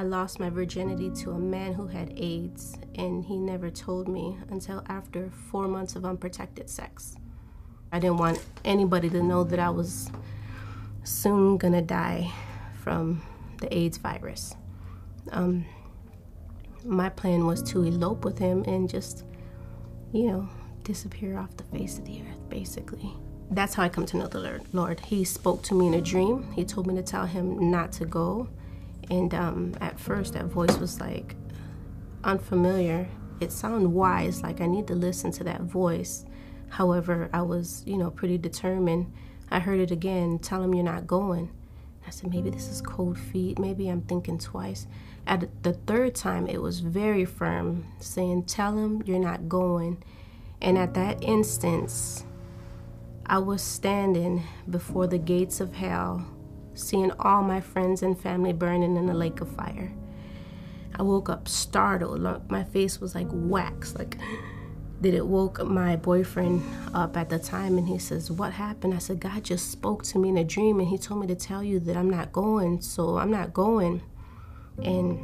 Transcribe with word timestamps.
I 0.00 0.02
lost 0.02 0.40
my 0.40 0.48
virginity 0.48 1.10
to 1.10 1.32
a 1.32 1.38
man 1.38 1.74
who 1.74 1.86
had 1.86 2.14
AIDS, 2.16 2.78
and 2.94 3.22
he 3.22 3.36
never 3.36 3.68
told 3.68 4.08
me 4.08 4.38
until 4.48 4.82
after 4.88 5.28
four 5.28 5.68
months 5.68 5.94
of 5.94 6.06
unprotected 6.06 6.70
sex. 6.70 7.16
I 7.92 7.98
didn't 7.98 8.16
want 8.16 8.42
anybody 8.64 9.10
to 9.10 9.22
know 9.22 9.44
that 9.44 9.58
I 9.58 9.68
was 9.68 10.10
soon 11.04 11.58
gonna 11.58 11.82
die 11.82 12.32
from 12.82 13.20
the 13.60 13.76
AIDS 13.76 13.98
virus. 13.98 14.56
Um, 15.32 15.66
my 16.82 17.10
plan 17.10 17.44
was 17.44 17.62
to 17.64 17.84
elope 17.84 18.24
with 18.24 18.38
him 18.38 18.64
and 18.66 18.88
just, 18.88 19.26
you 20.12 20.28
know, 20.28 20.48
disappear 20.82 21.36
off 21.36 21.54
the 21.58 21.64
face 21.64 21.98
of 21.98 22.06
the 22.06 22.22
earth, 22.22 22.48
basically. 22.48 23.12
That's 23.50 23.74
how 23.74 23.82
I 23.82 23.90
come 23.90 24.06
to 24.06 24.16
know 24.16 24.28
the 24.28 24.62
Lord. 24.72 25.00
He 25.00 25.24
spoke 25.24 25.62
to 25.64 25.74
me 25.74 25.88
in 25.88 25.92
a 25.92 26.00
dream. 26.00 26.50
He 26.52 26.64
told 26.64 26.86
me 26.86 26.94
to 26.94 27.02
tell 27.02 27.26
him 27.26 27.70
not 27.70 27.92
to 27.92 28.06
go 28.06 28.48
and 29.10 29.34
um, 29.34 29.74
at 29.80 29.98
first, 29.98 30.34
that 30.34 30.46
voice 30.46 30.78
was 30.78 31.00
like 31.00 31.34
unfamiliar. 32.22 33.08
It 33.40 33.50
sounded 33.50 33.88
wise, 33.88 34.42
like 34.42 34.60
I 34.60 34.66
need 34.66 34.86
to 34.86 34.94
listen 34.94 35.32
to 35.32 35.44
that 35.44 35.62
voice. 35.62 36.24
However, 36.68 37.28
I 37.32 37.42
was, 37.42 37.82
you 37.86 37.96
know, 37.96 38.10
pretty 38.10 38.38
determined. 38.38 39.12
I 39.50 39.58
heard 39.58 39.80
it 39.80 39.90
again 39.90 40.38
tell 40.38 40.62
him 40.62 40.74
you're 40.74 40.84
not 40.84 41.08
going. 41.08 41.50
I 42.06 42.10
said, 42.10 42.30
maybe 42.30 42.50
this 42.50 42.68
is 42.68 42.80
cold 42.80 43.18
feet. 43.18 43.58
Maybe 43.58 43.88
I'm 43.88 44.02
thinking 44.02 44.38
twice. 44.38 44.86
At 45.26 45.62
the 45.62 45.72
third 45.72 46.14
time, 46.14 46.46
it 46.46 46.62
was 46.62 46.80
very 46.80 47.24
firm, 47.24 47.86
saying, 47.98 48.44
Tell 48.44 48.76
him 48.76 49.02
you're 49.04 49.18
not 49.18 49.48
going. 49.48 50.02
And 50.62 50.78
at 50.78 50.94
that 50.94 51.22
instance, 51.22 52.24
I 53.26 53.38
was 53.38 53.62
standing 53.62 54.42
before 54.68 55.06
the 55.06 55.18
gates 55.18 55.60
of 55.60 55.74
hell 55.74 56.26
seeing 56.80 57.12
all 57.20 57.42
my 57.42 57.60
friends 57.60 58.02
and 58.02 58.18
family 58.18 58.52
burning 58.52 58.96
in 58.96 59.08
a 59.08 59.14
lake 59.14 59.40
of 59.40 59.50
fire. 59.54 59.92
I 60.98 61.02
woke 61.02 61.28
up 61.28 61.48
startled. 61.48 62.50
My 62.50 62.64
face 62.64 63.00
was 63.00 63.14
like 63.14 63.28
wax. 63.30 63.94
Like, 63.94 64.18
did 65.00 65.14
it 65.14 65.26
woke 65.26 65.64
my 65.64 65.96
boyfriend 65.96 66.62
up 66.92 67.16
at 67.16 67.30
the 67.30 67.38
time 67.38 67.78
and 67.78 67.88
he 67.88 67.98
says, 67.98 68.30
What 68.30 68.52
happened? 68.52 68.94
I 68.94 68.98
said, 68.98 69.20
God 69.20 69.44
just 69.44 69.70
spoke 69.70 70.02
to 70.04 70.18
me 70.18 70.28
in 70.28 70.36
a 70.36 70.44
dream 70.44 70.78
and 70.78 70.88
he 70.88 70.98
told 70.98 71.20
me 71.20 71.26
to 71.28 71.34
tell 71.34 71.62
you 71.62 71.80
that 71.80 71.96
I'm 71.96 72.10
not 72.10 72.32
going, 72.32 72.80
so 72.80 73.18
I'm 73.18 73.30
not 73.30 73.54
going. 73.54 74.02
And 74.82 75.18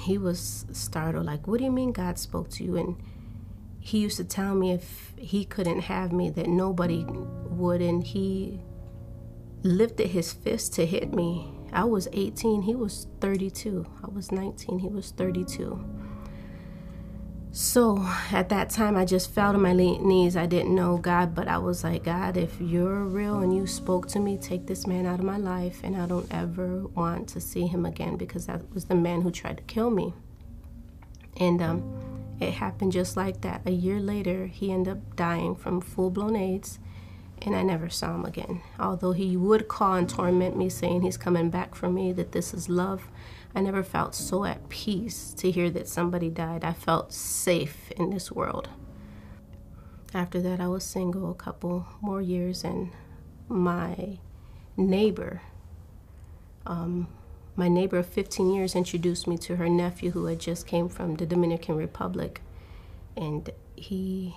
he 0.00 0.18
was 0.18 0.64
startled, 0.72 1.26
like, 1.26 1.46
What 1.46 1.58
do 1.58 1.64
you 1.64 1.72
mean 1.72 1.92
God 1.92 2.18
spoke 2.18 2.48
to 2.50 2.64
you? 2.64 2.76
And 2.76 2.96
he 3.78 3.98
used 3.98 4.16
to 4.18 4.24
tell 4.24 4.54
me 4.54 4.72
if 4.72 5.12
he 5.16 5.44
couldn't 5.44 5.80
have 5.80 6.12
me, 6.12 6.30
that 6.30 6.46
nobody 6.46 7.04
would. 7.04 7.82
And 7.82 8.02
he 8.02 8.60
lifted 9.62 10.08
his 10.08 10.32
fist 10.32 10.74
to 10.74 10.86
hit 10.86 11.14
me. 11.14 11.50
I 11.72 11.84
was 11.84 12.08
18, 12.12 12.62
he 12.62 12.74
was 12.74 13.06
32. 13.20 13.86
I 14.02 14.08
was 14.10 14.30
19, 14.30 14.78
he 14.80 14.88
was 14.88 15.10
32. 15.12 15.84
So 17.54 18.02
at 18.30 18.48
that 18.48 18.70
time, 18.70 18.96
I 18.96 19.04
just 19.04 19.30
fell 19.30 19.52
to 19.52 19.58
my 19.58 19.74
knees. 19.74 20.38
I 20.38 20.46
didn't 20.46 20.74
know 20.74 20.96
God, 20.96 21.34
but 21.34 21.48
I 21.48 21.58
was 21.58 21.84
like, 21.84 22.04
God, 22.04 22.38
if 22.38 22.58
you're 22.58 23.04
real 23.04 23.40
and 23.40 23.54
you 23.54 23.66
spoke 23.66 24.08
to 24.08 24.20
me, 24.20 24.38
take 24.38 24.66
this 24.66 24.86
man 24.86 25.04
out 25.04 25.18
of 25.18 25.26
my 25.26 25.36
life, 25.36 25.80
and 25.84 25.94
I 25.94 26.06
don't 26.06 26.32
ever 26.32 26.86
want 26.86 27.28
to 27.28 27.42
see 27.42 27.66
him 27.66 27.84
again 27.84 28.16
because 28.16 28.46
that 28.46 28.62
was 28.72 28.86
the 28.86 28.94
man 28.94 29.20
who 29.20 29.30
tried 29.30 29.58
to 29.58 29.62
kill 29.64 29.90
me. 29.90 30.14
And 31.36 31.60
um, 31.60 32.36
it 32.40 32.54
happened 32.54 32.92
just 32.92 33.18
like 33.18 33.42
that. 33.42 33.60
A 33.66 33.70
year 33.70 34.00
later, 34.00 34.46
he 34.46 34.72
ended 34.72 34.96
up 34.96 35.16
dying 35.16 35.54
from 35.54 35.82
full 35.82 36.10
blown 36.10 36.36
AIDS 36.36 36.78
and 37.44 37.56
I 37.56 37.62
never 37.62 37.88
saw 37.88 38.14
him 38.14 38.24
again. 38.24 38.62
Although 38.78 39.12
he 39.12 39.36
would 39.36 39.68
call 39.68 39.94
and 39.94 40.08
torment 40.08 40.56
me, 40.56 40.68
saying 40.68 41.02
he's 41.02 41.16
coming 41.16 41.50
back 41.50 41.74
for 41.74 41.90
me, 41.90 42.12
that 42.12 42.32
this 42.32 42.54
is 42.54 42.68
love, 42.68 43.08
I 43.54 43.60
never 43.60 43.82
felt 43.82 44.14
so 44.14 44.44
at 44.44 44.68
peace 44.68 45.34
to 45.34 45.50
hear 45.50 45.68
that 45.70 45.88
somebody 45.88 46.30
died. 46.30 46.64
I 46.64 46.72
felt 46.72 47.12
safe 47.12 47.90
in 47.92 48.10
this 48.10 48.30
world. 48.30 48.68
After 50.14 50.40
that, 50.40 50.60
I 50.60 50.68
was 50.68 50.84
single 50.84 51.30
a 51.30 51.34
couple 51.34 51.86
more 52.00 52.22
years, 52.22 52.64
and 52.64 52.92
my 53.48 54.18
neighbor, 54.76 55.42
um, 56.66 57.08
my 57.56 57.68
neighbor 57.68 57.98
of 57.98 58.06
15 58.06 58.52
years, 58.52 58.74
introduced 58.74 59.26
me 59.26 59.36
to 59.38 59.56
her 59.56 59.68
nephew 59.68 60.12
who 60.12 60.26
had 60.26 60.38
just 60.38 60.66
came 60.66 60.88
from 60.88 61.16
the 61.16 61.26
Dominican 61.26 61.76
Republic, 61.76 62.40
and 63.16 63.50
he 63.74 64.34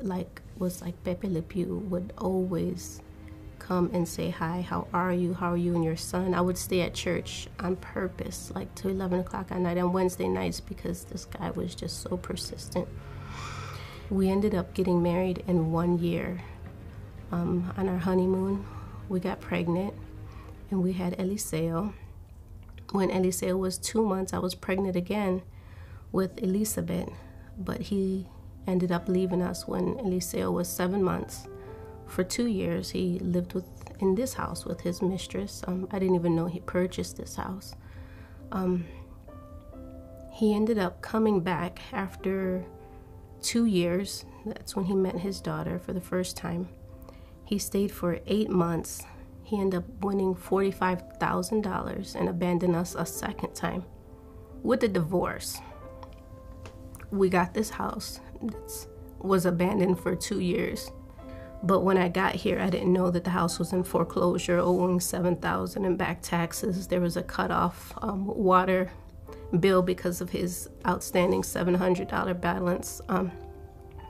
like 0.00 0.41
was 0.58 0.82
like 0.82 1.02
Pepe 1.04 1.28
Le 1.28 1.42
Pew 1.42 1.86
would 1.88 2.12
always 2.18 3.00
come 3.58 3.90
and 3.92 4.08
say 4.08 4.30
hi 4.30 4.60
how 4.60 4.88
are 4.92 5.12
you? 5.12 5.34
How 5.34 5.52
are 5.52 5.56
you 5.56 5.74
and 5.74 5.84
your 5.84 5.96
son? 5.96 6.34
I 6.34 6.40
would 6.40 6.58
stay 6.58 6.80
at 6.82 6.94
church 6.94 7.48
on 7.60 7.76
purpose 7.76 8.52
like 8.54 8.74
to 8.76 8.88
11 8.88 9.20
o'clock 9.20 9.50
at 9.50 9.60
night 9.60 9.78
on 9.78 9.92
wednesday 9.92 10.28
nights 10.28 10.60
because 10.60 11.04
this 11.04 11.24
guy 11.24 11.50
was 11.50 11.74
just 11.74 12.02
so 12.02 12.16
persistent. 12.16 12.88
We 14.10 14.28
ended 14.28 14.54
up 14.54 14.74
getting 14.74 15.02
married 15.02 15.42
in 15.46 15.72
one 15.72 15.98
year 15.98 16.40
um, 17.30 17.72
on 17.76 17.88
our 17.88 17.98
honeymoon. 17.98 18.64
We 19.08 19.20
got 19.20 19.40
pregnant 19.40 19.94
and 20.70 20.82
we 20.82 20.92
had 20.92 21.16
eliseo. 21.18 21.94
When 22.90 23.08
eliseo 23.10 23.58
was 23.58 23.78
two 23.78 24.04
months 24.04 24.34
i 24.34 24.38
was 24.38 24.54
pregnant 24.54 24.96
again 24.96 25.42
with 26.10 26.42
elizabeth 26.42 27.08
but 27.56 27.80
he 27.80 28.26
ended 28.66 28.92
up 28.92 29.08
leaving 29.08 29.42
us 29.42 29.66
when 29.66 29.94
Eliseo 29.96 30.52
was 30.52 30.68
seven 30.68 31.02
months. 31.02 31.48
For 32.06 32.22
two 32.22 32.46
years, 32.46 32.90
he 32.90 33.18
lived 33.20 33.54
with 33.54 33.64
in 34.00 34.14
this 34.16 34.34
house 34.34 34.64
with 34.64 34.80
his 34.80 35.00
mistress. 35.00 35.62
Um, 35.66 35.88
I 35.92 35.98
didn't 35.98 36.16
even 36.16 36.34
know 36.34 36.46
he 36.46 36.60
purchased 36.60 37.16
this 37.16 37.36
house. 37.36 37.74
Um, 38.50 38.84
he 40.32 40.54
ended 40.54 40.78
up 40.78 41.00
coming 41.00 41.40
back 41.40 41.80
after 41.92 42.64
two 43.40 43.64
years. 43.64 44.24
That's 44.44 44.74
when 44.74 44.86
he 44.86 44.94
met 44.94 45.16
his 45.16 45.40
daughter 45.40 45.78
for 45.78 45.92
the 45.92 46.00
first 46.00 46.36
time. 46.36 46.68
He 47.44 47.58
stayed 47.58 47.92
for 47.92 48.18
eight 48.26 48.50
months. 48.50 49.04
He 49.44 49.60
ended 49.60 49.78
up 49.84 50.04
winning 50.04 50.34
$45,000 50.34 52.14
and 52.14 52.28
abandoned 52.28 52.74
us 52.74 52.94
a 52.94 53.06
second 53.06 53.54
time. 53.54 53.84
With 54.62 54.80
the 54.80 54.88
divorce, 54.88 55.60
we 57.12 57.28
got 57.28 57.54
this 57.54 57.70
house 57.70 58.20
It 58.42 58.88
was 59.20 59.46
abandoned 59.46 60.00
for 60.00 60.16
two 60.16 60.40
years. 60.40 60.90
But 61.62 61.80
when 61.80 61.96
I 61.96 62.08
got 62.08 62.34
here, 62.34 62.58
I 62.58 62.70
didn't 62.70 62.92
know 62.92 63.10
that 63.12 63.22
the 63.22 63.30
house 63.30 63.60
was 63.60 63.72
in 63.72 63.84
foreclosure, 63.84 64.58
owing 64.58 64.98
seven 64.98 65.36
thousand 65.36 65.84
in 65.84 65.96
back 65.96 66.20
taxes. 66.20 66.88
There 66.88 67.00
was 67.00 67.16
a 67.16 67.22
cutoff 67.22 67.92
um, 68.02 68.26
water 68.26 68.90
bill 69.60 69.82
because 69.82 70.20
of 70.20 70.30
his 70.30 70.68
outstanding 70.88 71.44
seven 71.44 71.74
hundred 71.74 72.08
dollar 72.08 72.34
balance. 72.34 73.00
Um, 73.08 73.30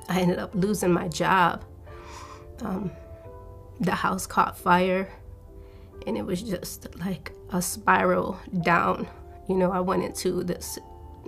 I 0.08 0.20
ended 0.20 0.38
up 0.38 0.54
losing 0.54 0.92
my 0.92 1.08
job. 1.08 1.62
Um, 2.62 2.90
the 3.80 3.94
house 3.94 4.26
caught 4.26 4.56
fire, 4.56 5.12
and 6.06 6.16
it 6.16 6.24
was 6.24 6.42
just 6.42 6.98
like 7.00 7.32
a 7.50 7.60
spiral 7.60 8.38
down. 8.62 9.06
You 9.46 9.56
know, 9.56 9.70
I 9.70 9.80
went 9.80 10.04
into 10.04 10.42
this 10.42 10.78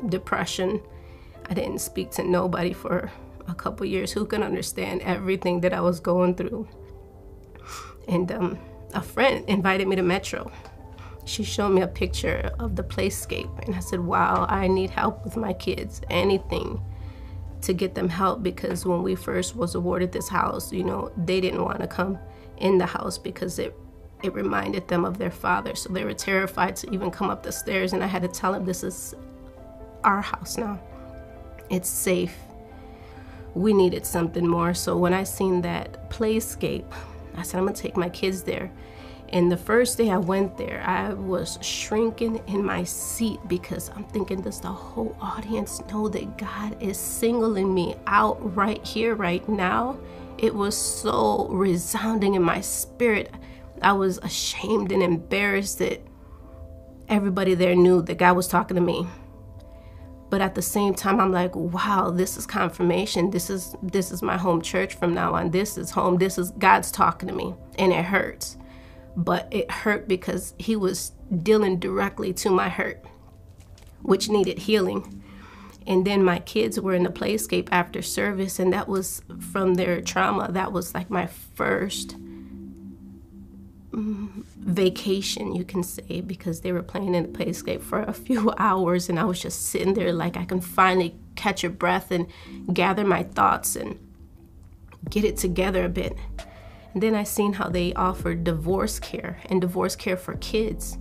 depression 0.08 0.80
I 1.46 1.54
didn't 1.54 1.78
speak 1.80 2.10
to 2.12 2.22
nobody 2.22 2.72
for 2.72 3.10
a 3.48 3.54
couple 3.54 3.86
years 3.86 4.12
who 4.12 4.24
could 4.24 4.42
understand 4.42 5.02
everything 5.02 5.60
that 5.60 5.72
I 5.72 5.80
was 5.80 6.00
going 6.00 6.34
through. 6.34 6.68
And 8.08 8.30
um, 8.32 8.58
a 8.94 9.02
friend 9.02 9.44
invited 9.48 9.88
me 9.88 9.96
to 9.96 10.02
Metro. 10.02 10.50
She 11.26 11.42
showed 11.42 11.70
me 11.70 11.82
a 11.82 11.88
picture 11.88 12.50
of 12.58 12.76
the 12.76 12.82
playscape, 12.82 13.64
and 13.64 13.74
I 13.74 13.80
said, 13.80 14.00
Wow, 14.00 14.46
I 14.48 14.66
need 14.68 14.90
help 14.90 15.24
with 15.24 15.36
my 15.36 15.54
kids, 15.54 16.02
anything 16.10 16.80
to 17.62 17.72
get 17.72 17.94
them 17.94 18.10
help 18.10 18.42
because 18.42 18.84
when 18.84 19.02
we 19.02 19.14
first 19.14 19.56
was 19.56 19.74
awarded 19.74 20.12
this 20.12 20.28
house, 20.28 20.70
you 20.70 20.84
know, 20.84 21.10
they 21.16 21.40
didn't 21.40 21.64
want 21.64 21.80
to 21.80 21.86
come 21.86 22.18
in 22.58 22.76
the 22.76 22.86
house 22.86 23.16
because 23.16 23.58
it 23.58 23.74
it 24.22 24.32
reminded 24.32 24.88
them 24.88 25.04
of 25.04 25.18
their 25.18 25.30
father. 25.30 25.74
So 25.74 25.90
they 25.92 26.04
were 26.04 26.14
terrified 26.14 26.76
to 26.76 26.90
even 26.90 27.10
come 27.10 27.28
up 27.28 27.42
the 27.42 27.52
stairs 27.52 27.92
and 27.92 28.02
I 28.02 28.06
had 28.06 28.22
to 28.22 28.28
tell 28.28 28.52
them 28.52 28.64
this 28.64 28.82
is 28.82 29.14
our 30.02 30.22
house 30.22 30.56
now 30.56 30.78
it's 31.74 31.88
safe. 31.88 32.36
We 33.54 33.72
needed 33.72 34.06
something 34.06 34.46
more. 34.46 34.74
So 34.74 34.96
when 34.96 35.12
I 35.12 35.24
seen 35.24 35.60
that 35.62 36.10
playscape, 36.10 36.90
I 37.36 37.42
said, 37.42 37.58
I'm 37.58 37.66
gonna 37.66 37.76
take 37.76 37.96
my 37.96 38.08
kids 38.08 38.42
there. 38.42 38.70
And 39.30 39.50
the 39.50 39.56
first 39.56 39.98
day 39.98 40.10
I 40.10 40.16
went 40.18 40.56
there, 40.56 40.82
I 40.86 41.12
was 41.12 41.58
shrinking 41.60 42.40
in 42.46 42.64
my 42.64 42.84
seat 42.84 43.40
because 43.48 43.90
I'm 43.90 44.04
thinking, 44.04 44.42
does 44.42 44.60
the 44.60 44.68
whole 44.68 45.16
audience 45.20 45.82
know 45.90 46.08
that 46.08 46.38
God 46.38 46.80
is 46.80 46.96
singling 46.96 47.74
me 47.74 47.96
out 48.06 48.54
right 48.54 48.84
here, 48.86 49.14
right 49.16 49.46
now? 49.48 49.98
It 50.38 50.54
was 50.54 50.76
so 50.76 51.48
resounding 51.48 52.34
in 52.34 52.42
my 52.42 52.60
spirit. 52.60 53.32
I 53.82 53.92
was 53.92 54.18
ashamed 54.18 54.92
and 54.92 55.02
embarrassed 55.02 55.78
that 55.78 56.00
everybody 57.08 57.54
there 57.54 57.74
knew 57.74 58.02
that 58.02 58.18
God 58.18 58.36
was 58.36 58.46
talking 58.46 58.76
to 58.76 58.80
me 58.80 59.06
but 60.34 60.40
at 60.40 60.56
the 60.56 60.62
same 60.62 60.92
time 60.92 61.20
i'm 61.20 61.30
like 61.30 61.54
wow 61.54 62.10
this 62.10 62.36
is 62.36 62.44
confirmation. 62.44 63.30
This 63.30 63.48
is 63.50 63.76
this 63.84 64.10
is 64.10 64.20
my 64.20 64.36
home 64.36 64.60
church 64.60 64.96
from 64.96 65.14
now 65.14 65.32
on. 65.34 65.52
This 65.52 65.78
is 65.78 65.92
home. 65.92 66.18
This 66.18 66.38
is 66.38 66.50
god's 66.58 66.90
talking 66.90 67.28
to 67.28 67.34
me. 67.36 67.54
And 67.78 67.92
it 67.92 68.04
hurts. 68.04 68.56
But 69.16 69.46
it 69.52 69.70
hurt 69.70 70.08
because 70.08 70.54
he 70.58 70.74
was 70.74 71.12
dealing 71.44 71.78
directly 71.78 72.32
to 72.32 72.50
my 72.50 72.68
hurt 72.68 73.04
which 74.02 74.28
needed 74.28 74.58
healing. 74.58 75.22
And 75.86 76.04
then 76.04 76.24
my 76.24 76.40
kids 76.40 76.80
were 76.80 76.94
in 76.94 77.04
the 77.04 77.10
playscape 77.10 77.68
after 77.70 78.02
service, 78.02 78.58
and 78.58 78.72
that 78.72 78.88
was 78.88 79.22
from 79.52 79.74
their 79.74 80.00
trauma. 80.00 80.50
That 80.50 80.72
was 80.72 80.94
like 80.94 81.10
my 81.10 81.26
first 81.26 82.16
vacation, 83.94 85.54
you 85.54 85.64
can 85.64 85.82
say, 85.82 86.20
because 86.20 86.60
they 86.60 86.72
were 86.72 86.82
playing 86.82 87.14
in 87.14 87.32
the 87.32 87.38
playscape 87.38 87.82
for 87.82 88.02
a 88.02 88.12
few 88.12 88.52
hours, 88.58 89.08
and 89.08 89.18
I 89.18 89.24
was 89.24 89.40
just 89.40 89.66
sitting 89.66 89.94
there 89.94 90.12
like 90.12 90.36
I 90.36 90.44
can 90.44 90.60
finally 90.60 91.16
catch 91.36 91.64
a 91.64 91.70
breath 91.70 92.10
and 92.10 92.26
gather 92.72 93.04
my 93.04 93.22
thoughts 93.22 93.76
and 93.76 93.98
get 95.08 95.24
it 95.24 95.36
together 95.36 95.84
a 95.84 95.88
bit. 95.88 96.16
And 96.92 97.02
then 97.02 97.14
I 97.14 97.24
seen 97.24 97.54
how 97.54 97.68
they 97.68 97.92
offered 97.94 98.44
divorce 98.44 99.00
care 99.00 99.40
and 99.46 99.60
divorce 99.60 99.96
care 99.96 100.16
for 100.16 100.34
kids. 100.34 100.96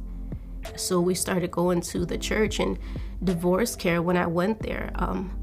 So 0.75 0.99
we 0.99 1.13
started 1.13 1.51
going 1.51 1.81
to 1.81 2.05
the 2.05 2.17
church 2.17 2.59
and 2.59 2.79
divorce 3.23 3.75
care 3.75 4.01
when 4.01 4.17
I 4.17 4.25
went 4.25 4.61
there. 4.61 4.91
Um, 4.95 5.42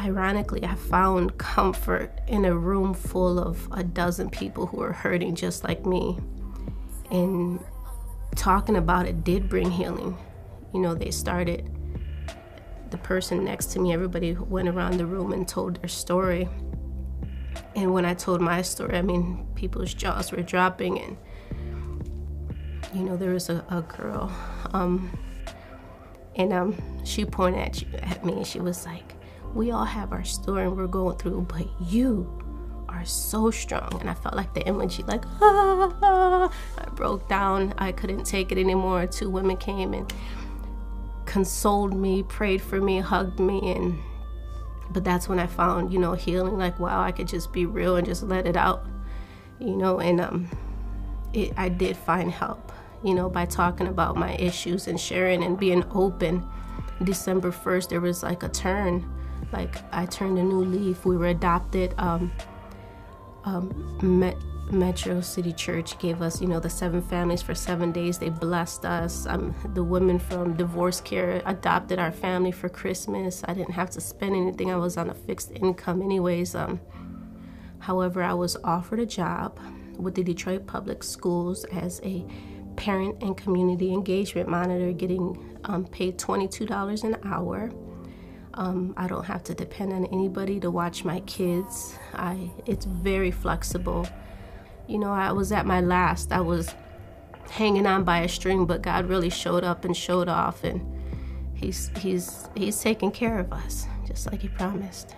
ironically, 0.00 0.64
I 0.64 0.74
found 0.74 1.38
comfort 1.38 2.20
in 2.26 2.44
a 2.44 2.56
room 2.56 2.94
full 2.94 3.38
of 3.38 3.68
a 3.72 3.84
dozen 3.84 4.30
people 4.30 4.66
who 4.66 4.78
were 4.78 4.92
hurting 4.92 5.34
just 5.34 5.62
like 5.62 5.84
me. 5.84 6.18
And 7.10 7.62
talking 8.34 8.76
about 8.76 9.06
it 9.06 9.24
did 9.24 9.48
bring 9.48 9.70
healing. 9.70 10.16
You 10.72 10.80
know, 10.80 10.94
they 10.94 11.10
started, 11.10 11.70
the 12.90 12.98
person 12.98 13.44
next 13.44 13.66
to 13.72 13.80
me, 13.80 13.92
everybody 13.92 14.32
went 14.34 14.68
around 14.68 14.96
the 14.96 15.06
room 15.06 15.32
and 15.32 15.46
told 15.46 15.76
their 15.76 15.88
story. 15.88 16.48
And 17.76 17.92
when 17.92 18.04
I 18.04 18.14
told 18.14 18.40
my 18.40 18.62
story, 18.62 18.96
I 18.96 19.02
mean, 19.02 19.46
people's 19.54 19.92
jaws 19.92 20.32
were 20.32 20.42
dropping. 20.42 20.98
And, 20.98 21.16
you 22.94 23.02
know, 23.02 23.16
there 23.16 23.32
was 23.32 23.48
a, 23.48 23.64
a 23.70 23.82
girl, 23.82 24.32
um, 24.72 25.10
and 26.36 26.52
um, 26.52 27.04
she 27.04 27.24
pointed 27.24 27.60
at, 27.60 27.82
you, 27.82 27.88
at 27.98 28.24
me 28.24 28.32
and 28.34 28.46
she 28.46 28.60
was 28.60 28.86
like, 28.86 29.14
We 29.54 29.70
all 29.70 29.84
have 29.84 30.12
our 30.12 30.24
story 30.24 30.64
and 30.64 30.76
we're 30.76 30.86
going 30.86 31.16
through, 31.18 31.46
but 31.48 31.66
you 31.80 32.40
are 32.88 33.04
so 33.04 33.50
strong. 33.50 33.96
And 34.00 34.08
I 34.10 34.14
felt 34.14 34.34
like 34.34 34.54
the 34.54 34.66
image, 34.66 35.00
like, 35.06 35.24
ah, 35.40 35.96
ah. 36.02 36.52
I 36.78 36.90
broke 36.90 37.28
down. 37.28 37.74
I 37.78 37.92
couldn't 37.92 38.24
take 38.24 38.52
it 38.52 38.58
anymore. 38.58 39.06
Two 39.06 39.30
women 39.30 39.56
came 39.56 39.94
and 39.94 40.12
consoled 41.26 41.94
me, 41.94 42.22
prayed 42.24 42.60
for 42.60 42.80
me, 42.80 42.98
hugged 42.98 43.38
me, 43.38 43.60
and 43.74 43.98
but 44.92 45.04
that's 45.04 45.28
when 45.28 45.38
I 45.38 45.46
found, 45.46 45.92
you 45.92 46.00
know, 46.00 46.14
healing. 46.14 46.58
Like, 46.58 46.78
wow, 46.80 47.00
I 47.00 47.12
could 47.12 47.28
just 47.28 47.52
be 47.52 47.64
real 47.64 47.96
and 47.96 48.04
just 48.06 48.24
let 48.24 48.46
it 48.46 48.56
out, 48.56 48.84
you 49.60 49.76
know. 49.76 50.00
And 50.00 50.20
um, 50.20 50.48
it, 51.32 51.52
I 51.56 51.68
did 51.68 51.96
find 51.96 52.30
help, 52.30 52.72
you 53.04 53.14
know, 53.14 53.30
by 53.30 53.46
talking 53.46 53.86
about 53.86 54.16
my 54.16 54.34
issues 54.34 54.88
and 54.88 54.98
sharing 54.98 55.44
and 55.44 55.58
being 55.58 55.84
open. 55.92 56.46
December 57.04 57.50
1st, 57.50 57.88
there 57.88 58.00
was 58.00 58.22
like 58.22 58.42
a 58.42 58.48
turn, 58.48 59.08
like 59.52 59.76
I 59.92 60.06
turned 60.06 60.38
a 60.38 60.42
new 60.42 60.64
leaf. 60.64 61.04
We 61.04 61.16
were 61.16 61.28
adopted. 61.28 61.94
Um, 61.98 62.32
um, 63.44 63.98
met 64.02 64.36
Metro 64.72 65.20
City 65.20 65.52
Church 65.52 65.98
gave 65.98 66.22
us, 66.22 66.40
you 66.40 66.46
know, 66.46 66.60
the 66.60 66.70
seven 66.70 67.02
families 67.02 67.42
for 67.42 67.54
seven 67.54 67.92
days. 67.92 68.18
They 68.18 68.28
blessed 68.28 68.84
us. 68.84 69.26
Um, 69.26 69.54
the 69.74 69.82
women 69.82 70.18
from 70.18 70.56
divorce 70.56 71.00
care 71.00 71.42
adopted 71.46 71.98
our 71.98 72.12
family 72.12 72.52
for 72.52 72.68
Christmas. 72.68 73.42
I 73.46 73.54
didn't 73.54 73.72
have 73.72 73.90
to 73.90 74.00
spend 74.00 74.36
anything. 74.36 74.70
I 74.70 74.76
was 74.76 74.96
on 74.96 75.10
a 75.10 75.14
fixed 75.14 75.50
income, 75.52 76.02
anyways. 76.02 76.54
Um, 76.54 76.80
however, 77.80 78.22
I 78.22 78.34
was 78.34 78.56
offered 78.62 79.00
a 79.00 79.06
job 79.06 79.58
with 79.96 80.14
the 80.14 80.22
Detroit 80.22 80.66
Public 80.66 81.02
Schools 81.02 81.64
as 81.64 82.00
a 82.04 82.24
parent 82.76 83.22
and 83.22 83.36
community 83.36 83.92
engagement 83.92 84.48
monitor, 84.48 84.92
getting 84.92 85.58
um, 85.64 85.86
paid 85.86 86.18
$22 86.18 87.04
an 87.04 87.16
hour. 87.24 87.70
Um, 88.60 88.94
I 88.96 89.06
don't 89.06 89.24
have 89.24 89.42
to 89.44 89.54
depend 89.54 89.92
on 89.92 90.04
anybody 90.06 90.60
to 90.60 90.70
watch 90.70 91.04
my 91.04 91.20
kids. 91.20 91.96
I, 92.14 92.50
it's 92.66 92.84
very 92.84 93.30
flexible 93.30 94.06
you 94.90 94.98
know, 94.98 95.12
I 95.12 95.30
was 95.30 95.52
at 95.52 95.66
my 95.66 95.80
last. 95.80 96.32
I 96.32 96.40
was 96.40 96.74
hanging 97.48 97.86
on 97.86 98.02
by 98.02 98.22
a 98.22 98.28
string, 98.28 98.66
but 98.66 98.82
God 98.82 99.06
really 99.06 99.30
showed 99.30 99.62
up 99.62 99.84
and 99.84 99.96
showed 99.96 100.28
off, 100.28 100.64
and 100.64 100.80
He's 101.54 101.92
He's 101.98 102.48
He's 102.56 102.80
taking 102.80 103.12
care 103.12 103.38
of 103.38 103.52
us, 103.52 103.86
just 104.04 104.30
like 104.30 104.42
He 104.42 104.48
promised. 104.48 105.14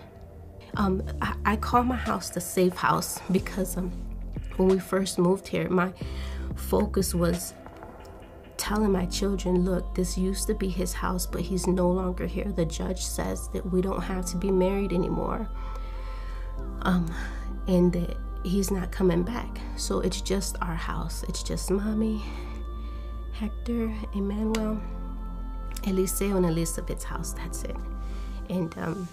Um, 0.77 1.01
I, 1.23 1.35
I 1.45 1.55
call 1.55 1.83
my 1.83 1.95
house 1.95 2.29
the 2.29 2.39
safe 2.39 2.75
house 2.75 3.19
because 3.31 3.75
um, 3.75 3.91
when 4.57 4.67
we 4.67 4.77
first 4.77 5.17
moved 5.17 5.47
here, 5.47 5.67
my 5.69 5.91
focus 6.55 7.15
was 7.15 7.55
telling 8.63 8.93
my 8.93 9.05
children, 9.07 9.65
look, 9.65 9.93
this 9.93 10.17
used 10.17 10.47
to 10.47 10.53
be 10.53 10.69
his 10.69 10.93
house, 10.93 11.25
but 11.25 11.41
he's 11.41 11.67
no 11.67 11.91
longer 11.91 12.25
here. 12.25 12.49
The 12.49 12.63
judge 12.63 13.03
says 13.03 13.49
that 13.49 13.69
we 13.73 13.81
don't 13.81 14.01
have 14.01 14.25
to 14.27 14.37
be 14.37 14.51
married 14.51 14.93
anymore. 14.93 15.49
Um, 16.83 17.13
and 17.67 17.91
that 17.91 18.15
he's 18.45 18.71
not 18.71 18.89
coming 18.89 19.23
back. 19.23 19.59
So 19.75 19.99
it's 19.99 20.21
just 20.21 20.55
our 20.61 20.75
house. 20.75 21.25
It's 21.27 21.43
just 21.43 21.71
mommy, 21.71 22.23
Hector, 23.33 23.93
Emmanuel, 24.13 24.79
Eliseo, 25.81 26.37
and 26.37 26.45
Elizabeth's 26.45 27.03
house. 27.03 27.33
That's 27.33 27.63
it. 27.63 27.75
And 28.49 28.73
um, 28.77 29.09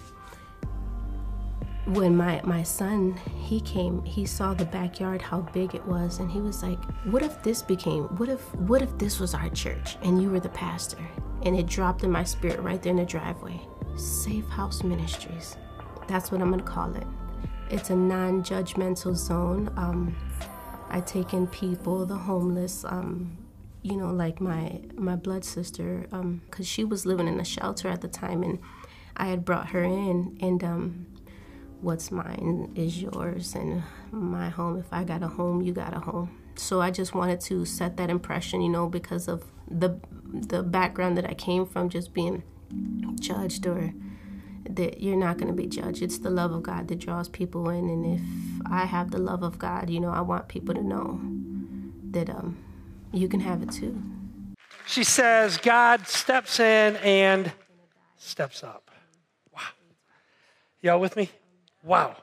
when 1.85 2.15
my 2.15 2.41
my 2.43 2.63
son 2.63 3.17
he 3.43 3.59
came, 3.61 4.03
he 4.03 4.25
saw 4.25 4.53
the 4.53 4.65
backyard, 4.65 5.21
how 5.21 5.41
big 5.53 5.73
it 5.75 5.85
was, 5.85 6.19
and 6.19 6.29
he 6.29 6.39
was 6.39 6.61
like, 6.63 6.79
"What 7.05 7.23
if 7.23 7.41
this 7.41 7.61
became? 7.61 8.03
What 8.17 8.29
if 8.29 8.53
what 8.55 8.81
if 8.81 8.97
this 8.97 9.19
was 9.19 9.33
our 9.33 9.49
church 9.49 9.97
and 10.03 10.21
you 10.21 10.29
were 10.29 10.39
the 10.39 10.49
pastor?" 10.49 10.99
And 11.43 11.55
it 11.55 11.65
dropped 11.65 12.03
in 12.03 12.11
my 12.11 12.23
spirit 12.23 12.59
right 12.59 12.81
there 12.81 12.91
in 12.91 12.97
the 12.97 13.05
driveway. 13.05 13.59
Safe 13.95 14.47
House 14.47 14.83
Ministries. 14.83 15.57
That's 16.07 16.31
what 16.31 16.41
I'm 16.41 16.51
gonna 16.51 16.63
call 16.63 16.95
it. 16.95 17.07
It's 17.69 17.89
a 17.89 17.95
non 17.95 18.43
judgmental 18.43 19.15
zone. 19.15 19.71
Um, 19.77 20.15
I 20.89 20.99
take 20.99 21.33
in 21.33 21.47
people, 21.47 22.05
the 22.05 22.17
homeless, 22.17 22.83
um, 22.83 23.37
you 23.81 23.95
know, 23.95 24.11
like 24.11 24.41
my, 24.41 24.81
my 24.95 25.15
blood 25.15 25.45
sister, 25.45 26.01
because 26.01 26.19
um, 26.19 26.41
she 26.63 26.83
was 26.83 27.05
living 27.05 27.29
in 27.29 27.39
a 27.39 27.45
shelter 27.45 27.87
at 27.87 28.01
the 28.01 28.09
time, 28.09 28.43
and 28.43 28.59
I 29.15 29.27
had 29.27 29.45
brought 29.45 29.69
her 29.69 29.83
in, 29.83 30.37
and 30.41 30.61
um, 30.65 31.05
what's 31.81 32.11
mine 32.11 32.71
is 32.75 33.01
yours, 33.01 33.55
and 33.55 33.83
my 34.11 34.49
home, 34.49 34.77
if 34.77 34.91
I 34.91 35.03
got 35.03 35.23
a 35.23 35.27
home, 35.27 35.61
you 35.61 35.73
got 35.73 35.95
a 35.95 35.99
home. 35.99 36.37
So 36.55 36.81
I 36.81 36.91
just 36.91 37.13
wanted 37.15 37.41
to 37.41 37.65
set 37.65 37.97
that 37.97 38.09
impression, 38.09 38.61
you 38.61 38.69
know, 38.69 38.87
because 38.87 39.27
of 39.27 39.45
the 39.67 39.99
the 40.33 40.63
background 40.63 41.17
that 41.17 41.29
I 41.29 41.33
came 41.33 41.65
from, 41.65 41.89
just 41.89 42.13
being 42.13 42.43
judged 43.19 43.65
or 43.67 43.93
that 44.69 45.01
you're 45.01 45.17
not 45.17 45.37
going 45.37 45.47
to 45.47 45.53
be 45.53 45.67
judged. 45.67 46.01
It's 46.01 46.19
the 46.19 46.29
love 46.29 46.51
of 46.53 46.63
God 46.63 46.87
that 46.87 46.99
draws 46.99 47.27
people 47.27 47.69
in. 47.69 47.89
And 47.89 48.19
if 48.19 48.67
I 48.71 48.85
have 48.85 49.11
the 49.11 49.17
love 49.17 49.43
of 49.43 49.57
God, 49.57 49.89
you 49.89 49.99
know, 49.99 50.11
I 50.11 50.21
want 50.21 50.47
people 50.47 50.73
to 50.75 50.83
know 50.83 51.19
that 52.11 52.29
um, 52.29 52.57
you 53.11 53.27
can 53.27 53.39
have 53.39 53.61
it 53.61 53.71
too. 53.71 54.01
She 54.85 55.03
says, 55.03 55.57
God 55.57 56.07
steps 56.07 56.59
in 56.59 56.95
and 56.97 57.51
steps 58.17 58.63
up. 58.63 58.91
Wow. 59.53 59.61
Y'all 60.81 60.99
with 60.99 61.15
me? 61.15 61.29
Wow. 61.83 62.15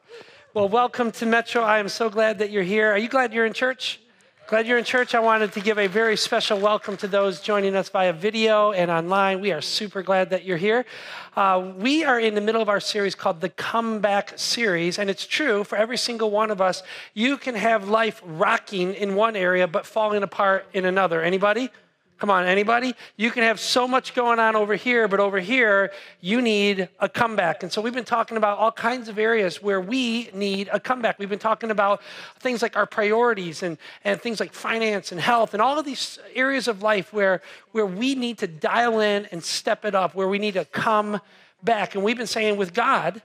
Well, 0.55 0.69
welcome 0.69 1.11
to 1.11 1.27
Metro. 1.27 1.65
I 1.65 1.81
am 1.81 1.89
so 1.89 2.09
glad 2.09 2.39
that 2.39 2.53
you're 2.53 2.63
here. 2.63 2.93
Are 2.93 2.97
you 2.99 3.09
glad 3.09 3.35
you're 3.35 3.45
in 3.45 3.53
church? 3.53 3.99
Glad 4.47 4.69
you're 4.69 4.79
in 4.79 4.85
church. 4.85 5.17
I 5.17 5.19
wanted 5.19 5.51
to 5.55 5.61
give 5.61 5.81
a 5.81 5.89
very 5.89 6.17
special 6.17 6.61
welcome 6.61 6.97
to 6.99 7.09
those 7.09 7.41
joining 7.41 7.75
us 7.75 7.89
via 7.89 8.13
video 8.13 8.71
and 8.71 8.89
online. 8.89 9.41
We 9.41 9.51
are 9.51 9.61
super 9.61 10.05
glad 10.05 10.31
that 10.31 10.45
you're 10.45 10.59
here. 10.59 10.87
Uh, 11.35 11.73
we 11.77 12.05
are 12.05 12.21
in 12.21 12.37
the 12.37 12.41
middle 12.41 12.63
of 12.63 12.69
our 12.69 12.79
series 12.79 13.17
called 13.17 13.41
the 13.41 13.49
Comeback 13.49 14.39
Series, 14.39 14.97
and 14.97 15.11
it's 15.11 15.27
true 15.27 15.65
for 15.65 15.77
every 15.77 15.99
single 15.99 16.31
one 16.31 16.53
of 16.53 16.61
us. 16.61 16.85
You 17.13 17.37
can 17.37 17.57
have 17.57 17.89
life 17.89 18.23
rocking 18.25 18.95
in 18.95 19.17
one 19.17 19.35
area 19.35 19.67
but 19.67 19.87
falling 19.87 20.23
apart 20.23 20.67
in 20.73 20.85
another. 20.85 21.21
Anybody? 21.21 21.71
Come 22.19 22.31
on, 22.31 22.47
anybody? 22.47 22.97
You 23.17 23.31
can 23.31 23.45
have 23.45 23.61
so 23.61 23.87
much 23.87 24.13
going 24.13 24.41
on 24.41 24.57
over 24.57 24.75
here, 24.75 25.07
but 25.07 25.21
over 25.21 25.39
here, 25.39 25.93
you 26.21 26.43
need 26.43 26.89
a 26.99 27.09
comeback. 27.09 27.63
And 27.63 27.73
so 27.73 27.81
we've 27.81 27.95
been 27.95 28.05
talking 28.05 28.37
about 28.37 28.59
all 28.59 28.73
kinds 28.73 29.09
of 29.09 29.21
areas 29.21 29.63
where 29.63 29.81
we 29.81 30.29
need 30.35 30.69
a 30.73 30.81
comeback. 30.81 31.21
We've 31.21 31.29
been 31.29 31.39
talking 31.39 31.71
about 31.71 32.03
things 32.41 32.61
like 32.61 32.77
our 32.77 32.87
priorities 32.87 33.63
and, 33.63 33.79
and 34.03 34.21
things 34.21 34.41
like 34.41 34.53
finance 34.53 35.13
and 35.13 35.21
health 35.21 35.55
and 35.55 35.63
all 35.63 35.79
of 35.79 35.85
these 35.85 36.19
areas 36.35 36.67
of 36.67 36.83
life 36.83 37.13
where, 37.13 37.41
where 37.71 37.87
we 37.87 38.17
need 38.17 38.39
to 38.39 38.49
dial 38.49 38.99
in 38.99 39.27
and 39.27 39.41
step 39.41 39.85
it 39.85 39.95
up, 39.95 40.17
where 40.17 40.29
we 40.29 40.41
need 40.41 40.55
to 40.55 40.65
come 40.65 41.21
back. 41.63 41.95
And 41.95 42.03
we've 42.03 42.19
been 42.19 42.27
saying 42.27 42.57
with 42.57 42.75
God, 42.75 43.23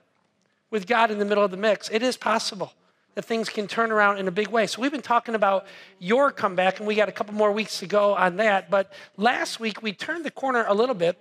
with 0.70 0.86
God 0.86 1.10
in 1.10 1.18
the 1.18 1.26
middle 1.26 1.44
of 1.44 1.50
the 1.50 1.58
mix, 1.58 1.90
it 1.90 2.04
is 2.04 2.16
possible 2.16 2.74
that 3.16 3.26
things 3.26 3.50
can 3.50 3.68
turn 3.68 3.92
around 3.92 4.18
in 4.18 4.28
a 4.28 4.32
big 4.32 4.48
way. 4.48 4.68
So 4.68 4.82
we've 4.82 4.92
been 4.92 5.02
talking 5.02 5.36
about 5.36 5.66
your 6.00 6.32
comeback, 6.32 6.80
and 6.80 6.88
we 6.88 6.96
got 6.96 7.10
a 7.10 7.12
couple 7.12 7.34
more 7.34 7.52
weeks 7.52 7.80
to 7.80 7.88
go 7.88 8.16
on 8.16 8.38
that. 8.38 8.70
But 8.70 8.92
last 9.18 9.60
week 9.60 9.82
we 9.82 9.94
turned 9.94 10.26
the 10.26 10.32
corner 10.32 10.66
a 10.68 10.74
little 10.74 10.96
bit 10.96 11.18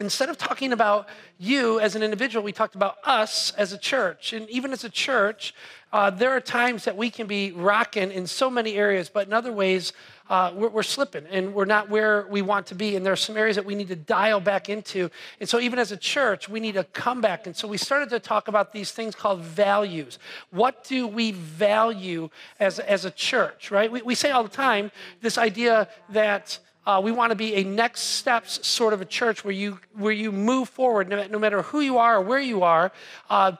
instead 0.00 0.28
of 0.28 0.38
talking 0.38 0.72
about 0.72 1.08
you 1.38 1.80
as 1.80 1.96
an 1.96 2.02
individual, 2.02 2.44
we 2.44 2.52
talked 2.52 2.74
about 2.74 2.96
us 3.04 3.52
as 3.52 3.72
a 3.72 3.78
church. 3.78 4.32
And 4.32 4.48
even 4.48 4.72
as 4.72 4.84
a 4.84 4.88
church, 4.88 5.54
uh, 5.92 6.10
there 6.10 6.30
are 6.30 6.40
times 6.40 6.84
that 6.84 6.96
we 6.96 7.10
can 7.10 7.26
be 7.26 7.52
rocking 7.52 8.12
in 8.12 8.26
so 8.26 8.50
many 8.50 8.74
areas, 8.74 9.08
but 9.08 9.26
in 9.26 9.32
other 9.32 9.52
ways, 9.52 9.92
uh, 10.28 10.52
we're, 10.54 10.68
we're, 10.68 10.82
slipping 10.82 11.26
and 11.30 11.54
we're 11.54 11.64
not 11.64 11.88
where 11.88 12.26
we 12.28 12.42
want 12.42 12.66
to 12.66 12.74
be. 12.74 12.96
And 12.96 13.04
there 13.04 13.12
are 13.12 13.16
some 13.16 13.36
areas 13.36 13.56
that 13.56 13.64
we 13.64 13.74
need 13.74 13.88
to 13.88 13.96
dial 13.96 14.40
back 14.40 14.68
into. 14.68 15.10
And 15.40 15.48
so, 15.48 15.58
even 15.58 15.78
as 15.78 15.92
a 15.92 15.96
church, 15.96 16.48
we 16.48 16.60
need 16.60 16.74
to 16.74 16.84
come 16.84 17.20
back. 17.20 17.46
And 17.46 17.56
so, 17.56 17.66
we 17.66 17.78
started 17.78 18.10
to 18.10 18.20
talk 18.20 18.48
about 18.48 18.72
these 18.72 18.92
things 18.92 19.14
called 19.14 19.40
values. 19.40 20.18
What 20.50 20.84
do 20.84 21.06
we 21.06 21.32
value 21.32 22.28
as, 22.60 22.78
as 22.78 23.04
a 23.04 23.10
church, 23.10 23.70
right? 23.70 23.90
We, 23.90 24.02
we 24.02 24.14
say 24.14 24.30
all 24.30 24.42
the 24.42 24.48
time 24.48 24.90
this 25.20 25.38
idea 25.38 25.88
that 26.10 26.58
uh, 26.86 27.00
we 27.02 27.12
want 27.12 27.30
to 27.30 27.36
be 27.36 27.54
a 27.56 27.64
next 27.64 28.00
steps 28.00 28.66
sort 28.66 28.94
of 28.94 29.02
a 29.02 29.04
church 29.04 29.44
where 29.44 29.52
you 29.52 29.78
where 29.92 30.12
you 30.12 30.32
move 30.32 30.68
forward, 30.70 31.08
no, 31.08 31.26
no 31.26 31.38
matter 31.38 31.62
who 31.62 31.80
you 31.80 31.98
are 31.98 32.16
or 32.16 32.20
where 32.22 32.40
you 32.40 32.62
are. 32.62 32.92
Uh, 33.28 33.52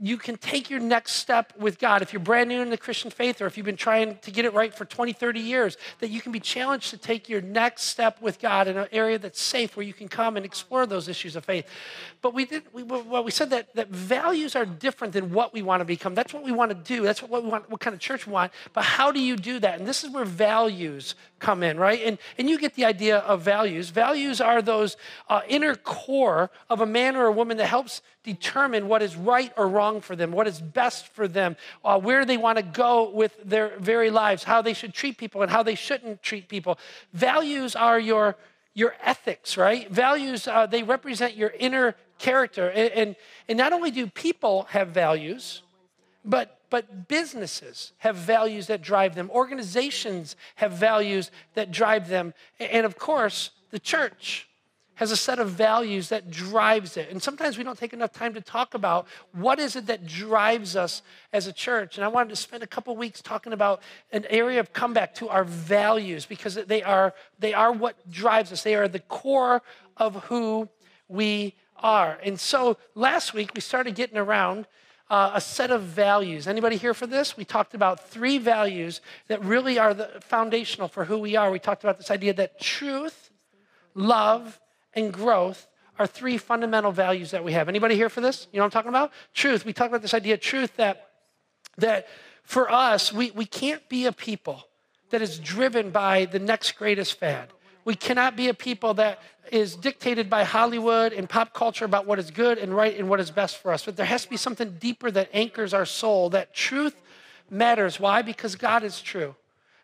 you 0.00 0.16
can 0.16 0.36
take 0.36 0.68
your 0.68 0.80
next 0.80 1.12
step 1.12 1.52
with 1.58 1.78
God. 1.78 2.02
If 2.02 2.12
you're 2.12 2.20
brand 2.20 2.48
new 2.48 2.60
in 2.60 2.70
the 2.70 2.76
Christian 2.76 3.10
faith 3.10 3.40
or 3.40 3.46
if 3.46 3.56
you've 3.56 3.66
been 3.66 3.76
trying 3.76 4.18
to 4.18 4.30
get 4.30 4.44
it 4.44 4.52
right 4.52 4.74
for 4.74 4.84
20, 4.84 5.12
30 5.12 5.40
years, 5.40 5.76
that 6.00 6.08
you 6.08 6.20
can 6.20 6.32
be 6.32 6.40
challenged 6.40 6.90
to 6.90 6.98
take 6.98 7.28
your 7.28 7.40
next 7.40 7.84
step 7.84 8.20
with 8.20 8.38
God 8.38 8.68
in 8.68 8.76
an 8.76 8.88
area 8.92 9.18
that's 9.18 9.40
safe 9.40 9.76
where 9.76 9.86
you 9.86 9.92
can 9.92 10.08
come 10.08 10.36
and 10.36 10.44
explore 10.44 10.86
those 10.86 11.08
issues 11.08 11.36
of 11.36 11.44
faith. 11.44 11.66
But 12.20 12.34
we 12.34 12.44
did, 12.44 12.64
we, 12.72 12.82
well, 12.82 13.24
we 13.24 13.30
said 13.30 13.50
that, 13.50 13.74
that 13.74 13.88
values 13.88 14.54
are 14.54 14.66
different 14.66 15.12
than 15.12 15.32
what 15.32 15.52
we 15.52 15.62
want 15.62 15.80
to 15.80 15.84
become. 15.84 16.14
That's 16.14 16.34
what 16.34 16.44
we 16.44 16.52
want 16.52 16.70
to 16.70 16.74
do. 16.74 17.02
That's 17.02 17.22
what 17.22 17.42
we 17.42 17.48
want, 17.48 17.70
what 17.70 17.80
kind 17.80 17.94
of 17.94 18.00
church 18.00 18.26
we 18.26 18.32
want. 18.32 18.52
But 18.72 18.84
how 18.84 19.12
do 19.12 19.20
you 19.20 19.36
do 19.36 19.58
that? 19.60 19.78
And 19.78 19.88
this 19.88 20.04
is 20.04 20.10
where 20.10 20.24
values 20.24 21.14
come 21.38 21.62
in, 21.62 21.78
right? 21.78 22.00
And, 22.04 22.18
and 22.38 22.48
you 22.48 22.58
get 22.58 22.74
the 22.74 22.84
idea 22.84 23.18
of 23.18 23.42
values. 23.42 23.90
Values 23.90 24.40
are 24.40 24.62
those 24.62 24.96
uh, 25.28 25.42
inner 25.48 25.74
core 25.74 26.50
of 26.70 26.80
a 26.80 26.86
man 26.86 27.16
or 27.16 27.26
a 27.26 27.32
woman 27.32 27.56
that 27.58 27.66
helps 27.66 28.02
determine 28.22 28.88
what 28.88 29.02
is 29.02 29.16
right 29.16 29.52
or 29.56 29.68
wrong 29.68 30.00
for 30.00 30.16
them, 30.16 30.32
what 30.32 30.46
is 30.46 30.60
best 30.60 31.08
for 31.08 31.28
them, 31.28 31.56
uh, 31.84 31.98
where 31.98 32.24
they 32.24 32.36
want 32.36 32.58
to 32.58 32.64
go 32.64 33.10
with 33.10 33.36
their 33.44 33.78
very 33.78 34.10
lives, 34.10 34.44
how 34.44 34.62
they 34.62 34.72
should 34.72 34.94
treat 34.94 35.18
people 35.18 35.42
and 35.42 35.50
how 35.50 35.62
they 35.62 35.74
shouldn't 35.74 36.22
treat 36.22 36.48
people. 36.48 36.78
Values 37.12 37.76
are 37.76 38.00
your 38.00 38.36
your 38.76 38.94
ethics, 39.02 39.56
right? 39.56 39.90
Values, 39.90 40.46
uh, 40.46 40.66
they 40.66 40.82
represent 40.82 41.34
your 41.34 41.50
inner 41.58 41.96
character. 42.18 42.68
And, 42.68 42.92
and, 42.92 43.16
and 43.48 43.56
not 43.56 43.72
only 43.72 43.90
do 43.90 44.06
people 44.06 44.64
have 44.64 44.88
values, 44.88 45.62
but 46.26 46.52
but 46.68 47.06
businesses 47.06 47.92
have 47.98 48.16
values 48.16 48.66
that 48.66 48.82
drive 48.82 49.14
them, 49.14 49.30
organizations 49.30 50.34
have 50.56 50.72
values 50.72 51.30
that 51.54 51.70
drive 51.70 52.08
them, 52.08 52.34
and 52.58 52.84
of 52.84 52.98
course, 52.98 53.50
the 53.70 53.78
church 53.78 54.48
has 54.96 55.10
a 55.10 55.16
set 55.16 55.38
of 55.38 55.50
values 55.50 56.08
that 56.08 56.30
drives 56.30 56.96
it. 56.96 57.10
And 57.10 57.22
sometimes 57.22 57.58
we 57.58 57.64
don't 57.64 57.78
take 57.78 57.92
enough 57.92 58.12
time 58.12 58.32
to 58.32 58.40
talk 58.40 58.72
about 58.72 59.06
what 59.32 59.58
is 59.58 59.76
it 59.76 59.86
that 59.86 60.06
drives 60.06 60.74
us 60.74 61.02
as 61.34 61.46
a 61.46 61.52
church. 61.52 61.96
And 61.96 62.04
I 62.04 62.08
wanted 62.08 62.30
to 62.30 62.36
spend 62.36 62.62
a 62.62 62.66
couple 62.66 62.96
weeks 62.96 63.20
talking 63.20 63.52
about 63.52 63.82
an 64.10 64.24
area 64.30 64.58
of 64.58 64.72
comeback 64.72 65.14
to 65.16 65.28
our 65.28 65.44
values 65.44 66.24
because 66.24 66.54
they 66.54 66.82
are 66.82 67.14
they 67.38 67.52
are 67.52 67.72
what 67.72 68.10
drives 68.10 68.52
us. 68.52 68.62
They 68.62 68.74
are 68.74 68.88
the 68.88 69.00
core 69.00 69.62
of 69.98 70.16
who 70.24 70.68
we 71.08 71.54
are. 71.76 72.18
And 72.22 72.40
so 72.40 72.78
last 72.94 73.34
week 73.34 73.50
we 73.54 73.60
started 73.60 73.94
getting 73.94 74.16
around 74.16 74.66
uh, 75.08 75.32
a 75.34 75.40
set 75.40 75.70
of 75.70 75.82
values. 75.82 76.46
Anybody 76.46 76.76
here 76.76 76.94
for 76.94 77.06
this? 77.06 77.36
We 77.36 77.44
talked 77.44 77.74
about 77.74 78.08
three 78.08 78.38
values 78.38 79.00
that 79.28 79.44
really 79.44 79.78
are 79.78 79.94
the 79.94 80.10
foundational 80.20 80.88
for 80.88 81.04
who 81.04 81.18
we 81.18 81.36
are. 81.36 81.50
We 81.50 81.58
talked 81.58 81.84
about 81.84 81.98
this 81.98 82.10
idea 82.10 82.34
that 82.34 82.60
truth, 82.60 83.30
love, 83.94 84.60
and 84.94 85.12
growth 85.12 85.66
are 85.98 86.06
three 86.06 86.38
fundamental 86.38 86.92
values 86.92 87.30
that 87.30 87.44
we 87.44 87.52
have. 87.52 87.68
Anybody 87.68 87.94
here 87.94 88.08
for 88.08 88.20
this? 88.20 88.48
You 88.52 88.58
know 88.58 88.64
what 88.64 88.66
I'm 88.66 88.70
talking 88.72 88.88
about? 88.88 89.12
Truth. 89.32 89.64
We 89.64 89.72
talked 89.72 89.90
about 89.90 90.02
this 90.02 90.14
idea 90.14 90.34
of 90.34 90.40
truth 90.40 90.76
that 90.76 91.10
that 91.78 92.08
for 92.42 92.70
us, 92.70 93.12
we, 93.12 93.30
we 93.32 93.44
can't 93.44 93.86
be 93.88 94.06
a 94.06 94.12
people 94.12 94.66
that 95.10 95.20
is 95.20 95.38
driven 95.38 95.90
by 95.90 96.24
the 96.24 96.38
next 96.38 96.72
greatest 96.72 97.18
fad. 97.18 97.48
We 97.86 97.94
cannot 97.94 98.36
be 98.36 98.48
a 98.48 98.54
people 98.54 98.94
that 98.94 99.22
is 99.52 99.76
dictated 99.76 100.28
by 100.28 100.42
Hollywood 100.42 101.12
and 101.12 101.30
pop 101.30 101.54
culture 101.54 101.84
about 101.84 102.04
what 102.04 102.18
is 102.18 102.32
good 102.32 102.58
and 102.58 102.74
right 102.74 102.98
and 102.98 103.08
what 103.08 103.20
is 103.20 103.30
best 103.30 103.62
for 103.62 103.72
us. 103.72 103.84
But 103.84 103.96
there 103.96 104.04
has 104.04 104.24
to 104.24 104.28
be 104.28 104.36
something 104.36 104.76
deeper 104.80 105.08
that 105.12 105.30
anchors 105.32 105.72
our 105.72 105.86
soul, 105.86 106.28
that 106.30 106.52
truth 106.52 107.00
matters. 107.48 108.00
Why? 108.00 108.22
Because 108.22 108.56
God 108.56 108.82
is 108.82 109.00
true, 109.00 109.36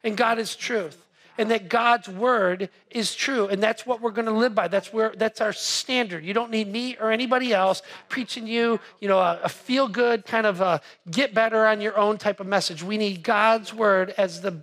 and 0.03 0.17
God 0.17 0.41
is 0.41 0.57
truth. 0.57 0.99
And 1.39 1.51
that 1.51 1.71
God's 1.71 2.09
word 2.09 2.69
is 2.91 3.15
true, 3.15 3.47
and 3.47 3.63
that's 3.63 3.87
what 3.87 4.03
we're 4.03 4.11
going 4.11 4.27
to 4.27 4.33
live 4.33 4.55
by. 4.55 4.69
That's 4.69 4.93
where 4.93 5.15
that's 5.17 5.41
our 5.41 5.55
standard. 5.55 6.25
You 6.27 6.35
don't 6.35 6.51
need 6.51 6.71
me 6.71 6.99
or 7.01 7.11
anybody 7.11 7.55
else 7.55 7.81
preaching 8.11 8.47
you, 8.47 8.81
you 9.01 9.09
know, 9.09 9.19
a, 9.19 9.41
a 9.45 9.49
feel 9.49 9.89
good 9.89 10.27
kind 10.27 10.47
of 10.47 10.83
get 11.11 11.33
better 11.33 11.67
on 11.67 11.81
your 11.81 11.97
own 11.97 12.19
type 12.19 12.39
of 12.41 12.47
message. 12.47 12.83
We 12.83 12.99
need 12.99 13.23
God's 13.23 13.73
word 13.73 14.13
as 14.19 14.43
the 14.43 14.63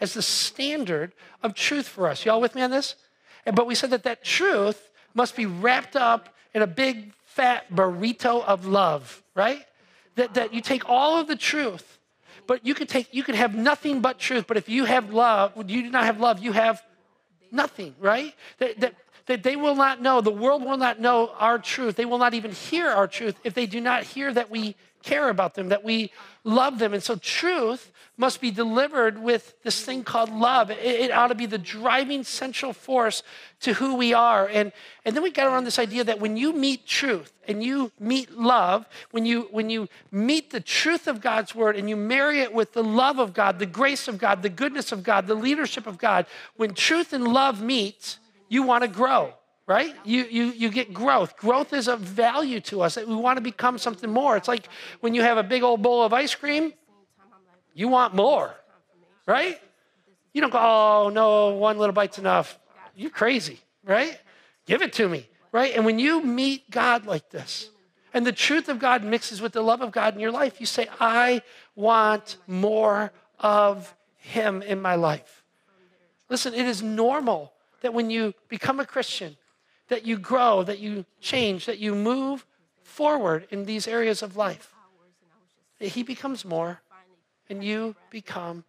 as 0.00 0.14
the 0.14 0.22
standard 0.22 1.12
of 1.42 1.54
truth 1.54 1.88
for 1.88 2.08
us. 2.08 2.24
Y'all 2.24 2.40
with 2.40 2.54
me 2.54 2.62
on 2.62 2.70
this? 2.70 2.96
But 3.44 3.66
we 3.66 3.74
said 3.74 3.90
that 3.90 4.04
that 4.04 4.24
truth 4.24 4.90
must 5.14 5.36
be 5.36 5.46
wrapped 5.46 5.96
up 5.96 6.34
in 6.54 6.62
a 6.62 6.66
big 6.66 7.12
fat 7.24 7.70
burrito 7.70 8.44
of 8.44 8.66
love, 8.66 9.22
right? 9.34 9.64
That, 10.16 10.34
that 10.34 10.54
you 10.54 10.60
take 10.60 10.88
all 10.88 11.18
of 11.18 11.26
the 11.26 11.36
truth, 11.36 11.98
but 12.46 12.64
you 12.66 12.74
can 12.74 12.86
take 12.86 13.12
you 13.14 13.22
can 13.22 13.34
have 13.34 13.54
nothing 13.54 14.00
but 14.00 14.18
truth. 14.18 14.46
But 14.46 14.56
if 14.56 14.68
you 14.68 14.84
have 14.84 15.12
love, 15.12 15.52
you 15.56 15.82
do 15.82 15.90
not 15.90 16.04
have 16.04 16.20
love, 16.20 16.40
you 16.40 16.52
have 16.52 16.82
nothing, 17.50 17.94
right? 17.98 18.34
That, 18.58 18.80
that, 18.80 18.94
that 19.26 19.42
they 19.42 19.56
will 19.56 19.74
not 19.74 20.02
know, 20.02 20.20
the 20.20 20.30
world 20.30 20.64
will 20.64 20.76
not 20.76 21.00
know 21.00 21.32
our 21.38 21.58
truth. 21.58 21.96
They 21.96 22.04
will 22.04 22.18
not 22.18 22.34
even 22.34 22.50
hear 22.50 22.88
our 22.88 23.06
truth 23.06 23.36
if 23.44 23.54
they 23.54 23.66
do 23.66 23.80
not 23.80 24.02
hear 24.02 24.32
that 24.32 24.50
we 24.50 24.76
care 25.02 25.28
about 25.28 25.54
them, 25.54 25.68
that 25.68 25.84
we 25.84 26.10
love 26.44 26.78
them. 26.78 26.92
And 26.94 27.02
so 27.02 27.16
truth 27.16 27.92
must 28.16 28.40
be 28.40 28.50
delivered 28.50 29.18
with 29.18 29.60
this 29.62 29.82
thing 29.82 30.04
called 30.04 30.30
love. 30.30 30.70
It, 30.70 30.78
it, 30.78 31.10
ought 31.10 31.28
to 31.28 31.34
be 31.34 31.46
the 31.46 31.58
driving 31.58 32.24
central 32.24 32.72
force 32.72 33.22
to 33.60 33.72
who 33.74 33.94
we 33.94 34.12
are. 34.12 34.46
And, 34.46 34.72
and 35.04 35.16
then 35.16 35.22
we 35.22 35.30
got 35.30 35.46
around 35.46 35.64
this 35.64 35.78
idea 35.78 36.04
that 36.04 36.20
when 36.20 36.36
you 36.36 36.52
meet 36.52 36.86
truth 36.86 37.32
and 37.48 37.64
you 37.64 37.90
meet 37.98 38.30
love, 38.32 38.86
when 39.12 39.24
you, 39.24 39.48
when 39.50 39.70
you 39.70 39.88
meet 40.10 40.50
the 40.50 40.60
truth 40.60 41.06
of 41.06 41.20
God's 41.20 41.54
word 41.54 41.76
and 41.76 41.88
you 41.88 41.96
marry 41.96 42.40
it 42.40 42.52
with 42.52 42.74
the 42.74 42.84
love 42.84 43.18
of 43.18 43.32
God, 43.32 43.58
the 43.58 43.66
grace 43.66 44.08
of 44.08 44.18
God, 44.18 44.42
the 44.42 44.50
goodness 44.50 44.92
of 44.92 45.02
God, 45.02 45.26
the 45.26 45.34
leadership 45.34 45.86
of 45.86 45.96
God, 45.96 46.26
when 46.56 46.74
truth 46.74 47.12
and 47.14 47.26
love 47.26 47.62
meet, 47.62 48.18
you 48.48 48.62
want 48.62 48.82
to 48.82 48.88
grow 48.88 49.34
right? 49.64 49.94
You, 50.04 50.24
you, 50.24 50.44
you 50.46 50.70
get 50.70 50.92
growth. 50.92 51.36
Growth 51.36 51.72
is 51.72 51.86
a 51.88 51.96
value 51.96 52.60
to 52.62 52.82
us. 52.82 52.96
That 52.96 53.06
we 53.06 53.14
want 53.14 53.36
to 53.36 53.40
become 53.40 53.78
something 53.78 54.10
more. 54.10 54.36
It's 54.36 54.48
like 54.48 54.68
when 55.00 55.14
you 55.14 55.22
have 55.22 55.38
a 55.38 55.42
big 55.42 55.62
old 55.62 55.80
bowl 55.80 56.02
of 56.02 56.12
ice 56.12 56.34
cream, 56.34 56.72
you 57.74 57.88
want 57.88 58.14
more, 58.14 58.54
right? 59.26 59.60
You 60.32 60.40
don't 60.40 60.50
go, 60.50 60.58
oh, 60.60 61.10
no, 61.12 61.50
one 61.50 61.78
little 61.78 61.92
bite's 61.92 62.18
enough. 62.18 62.58
You're 62.94 63.10
crazy, 63.10 63.60
right? 63.84 64.18
Give 64.66 64.82
it 64.82 64.92
to 64.94 65.08
me, 65.08 65.28
right? 65.50 65.74
And 65.74 65.84
when 65.84 65.98
you 65.98 66.22
meet 66.22 66.70
God 66.70 67.06
like 67.06 67.30
this, 67.30 67.70
and 68.14 68.26
the 68.26 68.32
truth 68.32 68.68
of 68.68 68.78
God 68.78 69.04
mixes 69.04 69.40
with 69.40 69.52
the 69.52 69.62
love 69.62 69.80
of 69.80 69.90
God 69.90 70.14
in 70.14 70.20
your 70.20 70.30
life, 70.30 70.60
you 70.60 70.66
say, 70.66 70.86
I 71.00 71.42
want 71.74 72.36
more 72.46 73.12
of 73.38 73.94
Him 74.18 74.62
in 74.62 74.80
my 74.80 74.96
life. 74.96 75.42
Listen, 76.28 76.54
it 76.54 76.66
is 76.66 76.82
normal 76.82 77.52
that 77.80 77.94
when 77.94 78.10
you 78.10 78.34
become 78.48 78.80
a 78.80 78.86
Christian, 78.86 79.36
that 79.88 80.06
you 80.06 80.16
grow, 80.16 80.62
that 80.62 80.78
you 80.78 81.04
change, 81.20 81.66
that 81.66 81.78
you 81.78 81.94
move 81.94 82.46
forward 82.82 83.46
in 83.50 83.64
these 83.64 83.86
areas 83.88 84.22
of 84.22 84.36
life. 84.36 84.72
That 85.78 85.88
he 85.88 86.02
becomes 86.02 86.44
more 86.44 86.80
and 87.48 87.62
you 87.62 87.94
become 88.10 88.64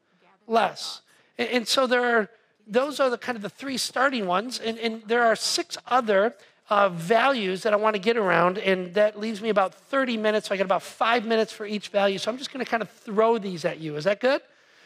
less. 0.48 1.02
And, 1.38 1.50
and, 1.50 1.68
so 1.68 1.88
there 1.88 2.18
are, 2.18 2.30
those 2.68 3.00
are 3.00 3.10
the 3.10 3.18
kind 3.18 3.36
of 3.36 3.42
the 3.42 3.50
three 3.50 3.78
starting 3.78 4.26
ones. 4.26 4.60
And, 4.60 4.78
and 4.78 5.02
there 5.08 5.24
are 5.24 5.36
six 5.36 5.78
other 5.88 6.36
uh, 6.70 6.90
values 6.90 7.64
that 7.64 7.74
I 7.74 7.76
want 7.76 7.96
to 7.96 8.02
get 8.02 8.18
around. 8.18 8.58
And 8.58 8.94
that 8.94 9.20
leaves 9.20 9.42
me 9.42 9.50
about 9.50 9.74
30 9.74 10.18
minutes. 10.18 10.48
So 10.48 10.56
I 10.56 10.58
got 10.58 10.66
about 10.66 10.84
five 10.84 11.26
minutes 11.26 11.52
for 11.52 11.66
each 11.66 11.90
value. 11.90 12.18
So 12.18 12.32
I'm 12.32 12.38
just 12.38 12.52
going 12.52 12.64
to 12.64 12.70
kind 12.70 12.84
of 12.84 12.90
throw 12.90 13.38
these 13.38 13.66
at 13.66 13.80
you. 13.80 13.96
Is 13.96 14.04
that 14.06 14.20
good? 14.20 14.42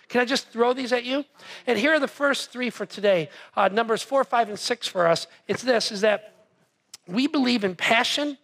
Can 0.10 0.22
I 0.22 0.26
just 0.26 0.50
throw 0.50 0.74
these 0.74 0.94
at 0.94 1.04
you? 1.04 1.26
And 1.66 1.78
here 1.78 1.94
are 1.94 2.00
the 2.00 2.08
first 2.08 2.52
three 2.52 2.70
for 2.70 2.86
today. 2.86 3.30
Uh, 3.56 3.68
numbers 3.68 4.02
four, 4.02 4.24
five, 4.24 4.48
and 4.50 4.58
six 4.58 4.88
for 4.88 5.06
us. 5.06 5.28
It's 5.48 5.62
this: 5.62 5.92
is 5.92 6.02
that 6.02 6.34
we 7.08 7.28
believe 7.28 7.64
in 7.64 7.76
passion, 7.76 8.38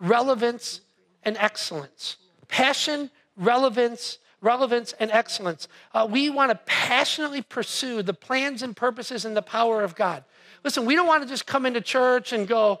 relevance, 0.00 0.80
and 1.24 1.36
excellence. 1.38 2.16
Passion, 2.48 3.10
relevance, 3.36 4.18
relevance, 4.40 4.94
and 4.98 5.10
excellence. 5.10 5.68
Uh, 5.92 6.06
we 6.10 6.30
want 6.30 6.50
to 6.50 6.58
passionately 6.66 7.42
pursue 7.42 8.02
the 8.02 8.14
plans 8.14 8.62
and 8.62 8.76
purposes 8.76 9.24
and 9.24 9.36
the 9.36 9.42
power 9.42 9.82
of 9.82 9.94
God. 9.94 10.24
Listen, 10.64 10.84
we 10.84 10.94
don't 10.94 11.06
want 11.06 11.22
to 11.22 11.28
just 11.28 11.46
come 11.46 11.66
into 11.66 11.80
church 11.80 12.32
and 12.32 12.46
go, 12.48 12.80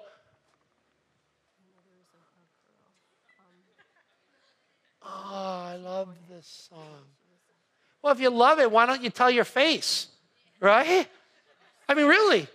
Oh, 5.32 5.64
I 5.68 5.76
love 5.76 6.08
this 6.28 6.68
song. 6.70 7.04
Well, 8.02 8.12
if 8.12 8.20
you 8.20 8.30
love 8.30 8.58
it, 8.58 8.70
why 8.70 8.86
don't 8.86 9.02
you 9.02 9.10
tell 9.10 9.30
your 9.30 9.44
face? 9.44 10.08
Right? 10.60 11.06
I 11.88 11.94
mean, 11.94 12.06
really. 12.06 12.46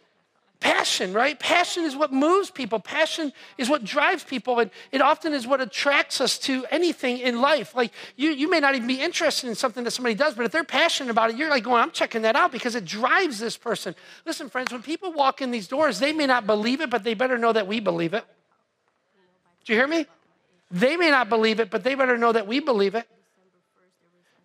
Passion, 0.65 1.13
right? 1.13 1.39
Passion 1.39 1.83
is 1.83 1.95
what 1.95 2.11
moves 2.11 2.49
people. 2.49 2.79
Passion 2.79 3.31
is 3.55 3.69
what 3.69 3.83
drives 3.83 4.23
people. 4.23 4.59
And 4.59 4.71
it 4.91 4.99
often 4.99 5.31
is 5.31 5.45
what 5.45 5.61
attracts 5.61 6.19
us 6.19 6.39
to 6.39 6.65
anything 6.71 7.19
in 7.19 7.39
life. 7.39 7.75
Like 7.75 7.91
you, 8.15 8.31
you 8.31 8.49
may 8.49 8.59
not 8.59 8.73
even 8.73 8.87
be 8.87 8.99
interested 8.99 9.47
in 9.47 9.53
something 9.53 9.83
that 9.83 9.91
somebody 9.91 10.15
does, 10.15 10.33
but 10.33 10.43
if 10.43 10.51
they're 10.51 10.63
passionate 10.63 11.11
about 11.11 11.29
it, 11.29 11.37
you're 11.37 11.51
like 11.51 11.63
going, 11.63 11.83
I'm 11.83 11.91
checking 11.91 12.23
that 12.23 12.35
out 12.35 12.51
because 12.51 12.73
it 12.73 12.83
drives 12.83 13.37
this 13.37 13.57
person. 13.57 13.93
Listen, 14.25 14.49
friends, 14.49 14.71
when 14.71 14.81
people 14.81 15.13
walk 15.13 15.39
in 15.39 15.51
these 15.51 15.67
doors, 15.67 15.99
they 15.99 16.11
may 16.11 16.25
not 16.25 16.47
believe 16.47 16.81
it, 16.81 16.89
but 16.89 17.03
they 17.03 17.13
better 17.13 17.37
know 17.37 17.53
that 17.53 17.67
we 17.67 17.79
believe 17.79 18.15
it. 18.15 18.25
Do 19.65 19.73
you 19.73 19.77
hear 19.77 19.87
me? 19.87 20.07
They 20.71 20.97
may 20.97 21.11
not 21.11 21.29
believe 21.29 21.59
it, 21.59 21.69
but 21.69 21.83
they 21.83 21.93
better 21.93 22.17
know 22.17 22.31
that 22.31 22.47
we 22.47 22.59
believe 22.59 22.95
it. 22.95 23.07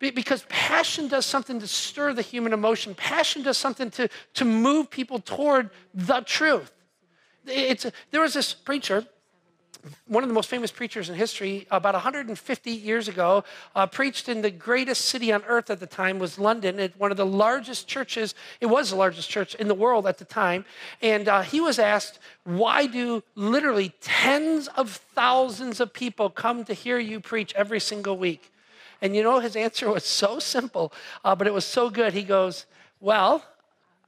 Because 0.01 0.45
passion 0.49 1.09
does 1.09 1.27
something 1.27 1.61
to 1.61 1.67
stir 1.67 2.15
the 2.15 2.23
human 2.23 2.53
emotion. 2.53 2.95
Passion 2.95 3.43
does 3.43 3.59
something 3.59 3.91
to, 3.93 4.09
to 4.35 4.45
move 4.45 4.91
people 4.91 5.21
toward 5.21 5.71
the 5.95 6.23
truth. 6.23 6.73
It's 7.47 7.85
a, 7.85 7.93
there 8.11 8.23
was 8.23 8.35
this 8.35 8.55
preacher, 8.55 9.07
one 10.07 10.23
of 10.23 10.29
the 10.29 10.35
most 10.35 10.49
famous 10.49 10.71
preachers 10.71 11.09
in 11.09 11.15
history, 11.15 11.67
about 11.71 11.95
150 11.95 12.71
years 12.71 13.09
ago, 13.09 13.45
uh, 13.75 13.87
preached 13.87 14.29
in 14.29 14.43
the 14.43 14.51
greatest 14.51 15.07
city 15.07 15.33
on 15.33 15.43
earth 15.45 15.71
at 15.71 15.81
the 15.81 15.87
time 15.87 16.19
was 16.19 16.39
London. 16.39 16.79
It, 16.79 16.95
one 16.99 17.11
of 17.11 17.17
the 17.17 17.27
largest 17.27 17.87
churches, 17.87 18.35
it 18.61 18.67
was 18.67 18.91
the 18.91 18.97
largest 18.97 19.29
church 19.31 19.55
in 19.55 19.69
the 19.69 19.75
world 19.75 20.07
at 20.07 20.19
the 20.19 20.25
time. 20.25 20.65
And 21.03 21.29
uh, 21.29 21.43
he 21.43 21.61
was 21.61 21.79
asked, 21.79 22.19
why 22.45 22.87
do 22.87 23.23
literally 23.35 23.95
tens 24.01 24.69
of 24.69 24.91
thousands 25.15 25.81
of 25.81 25.93
people 25.93 26.31
come 26.31 26.65
to 26.65 26.75
hear 26.75 26.99
you 26.99 27.21
preach 27.21 27.55
every 27.55 27.81
single 27.81 28.17
week? 28.17 28.53
And 29.01 29.17
you 29.17 29.23
know, 29.23 29.41
his 29.41 29.57
answer 29.57 29.91
was 29.91 30.05
so 30.05 30.39
simple, 30.39 30.93
uh, 31.25 31.35
but 31.35 31.47
it 31.47 31.55
was 31.55 31.65
so 31.65 31.91
good. 31.91 32.13
He 32.13 32.23
goes, 32.23 32.67
Well, 33.01 33.43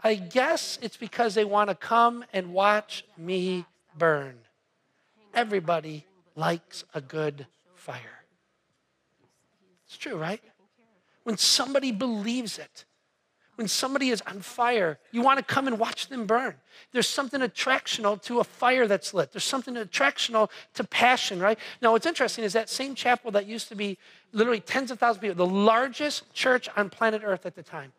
I 0.03 0.15
guess 0.15 0.79
it's 0.83 0.97
because 0.97 1.35
they 1.35 1.45
want 1.45 1.71
to 1.71 1.75
come 1.75 2.25
and 2.33 2.53
watch 2.53 3.05
me 3.17 3.65
burn. 3.97 4.35
Everybody 5.35 6.07
likes 6.35 6.85
a 6.95 7.01
good 7.01 7.47
fire. 7.75 8.25
It's 9.87 9.97
true, 9.97 10.17
right? 10.17 10.43
When 11.25 11.37
somebody 11.37 11.93
believes 11.93 12.59
it, 12.59 12.85
when 13.57 13.69
somebody 13.69 14.11
is 14.11 14.23
on 14.23 14.41
fire, 14.41 14.99
you 15.11 15.23
want 15.23 15.39
to 15.39 15.45
come 15.45 15.67
and 15.67 15.79
watch 15.79 16.09
them 16.09 16.27
burn. 16.27 16.55
There's 16.93 17.07
something 17.07 17.41
attractional 17.41 18.21
to 18.23 18.41
a 18.41 18.45
fire 18.45 18.87
that's 18.87 19.13
lit. 19.13 19.33
There's 19.33 19.45
something 19.45 19.75
attractional 19.75 20.51
to 20.75 20.85
passion, 20.85 21.41
right? 21.41 21.59
Now, 21.81 21.93
what's 21.93 22.07
interesting 22.07 22.45
is 22.45 22.55
that 22.55 22.71
same 22.71 22.95
chapel 22.95 23.31
that 23.33 23.47
used 23.47 23.69
to 23.69 23.75
be 23.75 23.99
literally 24.33 24.61
tens 24.61 24.91
of 24.91 24.99
thousands 24.99 25.19
of 25.19 25.23
people, 25.23 25.47
the 25.47 25.55
largest 25.55 26.33
church 26.33 26.69
on 26.77 26.89
planet 26.89 27.23
Earth 27.25 27.45
at 27.45 27.55
the 27.55 27.63
time, 27.63 27.93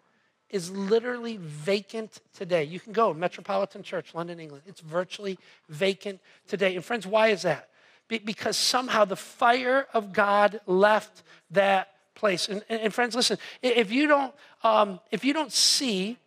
is 0.49 0.71
literally 0.71 1.37
vacant 1.37 2.19
today. 2.35 2.63
You 2.63 2.79
can 2.79 2.93
go, 2.93 3.13
Metropolitan 3.13 3.81
Church, 3.81 4.13
London, 4.13 4.39
England. 4.39 4.63
It's 4.67 4.81
virtually 4.81 5.39
vacant 5.69 6.19
today. 6.47 6.75
And 6.75 6.85
friends, 6.85 7.07
why 7.07 7.29
is 7.29 7.43
that? 7.43 7.69
Because 8.07 8.57
somehow 8.57 9.05
the 9.05 9.15
fire 9.15 9.87
of 9.93 10.13
God 10.13 10.61
left 10.67 11.23
that 11.51 11.92
place. 12.15 12.47
And, 12.47 12.63
and, 12.69 12.81
and 12.81 12.93
friends, 12.93 13.15
listen, 13.15 13.37
if 13.61 13.91
you 13.91 14.07
don't, 14.07 14.33
um, 14.63 14.99
if 15.11 15.23
you 15.25 15.33
don't 15.33 15.51
see 15.51 16.17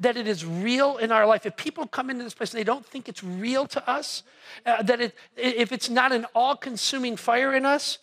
that 0.00 0.16
it 0.16 0.28
is 0.28 0.44
real 0.44 0.96
in 0.98 1.10
our 1.10 1.26
life, 1.26 1.44
if 1.44 1.56
people 1.56 1.86
come 1.86 2.10
into 2.10 2.22
this 2.22 2.34
place 2.34 2.52
and 2.52 2.60
they 2.60 2.64
don't 2.64 2.86
think 2.86 3.08
it's 3.08 3.24
real 3.24 3.66
to 3.66 3.90
us, 3.90 4.22
uh, 4.64 4.82
that 4.82 5.00
it, 5.00 5.14
if 5.36 5.72
it's 5.72 5.90
not 5.90 6.12
an 6.12 6.26
all-consuming 6.34 7.16
fire 7.16 7.54
in 7.54 7.66
us, 7.66 7.98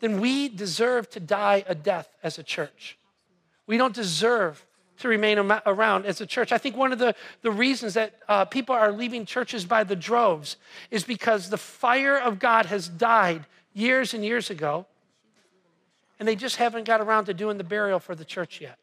then 0.00 0.20
we 0.20 0.48
deserve 0.48 1.08
to 1.10 1.20
die 1.20 1.64
a 1.66 1.74
death 1.74 2.08
as 2.22 2.38
a 2.38 2.42
church. 2.42 2.98
We 3.66 3.78
don't 3.78 3.94
deserve 3.94 4.66
to 4.98 5.08
remain 5.08 5.38
around 5.38 6.06
as 6.06 6.20
a 6.20 6.26
church. 6.26 6.52
I 6.52 6.58
think 6.58 6.76
one 6.76 6.92
of 6.92 6.98
the, 6.98 7.14
the 7.40 7.50
reasons 7.50 7.94
that 7.94 8.14
uh, 8.28 8.44
people 8.44 8.74
are 8.74 8.92
leaving 8.92 9.24
churches 9.24 9.64
by 9.64 9.84
the 9.84 9.96
droves 9.96 10.56
is 10.90 11.02
because 11.02 11.50
the 11.50 11.58
fire 11.58 12.18
of 12.18 12.38
God 12.38 12.66
has 12.66 12.88
died 12.88 13.46
years 13.72 14.14
and 14.14 14.24
years 14.24 14.50
ago, 14.50 14.86
and 16.22 16.28
they 16.28 16.36
just 16.36 16.54
haven't 16.54 16.84
got 16.84 17.00
around 17.00 17.24
to 17.24 17.34
doing 17.34 17.58
the 17.58 17.64
burial 17.64 17.98
for 17.98 18.14
the 18.14 18.24
church 18.24 18.60
yet. 18.60 18.78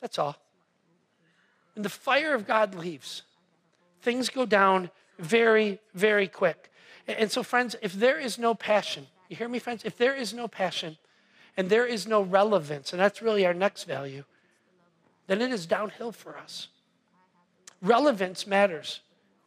That's 0.00 0.18
all. 0.18 0.36
When 1.76 1.84
the 1.84 1.88
fire 1.88 2.34
of 2.34 2.44
God 2.44 2.74
leaves, 2.74 3.22
things 4.02 4.28
go 4.28 4.44
down 4.44 4.90
very, 5.20 5.78
very 5.94 6.26
quick. 6.26 6.72
And 7.06 7.30
so, 7.30 7.44
friends, 7.44 7.76
if 7.82 7.92
there 7.92 8.18
is 8.18 8.36
no 8.36 8.52
passion, 8.52 9.06
you 9.28 9.36
hear 9.36 9.48
me, 9.48 9.60
friends? 9.60 9.84
If 9.84 9.96
there 9.96 10.12
is 10.12 10.34
no 10.34 10.48
passion 10.48 10.98
and 11.56 11.70
there 11.70 11.86
is 11.86 12.08
no 12.08 12.22
relevance, 12.22 12.92
and 12.92 12.98
that's 12.98 13.22
really 13.22 13.46
our 13.46 13.54
next 13.54 13.84
value, 13.84 14.24
then 15.28 15.40
it 15.40 15.52
is 15.52 15.66
downhill 15.66 16.10
for 16.10 16.36
us. 16.36 16.66
Relevance 17.80 18.44
matters. 18.44 19.02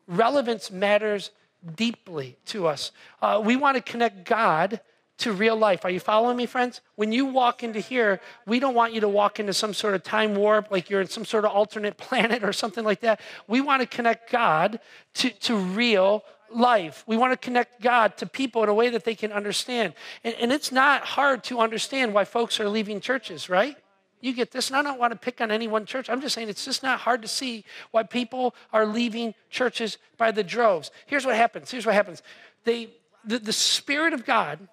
Relevance 0.07 0.71
matters 0.71 1.31
deeply 1.75 2.37
to 2.45 2.65
us. 2.65 2.93
Uh, 3.21 3.41
we 3.43 3.57
want 3.57 3.75
to 3.75 3.83
connect 3.83 4.23
God 4.23 4.79
to 5.21 5.31
real 5.31 5.55
life. 5.55 5.85
Are 5.85 5.89
you 5.89 5.99
following 5.99 6.35
me, 6.35 6.45
friends? 6.45 6.81
When 6.95 7.11
you 7.11 7.25
walk 7.25 7.63
into 7.63 7.79
here, 7.79 8.19
we 8.47 8.59
don't 8.59 8.73
want 8.73 8.93
you 8.93 9.01
to 9.01 9.09
walk 9.09 9.39
into 9.39 9.53
some 9.53 9.73
sort 9.73 9.93
of 9.93 10.03
time 10.03 10.35
warp, 10.35 10.71
like 10.71 10.89
you're 10.89 11.01
in 11.01 11.07
some 11.07 11.25
sort 11.25 11.45
of 11.45 11.51
alternate 11.51 11.97
planet 11.97 12.43
or 12.43 12.53
something 12.53 12.83
like 12.83 13.01
that. 13.01 13.21
We 13.47 13.61
want 13.61 13.81
to 13.81 13.85
connect 13.85 14.31
God 14.31 14.79
to, 15.15 15.29
to 15.29 15.55
real 15.55 16.23
life. 16.49 17.03
We 17.07 17.17
want 17.17 17.33
to 17.33 17.37
connect 17.37 17.81
God 17.81 18.17
to 18.17 18.25
people 18.25 18.63
in 18.63 18.69
a 18.69 18.73
way 18.73 18.89
that 18.89 19.03
they 19.03 19.15
can 19.15 19.31
understand. 19.31 19.93
And, 20.23 20.35
and 20.39 20.51
it's 20.51 20.71
not 20.71 21.03
hard 21.03 21.43
to 21.45 21.59
understand 21.59 22.13
why 22.13 22.25
folks 22.25 22.59
are 22.59 22.67
leaving 22.67 22.99
churches, 22.99 23.47
right? 23.47 23.77
You 24.21 24.33
get 24.33 24.51
this, 24.51 24.69
and 24.69 24.77
I 24.77 24.83
don't 24.83 24.99
want 24.99 25.13
to 25.13 25.19
pick 25.19 25.39
on 25.39 25.51
any 25.51 25.67
one 25.67 25.85
church. 25.85 26.09
I'm 26.09 26.21
just 26.21 26.35
saying 26.35 26.49
it's 26.49 26.65
just 26.65 26.83
not 26.83 26.99
hard 26.99 27.21
to 27.21 27.27
see 27.27 27.63
why 27.91 28.03
people 28.03 28.55
are 28.73 28.85
leaving 28.85 29.33
churches 29.49 29.97
by 30.17 30.31
the 30.31 30.43
droves. 30.43 30.91
Here's 31.05 31.25
what 31.25 31.35
happens. 31.35 31.71
Here's 31.71 31.85
what 31.85 31.95
happens. 31.95 32.21
They, 32.63 32.89
the, 33.23 33.39
the 33.39 33.53
Spirit 33.53 34.13
of 34.13 34.25
God 34.25 34.67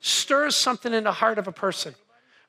stirs 0.00 0.56
something 0.56 0.92
in 0.92 1.04
the 1.04 1.12
heart 1.12 1.38
of 1.38 1.46
a 1.46 1.52
person, 1.52 1.94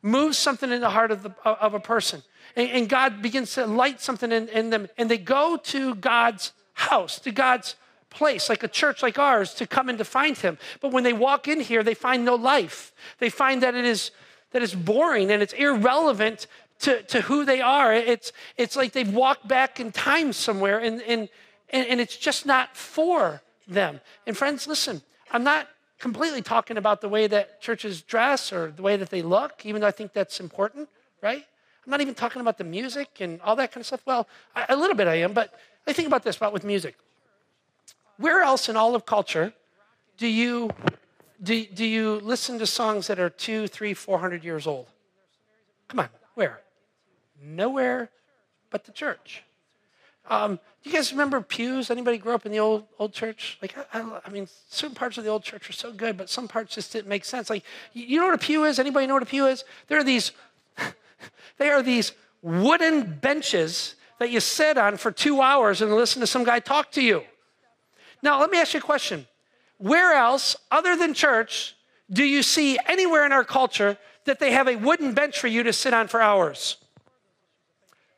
moves 0.02 0.38
something 0.38 0.72
in 0.72 0.82
the 0.82 0.90
heart 0.90 1.12
of, 1.12 1.24
the, 1.24 1.34
uh, 1.46 1.56
of 1.60 1.74
a 1.74 1.80
person. 1.80 2.24
And, 2.56 2.70
and 2.70 2.90
God 2.90 3.22
begins 3.22 3.54
to 3.54 3.66
light 3.66 4.02
something 4.02 4.32
in, 4.32 4.48
in 4.50 4.70
them. 4.70 4.88
And 4.98 5.10
they 5.10 5.18
go 5.18 5.58
to 5.58 5.96
God's 5.96 6.54
house, 6.74 7.20
to 7.20 7.32
God's 7.32 7.76
place, 8.10 8.50
like 8.50 8.64
a 8.64 8.68
church 8.68 9.04
like 9.04 9.20
ours, 9.20 9.54
to 9.56 9.68
come 9.68 9.90
and 9.90 9.98
to 9.98 10.06
find 10.06 10.38
him. 10.38 10.58
But 10.82 10.92
when 10.92 11.04
they 11.04 11.14
walk 11.14 11.48
in 11.48 11.60
here, 11.60 11.84
they 11.84 11.94
find 11.94 12.26
no 12.26 12.36
life. 12.36 12.94
They 13.20 13.30
find 13.30 13.62
that 13.64 13.76
it 13.76 13.86
is 13.86 14.12
that 14.52 14.62
it's 14.62 14.76
boring 14.76 15.32
and 15.32 15.42
it's 15.42 15.54
irrelevant 15.54 16.48
to, 16.80 17.02
to 17.04 17.22
who 17.22 17.46
they 17.46 17.62
are. 17.62 17.94
It's, 17.94 18.34
it's 18.58 18.76
like 18.76 18.92
they've 18.92 19.14
walked 19.14 19.48
back 19.48 19.80
in 19.80 19.92
time 19.92 20.34
somewhere 20.34 20.80
and, 20.80 21.02
and, 21.04 21.30
and 21.70 22.02
it's 22.02 22.18
just 22.18 22.46
not 22.46 22.76
for 22.76 23.42
them. 23.68 24.02
And 24.28 24.36
friends, 24.36 24.68
listen, 24.68 25.02
I'm 25.32 25.44
not 25.44 25.70
completely 26.02 26.42
talking 26.42 26.78
about 26.78 27.00
the 27.00 27.08
way 27.08 27.28
that 27.28 27.62
churches 27.62 28.02
dress 28.02 28.52
or 28.52 28.72
the 28.72 28.82
way 28.82 28.98
that 28.98 29.12
they 29.12 29.22
look, 29.22 29.66
even 29.66 29.82
though 29.82 29.88
I 29.88 29.92
think 29.92 30.14
that's 30.14 30.40
important, 30.40 30.90
right? 31.22 31.46
I'm 31.86 31.92
not 31.92 32.02
even 32.02 32.16
talking 32.16 32.42
about 32.42 32.58
the 32.58 32.64
music 32.64 33.22
and 33.22 33.40
all 33.42 33.56
that 33.56 33.72
kind 33.72 33.82
of 33.82 33.88
stuff. 33.88 34.02
Well, 34.06 34.28
I, 34.56 34.66
a 34.70 34.76
little 34.76 34.96
bit 34.96 35.08
I 35.08 35.16
am, 35.16 35.34
but 35.34 35.54
I 35.88 35.94
think 35.94 36.08
about 36.08 36.24
this 36.24 36.38
about 36.38 36.54
with 36.54 36.64
music. 36.64 36.96
Where 38.18 38.42
else 38.42 38.68
in 38.68 38.76
all 38.76 38.96
of 38.96 39.06
culture 39.06 39.54
do 40.18 40.28
you 40.28 40.72
do, 41.42 41.66
do 41.66 41.86
you 41.86 42.20
listen 42.22 42.60
to 42.60 42.68
songs 42.68 43.08
that 43.08 43.20
are 43.20 43.30
two, 43.30 43.68
three, 43.68 43.94
four 43.94 44.20
hundred 44.20 44.44
years 44.44 44.68
old? 44.68 44.88
Come 45.88 46.00
on, 46.00 46.10
where? 46.36 46.62
Nowhere 47.44 48.10
but 48.70 48.86
the 48.86 48.92
church. 48.92 49.44
Um, 50.30 50.60
you 50.84 50.92
guys 50.92 51.12
remember 51.12 51.42
pews? 51.42 51.90
Anybody 51.90 52.18
grew 52.18 52.34
up 52.34 52.46
in 52.46 52.52
the 52.52 52.60
old 52.60 52.86
old 53.00 53.14
church? 53.14 53.58
Like, 53.62 53.76
I, 53.78 54.00
I, 54.00 54.20
I, 54.26 54.30
mean, 54.30 54.48
certain 54.70 54.96
parts 54.96 55.18
of 55.18 55.24
the 55.24 55.30
old 55.30 55.44
church 55.44 55.70
are 55.70 55.74
so 55.74 55.92
good, 55.92 56.18
but 56.18 56.30
some 56.30 56.48
parts 56.48 56.76
just 56.76 56.92
didn't 56.92 57.08
make 57.08 57.26
sense. 57.26 57.50
Like, 57.50 57.64
you 57.94 58.20
know 58.20 58.26
what 58.26 58.36
a 58.36 58.40
pew 58.40 58.64
is? 58.66 58.80
Anybody 58.80 59.08
know 59.08 59.14
what 59.14 59.24
a 59.24 59.28
pew 59.28 59.48
is? 59.48 59.64
There 59.88 60.00
are 60.00 60.04
these, 60.04 60.32
they 61.58 61.70
are 61.70 61.84
these 61.84 62.14
wooden 62.42 63.20
benches 63.20 63.96
that 64.20 64.32
you 64.32 64.40
sit 64.40 64.78
on 64.78 64.98
for 64.98 65.12
two 65.12 65.42
hours 65.42 65.82
and 65.82 65.94
listen 65.94 66.20
to 66.22 66.28
some 66.28 66.44
guy 66.44 66.60
talk 66.60 66.92
to 66.92 67.02
you. 67.02 67.24
Now, 68.24 68.40
let 68.40 68.52
me 68.52 68.60
ask 68.60 68.74
you 68.74 68.80
a 68.80 68.84
question. 68.84 69.28
Where 69.78 70.16
else, 70.16 70.56
other 70.70 70.96
than 70.96 71.14
church, 71.14 71.76
do 72.12 72.24
you 72.24 72.44
see 72.44 72.78
anywhere 72.86 73.26
in 73.26 73.32
our 73.32 73.44
culture 73.44 73.98
that 74.26 74.40
they 74.40 74.52
have 74.52 74.68
a 74.68 74.76
wooden 74.76 75.14
bench 75.14 75.40
for 75.40 75.48
you 75.48 75.64
to 75.64 75.74
sit 75.74 75.94
on 75.94 76.08
for 76.08 76.22
hours? 76.22 76.78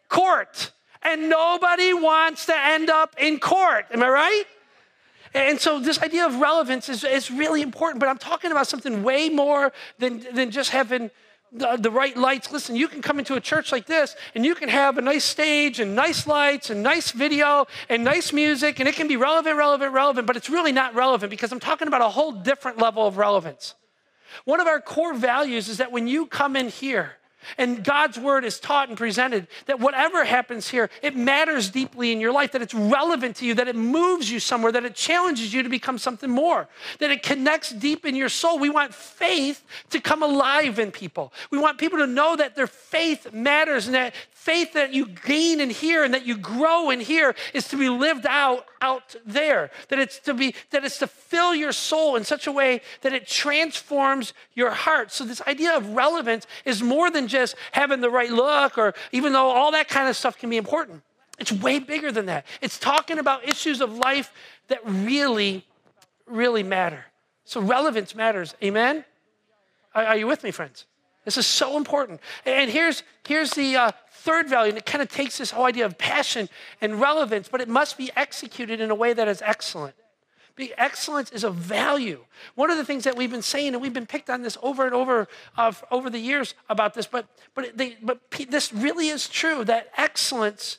Court 0.10 0.72
and 1.04 1.30
nobody 1.30 1.94
wants 1.94 2.46
to 2.48 2.58
end 2.58 2.90
up 2.90 3.16
in 3.20 3.40
court. 3.40 3.86
Am 3.92 4.02
I 4.02 4.10
right? 4.10 4.44
And 5.34 5.60
so 5.60 5.80
this 5.80 6.00
idea 6.00 6.26
of 6.26 6.36
relevance 6.36 6.90
is, 6.90 7.04
is 7.04 7.32
really 7.32 7.62
important, 7.62 8.00
but 8.00 8.08
I'm 8.08 8.20
talking 8.20 8.52
about 8.52 8.68
something 8.68 9.02
way 9.02 9.30
more 9.30 9.74
than, 9.98 10.26
than 10.34 10.52
just 10.52 10.70
having 10.70 11.10
the, 11.52 11.78
the, 11.78 11.90
right 11.92 12.16
lights. 12.16 12.52
Listen, 12.52 12.76
you 12.76 12.88
can 12.88 13.02
come 13.02 13.20
into 13.20 13.36
a 13.36 13.42
church 13.42 13.72
like 13.72 13.86
this 13.86 14.16
and 14.36 14.46
you 14.46 14.56
can 14.56 14.70
have 14.70 14.98
a 14.98 15.02
nice 15.02 15.24
stage 15.24 15.80
and 15.80 15.96
nice 15.96 16.28
lights 16.28 16.70
and 16.70 16.82
nice 16.84 17.12
video 17.12 17.68
and 17.90 18.04
nice 18.04 18.34
music, 18.34 18.80
and 18.80 18.90
it 18.90 18.96
can 18.96 19.08
be 19.08 19.18
relevant, 19.18 19.56
relevant, 19.58 19.94
relevant, 19.94 20.28
but 20.28 20.36
it's 20.36 20.50
really 20.50 20.72
not 20.72 20.96
relevant 20.96 21.30
because 21.30 21.52
I'm 21.52 21.60
talking 21.60 21.88
about 21.88 22.02
a 22.02 22.10
whole 22.10 22.32
different 22.32 22.80
level 22.80 23.06
of 23.06 23.18
relevance. 23.18 23.76
One 24.46 24.60
of 24.60 24.68
our 24.68 24.82
core 24.82 25.14
values 25.14 25.70
is 25.70 25.78
that 25.78 25.92
when 25.92 26.08
you 26.08 26.26
come 26.26 26.56
in 26.56 26.70
here, 26.70 27.14
And 27.58 27.84
God's 27.84 28.20
word 28.20 28.46
is 28.46 28.60
taught 28.60 28.90
and 28.90 28.98
presented 28.98 29.48
that 29.66 29.80
whatever 29.80 30.24
happens 30.24 30.70
here, 30.70 30.90
it 31.02 31.16
matters 31.16 31.70
deeply 31.70 32.12
in 32.12 32.20
your 32.20 32.32
life, 32.32 32.52
that 32.52 32.62
it's 32.62 32.74
relevant 32.74 33.38
to 33.38 33.46
you, 33.46 33.54
that 33.56 33.68
it 33.68 33.76
moves 33.76 34.30
you 34.32 34.40
somewhere, 34.40 34.72
that 34.72 34.86
it 34.86 34.96
challenges 34.96 35.54
you 35.54 35.64
to 35.64 35.70
become 35.70 35.98
something 35.98 36.30
more, 36.30 36.68
that 37.00 37.12
it 37.12 37.24
connects 37.24 37.72
deep 37.72 38.06
in 38.06 38.16
your 38.16 38.30
soul. 38.30 38.60
We 38.60 38.70
want 38.70 38.94
faith 38.94 39.64
to 39.90 40.00
come 40.00 40.24
alive 40.24 40.80
in 40.80 40.92
people. 40.92 41.34
We 41.52 41.58
want 41.58 41.78
people 41.78 42.00
to 42.00 42.08
know 42.08 42.36
that 42.36 42.56
their 42.56 42.68
faith 42.68 43.34
matters 43.34 43.86
and 43.86 43.96
that 43.96 44.14
faith 44.44 44.74
that 44.74 44.94
you 44.94 45.06
gain 45.06 45.62
in 45.62 45.70
here 45.70 46.04
and 46.04 46.14
that 46.14 46.26
you 46.26 46.38
grow 46.38 46.90
in 46.90 47.00
here 47.00 47.34
is 47.54 47.66
to 47.70 47.78
be 47.78 47.88
lived 47.88 48.26
out 48.28 48.66
out 48.82 49.16
there. 49.26 49.72
That 49.88 50.00
it's 50.00 50.20
to 50.20 50.34
be 50.34 50.54
that 50.72 50.84
it's 50.84 51.00
to 51.00 51.08
fill 51.08 51.56
your 51.56 51.72
soul 51.72 52.18
in 52.18 52.26
such 52.26 52.46
a 52.46 52.52
way 52.52 52.82
that 53.02 53.14
it 53.14 53.26
transforms 53.26 54.34
your 54.54 54.72
heart. 54.72 55.14
So 55.14 55.24
this 55.24 55.42
idea 55.48 55.78
of 55.78 55.96
relevance 55.96 56.46
is 56.66 56.84
more 56.84 57.10
than 57.10 57.30
just 57.30 57.56
having 57.72 58.02
the 58.02 58.10
right 58.10 58.30
look 58.30 58.78
or 58.78 58.94
even 59.14 59.32
though 59.32 59.50
all 59.50 59.72
that 59.72 59.88
kind 59.88 60.10
of 60.10 60.18
stuff 60.18 60.38
can 60.38 60.50
be 60.50 60.58
important. 60.58 61.04
It's 61.40 61.54
way 61.54 61.80
bigger 61.80 62.12
than 62.12 62.26
that. 62.26 62.46
It's 62.62 62.78
talking 62.78 63.20
about 63.20 63.48
issues 63.48 63.80
of 63.80 63.98
life 63.98 64.34
that 64.68 64.82
really 64.86 65.66
really 66.28 66.64
matter. 66.64 67.06
So 67.46 67.62
relevance 67.62 68.14
matters. 68.14 68.56
Amen? 68.62 69.06
Are, 69.96 70.04
are 70.04 70.18
you 70.18 70.28
with 70.28 70.44
me 70.44 70.52
friends 70.52 70.86
this 71.26 71.38
is 71.38 71.48
so 71.48 71.78
important. 71.78 72.20
And 72.46 72.70
here's, 72.70 73.04
here's 73.26 73.52
the 73.52 73.76
uh, 73.76 73.92
third 74.12 74.50
value, 74.50 74.70
and 74.70 74.78
it 74.78 74.86
kind 74.86 75.02
of 75.02 75.10
takes 75.10 75.38
this 75.38 75.52
whole 75.52 75.66
idea 75.66 75.86
of 75.86 75.98
passion 75.98 76.50
and 76.82 77.00
relevance, 77.00 77.48
but 77.50 77.62
it 77.62 77.70
must 77.70 77.98
be 77.98 78.12
executed 78.16 78.82
in 78.82 78.92
a 78.92 78.96
way 78.96 79.14
that 79.14 79.28
is 79.28 79.42
excellent. 79.42 79.96
Be, 80.56 80.72
excellence 80.78 81.32
is 81.32 81.44
a 81.44 81.50
value. 81.50 82.24
One 82.54 82.70
of 82.70 82.78
the 82.78 82.86
things 82.86 83.06
that 83.06 83.18
we've 83.18 83.32
been 83.32 83.42
saying, 83.42 83.74
and 83.74 83.82
we've 83.82 83.94
been 83.94 84.06
picked 84.06 84.30
on 84.30 84.44
this 84.44 84.58
over 84.62 84.86
and 84.86 84.94
over 84.94 85.28
uh, 85.58 85.74
over 85.90 86.12
the 86.12 86.20
years 86.20 86.54
about 86.70 86.94
this, 86.94 87.08
but 87.08 87.26
but 87.56 87.76
they, 87.76 87.98
but 88.04 88.20
this 88.50 88.72
really 88.72 89.08
is 89.08 89.28
true 89.28 89.66
that 89.66 89.90
excellence 89.98 90.78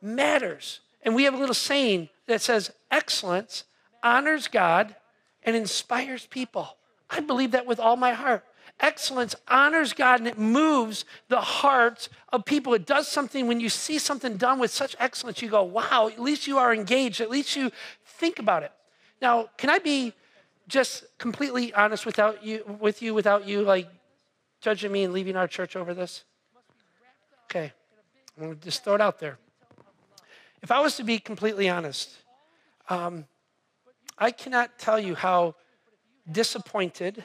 matters. 0.00 0.80
And 1.02 1.16
we 1.16 1.24
have 1.24 1.34
a 1.34 1.38
little 1.38 1.54
saying 1.54 2.10
that 2.28 2.42
says, 2.42 2.70
"Excellence 2.92 3.64
honors 4.04 4.46
God 4.46 4.94
and 5.42 5.56
inspires 5.56 6.26
people." 6.26 6.76
I 7.10 7.18
believe 7.18 7.50
that 7.50 7.66
with 7.66 7.80
all 7.80 7.96
my 7.96 8.12
heart 8.12 8.44
excellence 8.80 9.34
honors 9.48 9.92
God 9.92 10.20
and 10.20 10.28
it 10.28 10.38
moves 10.38 11.04
the 11.28 11.40
hearts 11.40 12.08
of 12.32 12.44
people. 12.44 12.74
It 12.74 12.86
does 12.86 13.08
something 13.08 13.46
when 13.46 13.60
you 13.60 13.68
see 13.68 13.98
something 13.98 14.36
done 14.36 14.58
with 14.58 14.70
such 14.70 14.96
excellence, 14.98 15.42
you 15.42 15.48
go, 15.48 15.62
wow, 15.62 16.08
at 16.08 16.20
least 16.20 16.46
you 16.46 16.58
are 16.58 16.72
engaged. 16.74 17.20
At 17.20 17.30
least 17.30 17.56
you 17.56 17.70
think 18.04 18.38
about 18.38 18.62
it. 18.62 18.72
Now, 19.20 19.50
can 19.56 19.70
I 19.70 19.78
be 19.78 20.14
just 20.68 21.04
completely 21.18 21.74
honest 21.74 22.06
without 22.06 22.44
you, 22.44 22.64
with 22.80 23.02
you 23.02 23.12
without 23.14 23.46
you 23.46 23.62
like 23.62 23.88
judging 24.60 24.92
me 24.92 25.04
and 25.04 25.12
leaving 25.12 25.36
our 25.36 25.48
church 25.48 25.76
over 25.76 25.94
this? 25.94 26.24
Okay. 27.44 27.72
I'm 28.36 28.44
going 28.44 28.56
to 28.56 28.64
just 28.64 28.84
throw 28.84 28.94
it 28.94 29.00
out 29.00 29.18
there. 29.18 29.38
If 30.62 30.70
I 30.70 30.80
was 30.80 30.96
to 30.96 31.04
be 31.04 31.18
completely 31.18 31.68
honest, 31.68 32.10
um, 32.88 33.26
I 34.18 34.30
cannot 34.30 34.78
tell 34.78 34.98
you 34.98 35.14
how 35.14 35.54
disappointed 36.30 37.24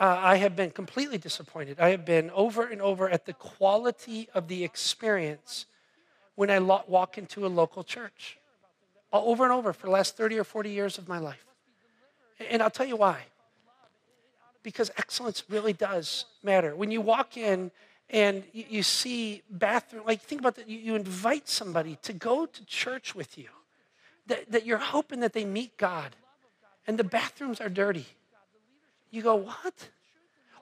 uh, 0.00 0.20
I 0.20 0.36
have 0.36 0.54
been 0.54 0.70
completely 0.70 1.18
disappointed. 1.18 1.80
I 1.80 1.90
have 1.90 2.04
been 2.04 2.30
over 2.30 2.66
and 2.66 2.80
over 2.80 3.08
at 3.08 3.26
the 3.26 3.32
quality 3.32 4.28
of 4.32 4.46
the 4.46 4.62
experience 4.62 5.66
when 6.36 6.50
I 6.50 6.58
lo- 6.58 6.84
walk 6.86 7.18
into 7.18 7.44
a 7.46 7.48
local 7.48 7.82
church. 7.82 8.38
Over 9.12 9.44
and 9.44 9.52
over 9.52 9.72
for 9.72 9.86
the 9.86 9.92
last 9.92 10.16
30 10.16 10.38
or 10.38 10.44
40 10.44 10.70
years 10.70 10.98
of 10.98 11.08
my 11.08 11.18
life. 11.18 11.44
And 12.50 12.62
I'll 12.62 12.70
tell 12.70 12.86
you 12.86 12.96
why. 12.96 13.22
Because 14.62 14.90
excellence 14.96 15.42
really 15.48 15.72
does 15.72 16.26
matter. 16.44 16.76
When 16.76 16.92
you 16.92 17.00
walk 17.00 17.36
in 17.36 17.72
and 18.10 18.44
you, 18.52 18.64
you 18.68 18.82
see 18.84 19.42
bathroom, 19.50 20.04
like 20.06 20.20
think 20.20 20.40
about 20.40 20.54
that, 20.56 20.68
you, 20.68 20.78
you 20.78 20.94
invite 20.94 21.48
somebody 21.48 21.98
to 22.02 22.12
go 22.12 22.46
to 22.46 22.64
church 22.66 23.16
with 23.16 23.36
you, 23.36 23.48
that, 24.28 24.52
that 24.52 24.64
you're 24.64 24.78
hoping 24.78 25.20
that 25.20 25.32
they 25.32 25.44
meet 25.44 25.76
God, 25.76 26.14
and 26.86 26.98
the 26.98 27.04
bathrooms 27.04 27.60
are 27.60 27.68
dirty 27.68 28.06
you 29.10 29.22
go, 29.22 29.34
what? 29.36 29.88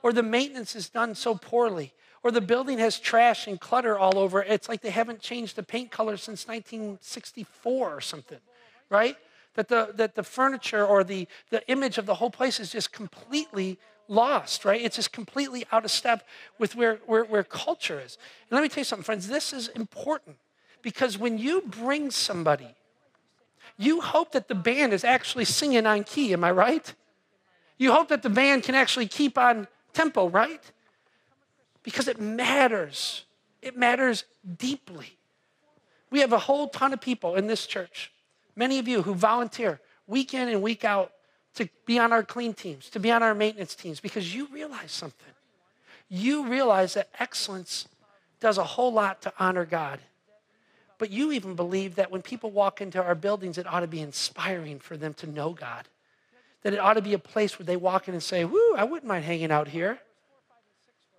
Or 0.02 0.12
the 0.12 0.22
maintenance 0.22 0.76
is 0.76 0.88
done 0.88 1.14
so 1.14 1.34
poorly. 1.34 1.92
Or 2.22 2.30
the 2.30 2.40
building 2.40 2.78
has 2.78 2.98
trash 2.98 3.46
and 3.46 3.60
clutter 3.60 3.98
all 3.98 4.18
over. 4.18 4.42
It's 4.42 4.68
like 4.68 4.80
they 4.80 4.90
haven't 4.90 5.20
changed 5.20 5.56
the 5.56 5.62
paint 5.62 5.90
color 5.90 6.16
since 6.16 6.48
1964 6.48 7.96
or 7.96 8.00
something, 8.00 8.38
right? 8.90 9.16
That 9.54 9.68
the, 9.68 9.90
that 9.94 10.14
the 10.14 10.22
furniture 10.22 10.84
or 10.84 11.04
the, 11.04 11.28
the 11.50 11.66
image 11.68 11.98
of 11.98 12.06
the 12.06 12.14
whole 12.14 12.30
place 12.30 12.58
is 12.58 12.72
just 12.72 12.92
completely 12.92 13.78
lost, 14.08 14.64
right? 14.64 14.80
It's 14.80 14.96
just 14.96 15.12
completely 15.12 15.66
out 15.72 15.84
of 15.84 15.90
step 15.90 16.26
with 16.58 16.74
where, 16.74 16.96
where, 17.06 17.24
where 17.24 17.44
culture 17.44 18.00
is. 18.00 18.18
And 18.50 18.56
let 18.56 18.62
me 18.62 18.68
tell 18.68 18.80
you 18.80 18.84
something, 18.84 19.04
friends, 19.04 19.28
this 19.28 19.52
is 19.52 19.68
important 19.68 20.36
because 20.82 21.18
when 21.18 21.38
you 21.38 21.62
bring 21.62 22.10
somebody, 22.10 22.74
you 23.78 24.00
hope 24.00 24.32
that 24.32 24.48
the 24.48 24.54
band 24.54 24.92
is 24.92 25.04
actually 25.04 25.44
singing 25.44 25.86
on 25.86 26.04
key, 26.04 26.32
am 26.32 26.44
I 26.44 26.50
right? 26.50 26.94
You 27.78 27.92
hope 27.92 28.08
that 28.08 28.22
the 28.22 28.30
band 28.30 28.62
can 28.62 28.74
actually 28.74 29.06
keep 29.06 29.36
on 29.36 29.68
tempo, 29.92 30.28
right? 30.28 30.62
Because 31.82 32.08
it 32.08 32.20
matters. 32.20 33.24
It 33.62 33.76
matters 33.76 34.24
deeply. 34.56 35.18
We 36.10 36.20
have 36.20 36.32
a 36.32 36.38
whole 36.38 36.68
ton 36.68 36.92
of 36.92 37.00
people 37.00 37.34
in 37.34 37.46
this 37.46 37.66
church, 37.66 38.12
many 38.54 38.78
of 38.78 38.88
you 38.88 39.02
who 39.02 39.14
volunteer 39.14 39.80
week 40.06 40.34
in 40.34 40.48
and 40.48 40.62
week 40.62 40.84
out 40.84 41.12
to 41.54 41.68
be 41.84 41.98
on 41.98 42.12
our 42.12 42.22
clean 42.22 42.54
teams, 42.54 42.88
to 42.90 43.00
be 43.00 43.10
on 43.10 43.22
our 43.22 43.34
maintenance 43.34 43.74
teams, 43.74 43.98
because 43.98 44.34
you 44.34 44.46
realize 44.52 44.92
something. 44.92 45.32
You 46.08 46.46
realize 46.46 46.94
that 46.94 47.08
excellence 47.18 47.88
does 48.38 48.58
a 48.58 48.64
whole 48.64 48.92
lot 48.92 49.22
to 49.22 49.32
honor 49.38 49.64
God. 49.64 49.98
But 50.98 51.10
you 51.10 51.32
even 51.32 51.54
believe 51.56 51.96
that 51.96 52.10
when 52.10 52.22
people 52.22 52.50
walk 52.50 52.80
into 52.80 53.02
our 53.02 53.14
buildings, 53.14 53.58
it 53.58 53.66
ought 53.66 53.80
to 53.80 53.86
be 53.86 54.00
inspiring 54.00 54.78
for 54.78 54.96
them 54.96 55.12
to 55.14 55.26
know 55.26 55.50
God 55.52 55.88
that 56.66 56.74
it 56.74 56.80
ought 56.80 56.94
to 56.94 57.00
be 57.00 57.14
a 57.14 57.18
place 57.18 57.60
where 57.60 57.64
they 57.64 57.76
walk 57.76 58.08
in 58.08 58.14
and 58.14 58.20
say, 58.20 58.44
Woo, 58.44 58.74
I 58.76 58.82
wouldn't 58.82 59.06
mind 59.06 59.24
hanging 59.24 59.52
out 59.52 59.68
here. 59.68 60.00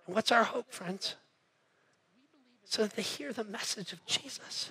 And 0.04 0.14
what's 0.14 0.30
our 0.30 0.44
hope, 0.44 0.70
friends? 0.70 1.14
So 2.64 2.82
that 2.82 2.96
they 2.96 3.00
hear 3.00 3.32
the 3.32 3.44
message 3.44 3.94
of 3.94 4.04
Jesus. 4.04 4.70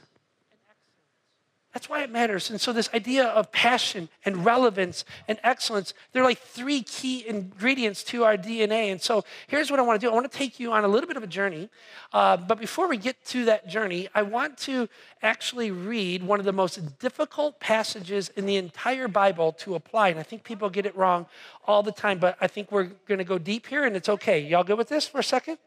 That's 1.77 1.89
why 1.89 2.01
it 2.01 2.09
matters. 2.09 2.49
And 2.49 2.59
so, 2.59 2.73
this 2.73 2.89
idea 2.91 3.25
of 3.25 3.51
passion 3.51 4.09
and 4.25 4.43
relevance 4.43 5.05
and 5.27 5.37
excellence, 5.43 5.93
they're 6.11 6.23
like 6.23 6.39
three 6.39 6.81
key 6.81 7.23
ingredients 7.27 8.01
to 8.05 8.23
our 8.23 8.35
DNA. 8.35 8.91
And 8.91 8.99
so, 8.99 9.23
here's 9.45 9.69
what 9.69 9.79
I 9.79 9.83
want 9.83 10.01
to 10.01 10.07
do 10.07 10.09
I 10.09 10.15
want 10.15 10.31
to 10.31 10.35
take 10.35 10.59
you 10.59 10.71
on 10.71 10.83
a 10.83 10.87
little 10.87 11.07
bit 11.07 11.17
of 11.17 11.21
a 11.21 11.27
journey. 11.27 11.69
Uh, 12.11 12.35
but 12.35 12.59
before 12.59 12.87
we 12.87 12.97
get 12.97 13.23
to 13.25 13.45
that 13.45 13.67
journey, 13.67 14.09
I 14.15 14.23
want 14.23 14.57
to 14.61 14.89
actually 15.21 15.69
read 15.69 16.23
one 16.23 16.39
of 16.39 16.47
the 16.47 16.51
most 16.51 16.97
difficult 16.97 17.59
passages 17.59 18.29
in 18.29 18.47
the 18.47 18.55
entire 18.55 19.07
Bible 19.07 19.51
to 19.59 19.75
apply. 19.75 20.09
And 20.09 20.19
I 20.19 20.23
think 20.23 20.43
people 20.43 20.71
get 20.71 20.87
it 20.87 20.97
wrong 20.97 21.27
all 21.67 21.83
the 21.83 21.91
time, 21.91 22.17
but 22.17 22.37
I 22.41 22.47
think 22.47 22.71
we're 22.71 22.89
going 23.07 23.19
to 23.19 23.23
go 23.23 23.37
deep 23.37 23.67
here, 23.67 23.85
and 23.85 23.95
it's 23.95 24.09
okay. 24.09 24.39
Y'all 24.39 24.63
good 24.63 24.79
with 24.79 24.89
this 24.89 25.07
for 25.07 25.19
a 25.19 25.23
second? 25.23 25.59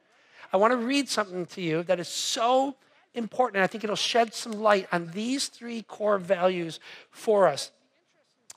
I 0.52 0.56
want 0.56 0.72
to 0.72 0.76
read 0.76 1.08
something 1.08 1.46
to 1.46 1.60
you 1.60 1.84
that 1.84 2.00
is 2.00 2.08
so 2.08 2.74
important. 3.14 3.56
And 3.56 3.64
I 3.64 3.66
think 3.66 3.84
it'll 3.84 3.96
shed 3.96 4.34
some 4.34 4.52
light 4.52 4.88
on 4.92 5.08
these 5.08 5.48
three 5.48 5.82
core 5.82 6.18
values 6.18 6.80
for 7.10 7.48
us. 7.48 7.70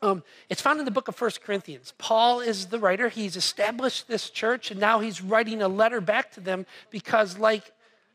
Um, 0.02 0.22
it's 0.50 0.62
found 0.62 0.80
in 0.80 0.86
the 0.86 0.92
book 0.92 1.08
of 1.08 1.16
First 1.16 1.42
Corinthians. 1.42 1.94
Paul 1.98 2.42
is 2.42 2.66
the 2.66 2.78
writer. 2.78 3.08
He's 3.08 3.38
established 3.38 4.10
this 4.10 4.30
church, 4.30 4.70
and 4.70 4.80
now 4.80 5.00
he's 5.00 5.22
writing 5.22 5.62
a 5.62 5.70
letter 5.70 6.02
back 6.02 6.32
to 6.34 6.42
them 6.42 6.66
because, 6.92 7.38
like, 7.38 7.72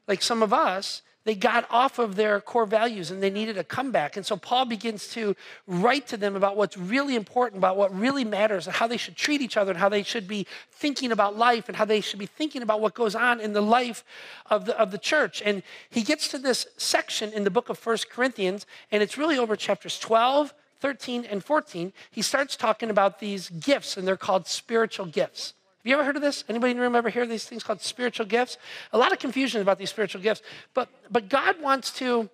like 0.07 0.21
some 0.21 0.43
of 0.43 0.53
us, 0.53 1.01
they 1.25 1.35
got 1.35 1.67
off 1.71 1.99
of 1.99 2.17
their 2.17 2.41
core 2.41 2.65
values 2.65 3.11
and 3.11 3.23
they 3.23 3.29
needed 3.29 3.59
a 3.59 3.65
comeback. 3.65 4.17
And 4.17 4.25
so 4.25 4.37
Paul 4.37 4.65
begins 4.65 5.09
to 5.09 5.37
write 5.67 6.07
to 6.09 6.17
them 6.17 6.37
about 6.37 6.57
what's 6.57 6.77
really 6.77 7.17
important, 7.17 7.59
about 7.59 7.77
what 7.77 7.95
really 7.95 8.25
matters, 8.25 8.67
and 8.67 8.75
how 8.75 8.87
they 8.87 8.97
should 8.97 9.17
treat 9.17 9.43
each 9.43 9.57
other, 9.57 9.73
and 9.73 9.79
how 9.79 9.89
they 9.89 10.03
should 10.03 10.27
be 10.27 10.47
thinking 10.71 11.13
about 11.13 11.37
life, 11.37 11.69
and 11.69 11.77
how 11.77 11.85
they 11.85 12.01
should 12.01 12.19
be 12.19 12.27
thinking 12.27 12.63
about 12.63 12.81
what 12.81 12.95
goes 12.95 13.15
on 13.15 13.41
in 13.41 13.53
the 13.53 13.61
life 13.61 14.05
of 14.47 14.65
the, 14.65 14.79
of 14.81 14.91
the 14.91 14.99
church. 14.99 15.43
And 15.45 15.63
he 15.91 16.03
gets 16.03 16.29
to 16.29 16.39
this 16.39 16.67
section 16.77 17.33
in 17.33 17.45
the 17.45 17.51
book 17.51 17.69
of 17.69 17.79
First 17.79 18.09
Corinthians, 18.09 18.65
and 18.91 19.03
it's 19.03 19.19
really 19.19 19.37
over 19.39 19.55
chapters 19.57 19.99
12, 19.99 20.55
13, 20.81 21.25
and 21.25 21.45
14. 21.45 21.93
He 22.11 22.23
starts 22.23 22.57
talking 22.57 22.89
about 22.89 23.19
these 23.19 23.51
gifts, 23.51 23.97
and 23.97 24.07
they're 24.07 24.17
called 24.17 24.47
spiritual 24.47 25.07
gifts 25.07 25.55
you 25.89 25.95
ever 25.95 26.05
heard 26.05 26.17
of 26.17 26.23
this? 26.23 26.45
Anybody 26.49 26.73
in 26.73 26.77
the 26.77 26.83
room 26.83 26.95
ever 26.95 27.09
hear 27.09 27.27
these 27.27 27.45
things 27.45 27.63
called 27.63 27.81
spiritual 27.81 28.27
gifts? 28.27 28.59
A 28.93 28.99
lot 28.99 29.13
of 29.13 29.19
confusion 29.19 29.63
about 29.63 29.79
these 29.79 29.91
spiritual 29.91 30.21
gifts, 30.21 30.43
but 30.75 30.89
but 31.11 31.29
God 31.29 31.61
wants 31.61 31.91
to. 31.93 32.29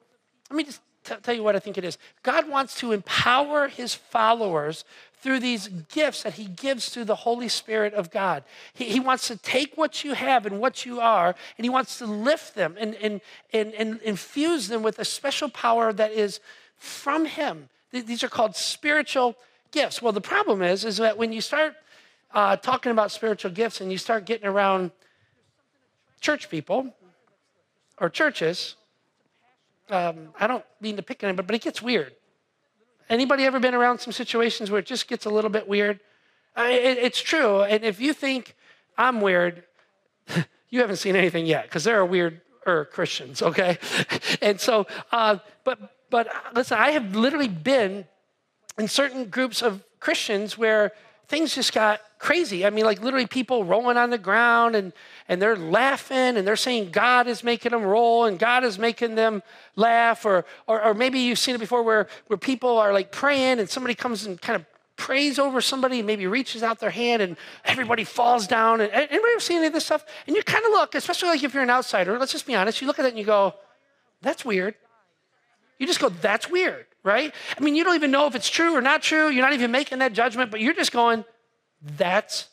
Let 0.51 0.57
me 0.57 0.65
just 0.65 0.81
t- 1.05 1.15
tell 1.23 1.35
you 1.35 1.43
what 1.43 1.57
I 1.57 1.59
think 1.59 1.79
it 1.79 1.85
is. 1.85 1.97
God 2.23 2.49
wants 2.49 2.79
to 2.81 2.93
empower 2.93 3.69
His 3.69 3.95
followers 3.95 4.85
through 5.21 5.41
these 5.41 5.69
gifts 5.69 6.25
that 6.25 6.35
He 6.35 6.47
gives 6.47 6.89
through 6.89 7.05
the 7.05 7.15
Holy 7.15 7.49
Spirit 7.49 7.95
of 7.95 8.11
God. 8.11 8.45
He, 8.75 8.85
he 8.85 9.01
wants 9.01 9.29
to 9.29 9.37
take 9.37 9.77
what 9.77 10.05
you 10.05 10.15
have 10.15 10.47
and 10.47 10.59
what 10.61 10.85
you 10.85 11.01
are, 11.01 11.35
and 11.57 11.65
He 11.65 11.71
wants 11.71 11.99
to 11.99 12.07
lift 12.07 12.55
them 12.55 12.75
and 12.79 12.95
and 12.97 13.21
and, 13.53 13.73
and 13.75 14.01
infuse 14.03 14.69
them 14.69 14.83
with 14.83 14.99
a 14.99 15.05
special 15.05 15.49
power 15.49 15.93
that 15.93 16.13
is 16.13 16.41
from 16.77 17.25
Him. 17.25 17.69
These 17.93 18.25
are 18.25 18.29
called 18.29 18.57
spiritual 18.57 19.37
gifts. 19.71 20.03
Well, 20.03 20.13
the 20.13 20.21
problem 20.21 20.63
is, 20.63 20.85
is 20.85 20.97
that 20.97 21.17
when 21.17 21.33
you 21.33 21.41
start 21.41 21.77
uh, 22.35 22.57
talking 22.57 22.93
about 22.93 23.11
spiritual 23.11 23.51
gifts 23.51 23.81
and 23.81 23.91
you 23.91 23.99
start 23.99 24.27
getting 24.27 24.47
around 24.47 24.91
church 26.21 26.51
people 26.51 26.93
or 27.99 28.11
churches, 28.11 28.75
um, 29.91 30.29
I 30.39 30.47
don't 30.47 30.65
mean 30.81 30.97
to 30.97 31.03
pick 31.03 31.23
on 31.25 31.37
but, 31.37 31.47
but 31.47 31.55
it 31.55 31.63
gets 31.63 31.81
weird. 31.81 32.13
Anybody 33.09 33.45
ever 33.45 33.61
been 33.61 33.75
around 33.75 33.99
some 33.99 34.13
situations 34.13 34.71
where 34.71 34.81
it 34.81 34.87
just 34.87 35.09
gets 35.09 35.27
a 35.27 35.31
little 35.31 35.51
bit 35.51 35.69
weird? 35.69 36.01
Uh, 36.57 36.69
it, 36.71 36.99
it's 36.99 37.21
true. 37.21 37.63
And 37.63 37.85
if 37.85 38.01
you 38.01 38.13
think 38.13 38.57
I'm 38.99 39.21
weird, 39.21 39.65
you 40.71 40.81
haven't 40.81 40.97
seen 40.97 41.15
anything 41.15 41.47
yet 41.47 41.65
because 41.65 41.85
there 41.85 41.99
are 41.99 42.07
weird 42.07 42.41
Christians, 42.91 43.43
okay? 43.43 43.79
and 44.43 44.59
so, 44.59 44.87
uh, 45.13 45.37
but 45.65 45.79
but 46.11 46.29
listen, 46.55 46.79
I 46.79 46.91
have 46.91 47.15
literally 47.15 47.49
been 47.49 48.07
in 48.79 48.89
certain 48.89 49.27
groups 49.27 49.63
of 49.63 49.85
Christians 50.01 50.57
where 50.57 50.93
things 51.29 51.55
just 51.55 51.73
got 51.73 52.01
crazy. 52.19 52.65
I 52.65 52.71
mean, 52.71 52.85
like 52.85 53.03
literally 53.03 53.27
people 53.27 53.65
rolling 53.65 53.97
on 53.97 54.11
the 54.11 54.19
ground 54.19 54.75
and, 54.77 54.93
and 55.29 55.41
they're 55.41 55.57
laughing 55.57 56.37
and 56.37 56.47
they're 56.47 56.57
saying 56.57 56.91
God 56.91 57.27
is 57.27 57.45
making 57.45 57.73
them 57.73 57.83
roll 57.83 58.25
and 58.25 58.39
God 58.39 58.65
is 58.65 58.79
making 58.79 59.15
them 59.15 59.43
laugh. 59.77 60.25
Or, 60.25 60.45
or, 60.67 60.83
or 60.83 60.95
maybe 60.95 61.19
you've 61.19 61.39
seen 61.39 61.55
it 61.55 61.59
before 61.59 61.83
where, 61.83 62.09
where 62.29 62.37
people 62.37 62.79
are 62.79 62.93
like 62.93 63.13
praying 63.13 63.59
and 63.59 63.69
somebody 63.69 63.95
comes 63.95 64.27
and 64.27 64.41
kind 64.41 64.57
of 64.57 64.65
prays 64.97 65.39
over 65.39 65.61
somebody 65.61 65.99
and 65.99 66.07
maybe 66.07 66.27
reaches 66.27 66.63
out 66.63 66.79
their 66.79 66.91
hand 66.91 67.21
and 67.21 67.37
everybody 67.65 68.05
falls 68.05 68.47
down. 68.47 68.81
And 68.81 68.91
anybody 68.93 69.33
ever 69.33 69.41
seen 69.41 69.59
any 69.59 69.67
of 69.67 69.73
this 69.73 69.87
stuff? 69.87 70.05
And 70.27 70.37
you 70.37 70.43
kind 70.43 70.65
of 70.65 70.71
look, 70.71 70.95
especially 70.95 71.31
like 71.31 71.43
if 71.43 71.53
you're 71.53 71.63
an 71.63 71.71
outsider, 71.71 72.19
let's 72.19 72.33
just 72.33 72.47
be 72.47 72.55
honest, 72.55 72.81
you 72.81 72.87
look 72.87 72.99
at 72.99 73.03
that 73.03 73.09
and 73.09 73.19
you 73.19 73.25
go, 73.25 73.55
that's 74.23 74.45
weird. 74.45 74.75
You 75.79 75.87
just 75.87 76.01
go, 76.01 76.09
that's 76.09 76.49
weird, 76.49 76.87
right? 77.05 77.33
I 77.57 77.63
mean, 77.63 77.77
you 77.77 77.85
don't 77.85 77.95
even 77.95 78.11
know 78.11 78.27
if 78.27 78.35
it's 78.35 78.49
true 78.49 78.75
or 78.75 78.81
not 78.81 79.03
true. 79.03 79.29
You're 79.29 79.45
not 79.45 79.53
even 79.53 79.71
making 79.71 79.99
that 80.01 80.15
judgment, 80.15 80.51
but 80.51 80.61
you're 80.61 80.75
just 80.75 80.91
going, 80.91 81.25
that's 81.83 82.49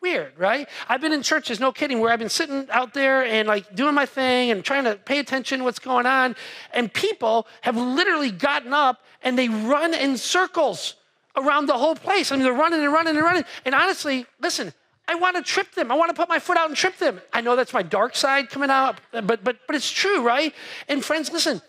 weird, 0.00 0.38
right? 0.38 0.68
I've 0.86 1.00
been 1.00 1.14
in 1.14 1.22
churches, 1.22 1.58
no 1.58 1.72
kidding, 1.72 1.98
where 1.98 2.12
I've 2.12 2.18
been 2.18 2.28
sitting 2.28 2.68
out 2.70 2.92
there 2.92 3.24
and 3.24 3.48
like 3.48 3.74
doing 3.74 3.94
my 3.94 4.04
thing 4.04 4.50
and 4.50 4.62
trying 4.62 4.84
to 4.84 4.96
pay 4.96 5.18
attention 5.18 5.60
to 5.60 5.64
what's 5.64 5.78
going 5.78 6.04
on. 6.04 6.36
And 6.74 6.92
people 6.92 7.46
have 7.62 7.76
literally 7.76 8.30
gotten 8.30 8.74
up 8.74 9.02
and 9.22 9.38
they 9.38 9.48
run 9.48 9.94
in 9.94 10.18
circles 10.18 10.96
around 11.36 11.66
the 11.66 11.78
whole 11.78 11.96
place. 11.96 12.30
I 12.30 12.36
mean, 12.36 12.44
they're 12.44 12.52
running 12.52 12.80
and 12.80 12.92
running 12.92 13.16
and 13.16 13.24
running. 13.24 13.44
And 13.64 13.74
honestly, 13.74 14.26
listen, 14.40 14.74
I 15.08 15.14
want 15.14 15.36
to 15.36 15.42
trip 15.42 15.72
them. 15.74 15.90
I 15.90 15.94
want 15.94 16.10
to 16.10 16.14
put 16.14 16.28
my 16.28 16.38
foot 16.38 16.58
out 16.58 16.68
and 16.68 16.76
trip 16.76 16.98
them. 16.98 17.20
I 17.32 17.40
know 17.40 17.56
that's 17.56 17.72
my 17.72 17.82
dark 17.82 18.14
side 18.14 18.50
coming 18.50 18.70
out, 18.70 19.00
but 19.10 19.26
but 19.26 19.58
but 19.66 19.74
it's 19.74 19.90
true, 19.90 20.22
right? 20.22 20.54
And 20.88 21.04
friends, 21.04 21.32
listen, 21.32 21.60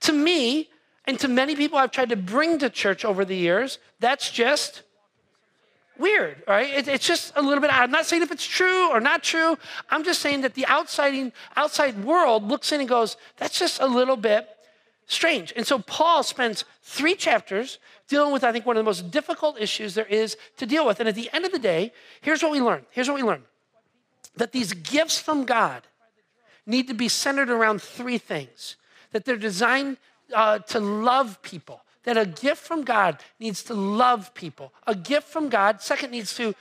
to 0.00 0.12
me 0.12 0.70
and 1.06 1.18
to 1.20 1.28
many 1.28 1.56
people 1.56 1.78
I've 1.78 1.90
tried 1.90 2.10
to 2.10 2.16
bring 2.16 2.58
to 2.58 2.70
church 2.70 3.04
over 3.04 3.24
the 3.24 3.36
years, 3.36 3.78
that's 3.98 4.30
just 4.30 4.82
weird, 5.98 6.42
right? 6.46 6.70
It, 6.70 6.88
it's 6.88 7.06
just 7.06 7.32
a 7.36 7.42
little 7.42 7.60
bit. 7.60 7.72
I'm 7.72 7.90
not 7.90 8.06
saying 8.06 8.22
if 8.22 8.30
it's 8.30 8.46
true 8.46 8.90
or 8.90 9.00
not 9.00 9.22
true. 9.22 9.58
I'm 9.90 10.04
just 10.04 10.20
saying 10.20 10.42
that 10.42 10.54
the 10.54 10.66
outside 10.66 11.32
outside 11.56 12.04
world 12.04 12.48
looks 12.48 12.72
in 12.72 12.80
and 12.80 12.88
goes, 12.88 13.16
"That's 13.36 13.58
just 13.58 13.80
a 13.80 13.86
little 13.86 14.16
bit 14.16 14.48
strange." 15.06 15.52
And 15.56 15.66
so 15.66 15.78
Paul 15.78 16.22
spends 16.22 16.64
three 16.82 17.14
chapters 17.14 17.78
dealing 18.08 18.32
with, 18.32 18.44
I 18.44 18.52
think, 18.52 18.66
one 18.66 18.76
of 18.76 18.80
the 18.84 18.88
most 18.88 19.10
difficult 19.10 19.60
issues 19.60 19.94
there 19.94 20.06
is 20.06 20.36
to 20.56 20.66
deal 20.66 20.86
with. 20.86 21.00
And 21.00 21.08
at 21.08 21.14
the 21.14 21.30
end 21.32 21.44
of 21.44 21.52
the 21.52 21.58
day, 21.58 21.92
here's 22.20 22.42
what 22.42 22.52
we 22.52 22.60
learn. 22.60 22.84
Here's 22.90 23.08
what 23.08 23.16
we 23.16 23.22
learn: 23.22 23.42
that 24.36 24.52
these 24.52 24.72
gifts 24.72 25.18
from 25.18 25.44
God 25.44 25.82
need 26.64 26.86
to 26.88 26.94
be 26.94 27.08
centered 27.08 27.50
around 27.50 27.82
three 27.82 28.18
things. 28.18 28.76
That 29.10 29.24
they're 29.24 29.36
designed 29.36 29.98
uh, 30.34 30.58
to 30.60 30.80
love 30.80 31.40
people 31.42 31.82
that 32.04 32.16
a 32.16 32.26
gift 32.26 32.62
from 32.62 32.82
God 32.82 33.22
needs 33.38 33.62
to 33.64 33.74
love 33.74 34.34
people. 34.34 34.72
A 34.86 34.94
gift 34.94 35.28
from 35.28 35.48
God, 35.48 35.80
second, 35.80 36.10
needs 36.10 36.34
to 36.36 36.54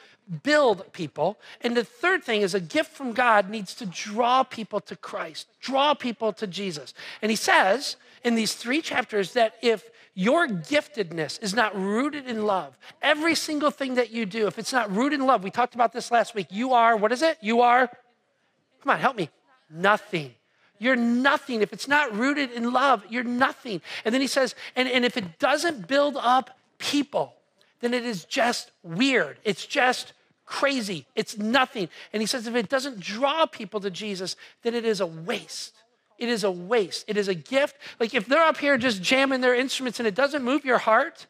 build 0.44 0.92
people. 0.94 1.40
And 1.62 1.76
the 1.76 1.84
third 1.84 2.24
thing 2.24 2.42
is 2.42 2.54
a 2.54 2.60
gift 2.60 2.92
from 2.92 3.14
God 3.14 3.50
needs 3.50 3.74
to 3.76 3.86
draw 3.86 4.44
people 4.44 4.80
to 4.82 4.96
Christ, 4.96 5.48
draw 5.60 5.94
people 5.94 6.32
to 6.34 6.48
Jesus. 6.48 6.94
And 7.22 7.30
he 7.30 7.36
says 7.36 7.96
in 8.24 8.36
these 8.36 8.54
three 8.54 8.82
chapters 8.82 9.34
that 9.34 9.56
if 9.62 9.90
your 10.14 10.48
giftedness 10.48 11.42
is 11.42 11.54
not 11.54 11.76
rooted 11.76 12.28
in 12.28 12.46
love, 12.46 12.78
every 13.02 13.36
single 13.36 13.72
thing 13.72 13.96
that 13.96 14.12
you 14.12 14.26
do, 14.26 14.48
if 14.48 14.60
it's 14.60 14.74
not 14.74 14.96
rooted 14.96 15.20
in 15.20 15.26
love, 15.26 15.44
we 15.44 15.52
talked 15.52 15.76
about 15.76 15.92
this 15.92 16.12
last 16.12 16.36
week, 16.36 16.48
you 16.50 16.74
are, 16.74 16.96
what 16.96 17.12
is 17.12 17.22
it? 17.22 17.38
You 17.42 17.62
are, 17.62 17.88
come 17.88 18.92
on, 18.92 19.00
help 19.00 19.16
me, 19.16 19.30
nothing. 19.70 20.34
You're 20.82 20.96
nothing. 20.96 21.62
If 21.62 21.74
it's 21.74 21.88
not 21.88 22.12
rooted 22.12 22.52
in 22.52 22.74
love, 22.74 23.06
you're 23.08 23.24
nothing. 23.24 23.82
And 24.04 24.12
then 24.12 24.20
he 24.20 24.26
says, 24.26 24.56
and, 24.76 24.90
and 24.90 25.06
if 25.06 25.16
it 25.16 25.38
doesn't 25.38 25.88
build 25.88 26.18
up 26.18 26.58
people, 26.80 27.36
then 27.82 27.94
it 27.94 28.04
is 28.04 28.26
just 28.26 28.72
weird. 28.82 29.38
It's 29.44 29.64
just 29.64 30.14
crazy. 30.48 31.06
It's 31.16 31.38
nothing. 31.38 31.88
And 32.12 32.20
he 32.20 32.26
says, 32.26 32.48
if 32.48 32.56
it 32.56 32.68
doesn't 32.68 33.00
draw 33.00 33.46
people 33.46 33.80
to 33.82 33.92
Jesus, 33.92 34.36
then 34.64 34.74
it 34.74 34.84
is 34.84 35.02
a 35.02 35.06
waste. 35.06 35.76
It 36.18 36.30
is 36.30 36.44
a 36.44 36.50
waste. 36.50 37.06
It 37.08 37.16
is 37.16 37.28
a 37.28 37.36
gift. 37.36 37.78
Like 38.00 38.16
if 38.16 38.26
they're 38.26 38.42
up 38.42 38.58
here 38.58 38.80
just 38.80 39.04
jamming 39.04 39.42
their 39.42 39.54
instruments 39.54 40.00
and 40.00 40.08
it 40.08 40.16
doesn't 40.16 40.44
move 40.44 40.66
your 40.66 40.80
heart, 40.80 41.28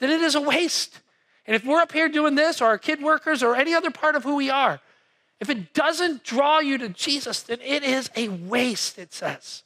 then 0.00 0.10
it 0.10 0.20
is 0.20 0.34
a 0.34 0.40
waste. 0.42 1.00
And 1.46 1.56
if 1.56 1.64
we're 1.64 1.80
up 1.80 1.92
here 1.92 2.10
doing 2.10 2.34
this, 2.34 2.60
or 2.60 2.66
our 2.66 2.78
kid 2.78 3.02
workers, 3.02 3.42
or 3.42 3.56
any 3.56 3.72
other 3.72 3.90
part 3.90 4.16
of 4.16 4.22
who 4.22 4.36
we 4.36 4.50
are, 4.50 4.80
if 5.42 5.50
it 5.50 5.74
doesn't 5.74 6.22
draw 6.22 6.60
you 6.60 6.78
to 6.78 6.88
Jesus, 6.88 7.42
then 7.42 7.58
it 7.64 7.82
is 7.82 8.08
a 8.14 8.28
waste, 8.28 8.96
it 8.96 9.12
says. 9.12 9.64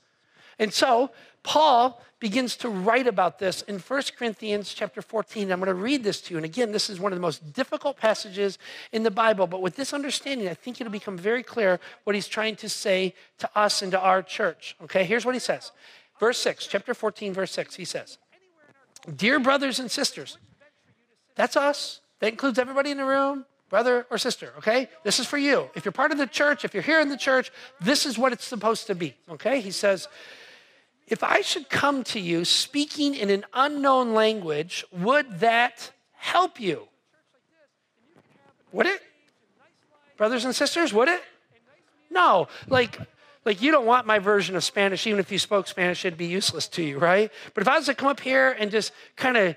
And 0.59 0.73
so 0.73 1.11
Paul 1.43 2.01
begins 2.19 2.57
to 2.57 2.71
write 2.71 3.07
about 3.07 3.39
this 3.39 3.61
in 3.61 3.79
1 3.79 4.03
Corinthians 4.19 4.73
chapter 4.73 5.03
14. 5.03 5.53
I'm 5.53 5.61
going 5.61 5.67
to 5.67 5.75
read 5.75 6.03
this 6.03 6.23
to 6.23 6.31
you. 6.33 6.39
And 6.39 6.47
again, 6.47 6.73
this 6.73 6.89
is 6.89 6.99
one 6.99 7.13
of 7.13 7.19
the 7.19 7.21
most 7.21 7.53
difficult 7.53 7.99
passages 7.99 8.59
in 8.91 9.03
the 9.03 9.11
Bible. 9.11 9.47
But 9.47 9.61
with 9.61 9.77
this 9.77 9.93
understanding, 9.93 10.49
I 10.49 10.55
think 10.55 10.81
it'll 10.81 10.91
become 10.91 11.19
very 11.19 11.43
clear 11.43 11.79
what 12.05 12.17
he's 12.17 12.27
trying 12.27 12.57
to 12.57 12.71
say 12.71 13.13
to 13.37 13.51
us 13.55 13.83
and 13.83 13.93
to 13.93 14.01
our 14.01 14.23
church. 14.23 14.77
Okay, 14.85 15.05
here's 15.05 15.27
what 15.27 15.35
he 15.35 15.39
says. 15.39 15.73
Verse 16.19 16.39
6, 16.39 16.69
chapter 16.69 16.95
14, 16.95 17.35
verse 17.35 17.53
6, 17.53 17.75
he 17.75 17.85
says, 17.85 18.17
Dear 19.15 19.39
brothers 19.41 19.79
and 19.79 19.91
sisters, 19.91 20.39
that's 21.35 21.55
us. 21.55 22.01
That 22.21 22.31
includes 22.31 22.59
everybody 22.59 22.91
in 22.93 22.97
the 22.97 23.05
room 23.05 23.45
brother 23.69 24.07
or 24.11 24.19
sister, 24.19 24.53
okay? 24.59 24.89
This 25.03 25.19
is 25.19 25.27
for 25.27 25.39
you. 25.39 25.71
If 25.75 25.85
you're 25.85 25.93
part 25.93 26.13
of 26.13 26.19
the 26.19 26.27
church, 26.27 26.65
if 26.65 26.75
you're 26.75 26.83
here 26.83 27.01
in 27.01 27.09
the 27.09 27.17
church, 27.17 27.51
this 27.81 28.07
is 28.07 28.19
what 28.19 28.33
it's 28.33 28.45
supposed 28.45 28.87
to 28.87 28.95
be, 28.95 29.15
okay? 29.31 29.61
He 29.61 29.71
says, 29.71 30.09
If 31.09 31.23
I 31.23 31.41
should 31.41 31.69
come 31.69 32.05
to 32.05 32.21
you 32.21 32.45
speaking 32.45 33.15
in 33.15 33.31
an 33.31 33.45
unknown 33.53 34.15
language, 34.15 34.85
would 34.93 35.41
that 35.41 35.91
help 36.13 36.61
you? 36.61 36.89
Would 38.73 38.87
it? 38.87 39.01
Brothers 40.17 40.45
and 40.45 40.55
sisters, 40.55 40.93
would 40.93 41.09
it? 41.09 41.23
No. 42.11 42.49
Like, 42.69 42.99
like 43.45 43.63
you 43.63 43.71
don't 43.71 43.87
want 43.87 44.07
my 44.07 44.19
version 44.19 44.57
of 44.57 44.65
Spanish, 44.65 45.07
even 45.07 45.21
if 45.21 45.31
you 45.31 45.39
spoke 45.39 45.69
Spanish, 45.69 46.05
it'd 46.05 46.19
be 46.19 46.27
useless 46.27 46.69
to 46.69 46.83
you, 46.83 46.99
right? 46.99 47.31
But 47.55 47.63
if 47.63 47.69
I 47.69 47.77
was 47.77 47.87
to 47.87 47.95
come 47.95 48.09
up 48.09 48.21
here 48.21 48.57
and 48.59 48.71
just 48.71 48.93
kind 49.17 49.37
of 49.37 49.57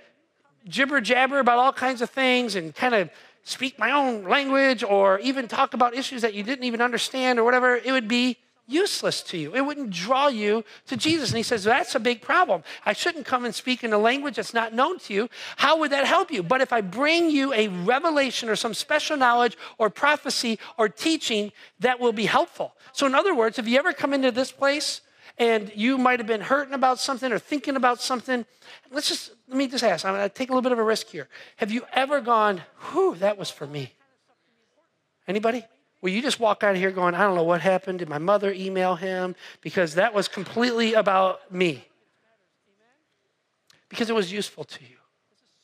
jibber 0.67 1.01
jabber 1.01 1.39
about 1.39 1.57
all 1.57 1.73
kinds 1.73 2.01
of 2.01 2.09
things 2.09 2.55
and 2.55 2.75
kind 2.75 2.93
of 2.93 3.09
speak 3.43 3.79
my 3.79 3.91
own 3.91 4.23
language 4.23 4.83
or 4.83 5.19
even 5.19 5.47
talk 5.47 5.73
about 5.73 5.95
issues 5.95 6.21
that 6.21 6.33
you 6.33 6.43
didn't 6.43 6.65
even 6.65 6.81
understand 6.81 7.39
or 7.39 7.43
whatever, 7.43 7.75
it 7.75 7.91
would 7.91 8.07
be 8.07 8.37
useless 8.69 9.21
to 9.23 9.37
you. 9.37 9.53
It 9.55 9.61
wouldn't 9.61 9.89
draw 9.89 10.27
you 10.27 10.63
to 10.85 10.95
Jesus. 10.95 11.29
And 11.29 11.37
he 11.37 11.43
says, 11.43 11.63
That's 11.63 11.95
a 11.95 11.99
big 11.99 12.21
problem. 12.21 12.63
I 12.85 12.93
shouldn't 12.93 13.25
come 13.25 13.43
and 13.43 13.53
speak 13.53 13.83
in 13.83 13.91
a 13.91 13.97
language 13.97 14.35
that's 14.35 14.53
not 14.53 14.73
known 14.73 14.99
to 14.99 15.13
you. 15.13 15.29
How 15.57 15.79
would 15.79 15.91
that 15.91 16.05
help 16.05 16.31
you? 16.31 16.43
But 16.43 16.61
if 16.61 16.71
I 16.71 16.81
bring 16.81 17.31
you 17.31 17.51
a 17.53 17.67
revelation 17.67 18.47
or 18.47 18.55
some 18.55 18.73
special 18.73 19.17
knowledge 19.17 19.57
or 19.77 19.89
prophecy 19.89 20.59
or 20.77 20.87
teaching, 20.87 21.51
that 21.79 21.99
will 21.99 22.13
be 22.13 22.27
helpful. 22.27 22.75
So, 22.93 23.07
in 23.07 23.15
other 23.15 23.33
words, 23.33 23.57
if 23.57 23.67
you 23.67 23.77
ever 23.79 23.91
come 23.91 24.13
into 24.13 24.31
this 24.31 24.51
place 24.51 25.01
and 25.39 25.71
you 25.73 25.97
might 25.97 26.19
have 26.19 26.27
been 26.27 26.41
hurting 26.41 26.73
about 26.73 26.99
something 26.99 27.31
or 27.31 27.39
thinking 27.39 27.77
about 27.77 28.01
something, 28.01 28.45
let's 28.91 29.07
just, 29.07 29.31
let 29.47 29.57
me 29.57 29.67
just 29.67 29.83
ask, 29.83 30.05
I'm 30.05 30.13
going 30.13 30.27
to 30.27 30.33
take 30.33 30.49
a 30.49 30.51
little 30.51 30.61
bit 30.61 30.73
of 30.73 30.79
a 30.79 30.83
risk 30.83 31.07
here. 31.07 31.29
Have 31.55 31.71
you 31.71 31.85
ever 31.93 32.19
gone, 32.19 32.61
whew, 32.91 33.15
that 33.15 33.37
was 33.37 33.49
for 33.49 33.65
me? 33.65 33.93
Anybody? 35.27 35.63
Will 36.01 36.09
you 36.09 36.21
just 36.21 36.39
walk 36.39 36.63
out 36.63 36.71
of 36.71 36.77
here 36.77 36.91
going, 36.91 37.15
I 37.15 37.21
don't 37.21 37.35
know 37.35 37.43
what 37.43 37.61
happened. 37.61 37.99
Did 37.99 38.09
my 38.09 38.17
mother 38.17 38.51
email 38.51 38.95
him? 38.95 39.35
Because 39.61 39.95
that 39.95 40.13
was 40.13 40.27
completely 40.27 40.93
about 40.93 41.51
me. 41.51 41.85
Because 43.89 44.09
it 44.09 44.15
was 44.15 44.31
useful 44.31 44.65
to 44.65 44.83
you, 44.83 44.97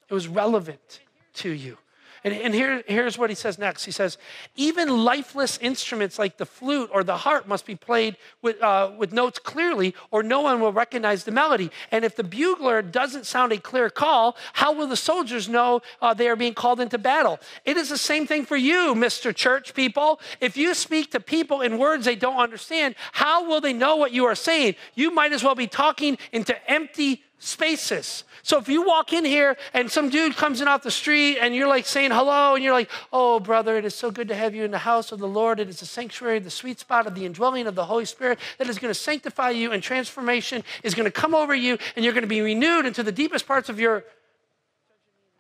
it 0.10 0.14
was 0.14 0.28
relevant 0.28 1.02
to 1.36 1.50
you. 1.52 1.78
And, 2.26 2.34
and 2.34 2.56
here, 2.56 2.84
here's 2.88 3.20
what 3.20 3.30
he 3.30 3.36
says 3.36 3.60
next. 3.60 3.86
He 3.86 3.92
says, 3.92 4.18
even 4.56 4.90
lifeless 5.06 5.60
instruments 5.60 6.18
like 6.18 6.38
the 6.38 6.46
flute 6.48 6.90
or 6.92 7.04
the 7.04 7.18
harp 7.18 7.48
must 7.48 7.68
be 7.68 7.76
played 7.76 8.18
with, 8.42 8.60
uh, 8.64 8.92
with 8.98 9.14
notes 9.14 9.38
clearly, 9.38 9.94
or 10.10 10.24
no 10.24 10.42
one 10.42 10.60
will 10.60 10.74
recognize 10.74 11.24
the 11.24 11.32
melody. 11.32 11.70
And 11.92 12.04
if 12.04 12.16
the 12.16 12.24
bugler 12.24 12.82
doesn't 12.82 13.28
sound 13.28 13.52
a 13.52 13.60
clear 13.60 13.92
call, 13.92 14.38
how 14.54 14.74
will 14.74 14.88
the 14.88 14.98
soldiers 14.98 15.48
know 15.48 15.84
uh, 16.02 16.16
they 16.16 16.28
are 16.28 16.36
being 16.36 16.56
called 16.56 16.80
into 16.80 16.98
battle? 16.98 17.40
It 17.64 17.78
is 17.78 17.90
the 17.90 17.98
same 17.98 18.26
thing 18.26 18.44
for 18.44 18.58
you, 18.58 18.96
Mr. 18.96 19.34
Church 19.34 19.76
people. 19.76 20.20
If 20.42 20.58
you 20.58 20.74
speak 20.74 21.12
to 21.12 21.20
people 21.20 21.62
in 21.62 21.78
words 21.78 22.06
they 22.06 22.16
don't 22.16 22.38
understand, 22.38 22.96
how 23.12 23.48
will 23.48 23.62
they 23.62 23.74
know 23.74 23.98
what 23.98 24.14
you 24.14 24.26
are 24.26 24.34
saying? 24.34 24.78
You 24.96 25.12
might 25.12 25.32
as 25.32 25.44
well 25.44 25.54
be 25.54 25.68
talking 25.68 26.18
into 26.32 26.58
empty 26.72 27.22
spaces. 27.40 28.24
So 28.44 28.60
if 28.60 28.70
you 28.70 28.86
walk 28.86 29.12
in 29.14 29.26
here 29.26 29.58
and 29.74 29.92
some 29.92 30.10
dude 30.10 30.36
comes 30.36 30.62
in 30.62 30.68
off 30.68 30.84
the 30.84 30.92
street 30.92 31.38
and 31.40 31.56
you're 31.56 31.68
like 31.68 31.86
saying 31.86 32.12
hello 32.12 32.56
and 32.56 32.64
you're 32.64 32.74
like, 32.74 32.90
oh, 33.12 33.40
brother, 33.40 33.78
it 33.78 33.86
is 33.86 33.96
so 33.96 34.12
good 34.12 34.28
to 34.28 34.36
have 34.36 34.54
you 34.54 34.64
in 34.64 34.72
the 34.72 34.78
house 34.78 35.12
of 35.12 35.20
the 35.20 35.28
Lord. 35.28 35.60
It 35.60 35.68
is 35.68 35.80
the 35.80 35.86
sanctuary, 35.86 36.40
the 36.40 36.50
sweet 36.50 36.80
spot 36.80 37.08
of 37.08 37.16
the 37.16 37.26
indwelling 37.26 37.68
of 37.68 37.76
the 37.76 37.86
Holy 37.86 38.06
Spirit 38.06 38.40
that 38.58 38.70
is 38.70 38.80
going 38.80 38.94
to 38.94 39.00
sanctify 39.00 39.50
you 39.50 39.72
and 39.72 39.82
transformation 39.82 40.64
is 40.84 40.94
going 40.94 41.06
to 41.06 41.12
come 41.12 41.36
over 41.36 41.56
you 41.56 41.78
and 41.96 42.06
you're 42.06 42.14
going 42.14 42.24
to 42.24 42.28
be 42.28 42.42
renewed 42.42 42.86
into 42.86 43.04
the 43.04 43.12
deepest 43.12 43.48
parts 43.48 43.70
of 43.70 43.80
your. 43.80 44.04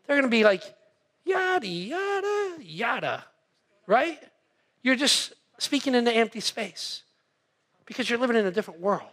They're 0.07 0.17
going 0.17 0.29
to 0.29 0.35
be 0.35 0.43
like, 0.43 0.63
yada, 1.23 1.67
yada, 1.67 2.57
yada, 2.61 3.25
right? 3.87 4.19
You're 4.83 4.95
just 4.95 5.33
speaking 5.57 5.95
into 5.95 6.11
empty 6.11 6.39
space 6.39 7.03
because 7.85 8.09
you're 8.09 8.19
living 8.19 8.35
in 8.35 8.45
a 8.45 8.51
different 8.51 8.79
world. 8.79 9.09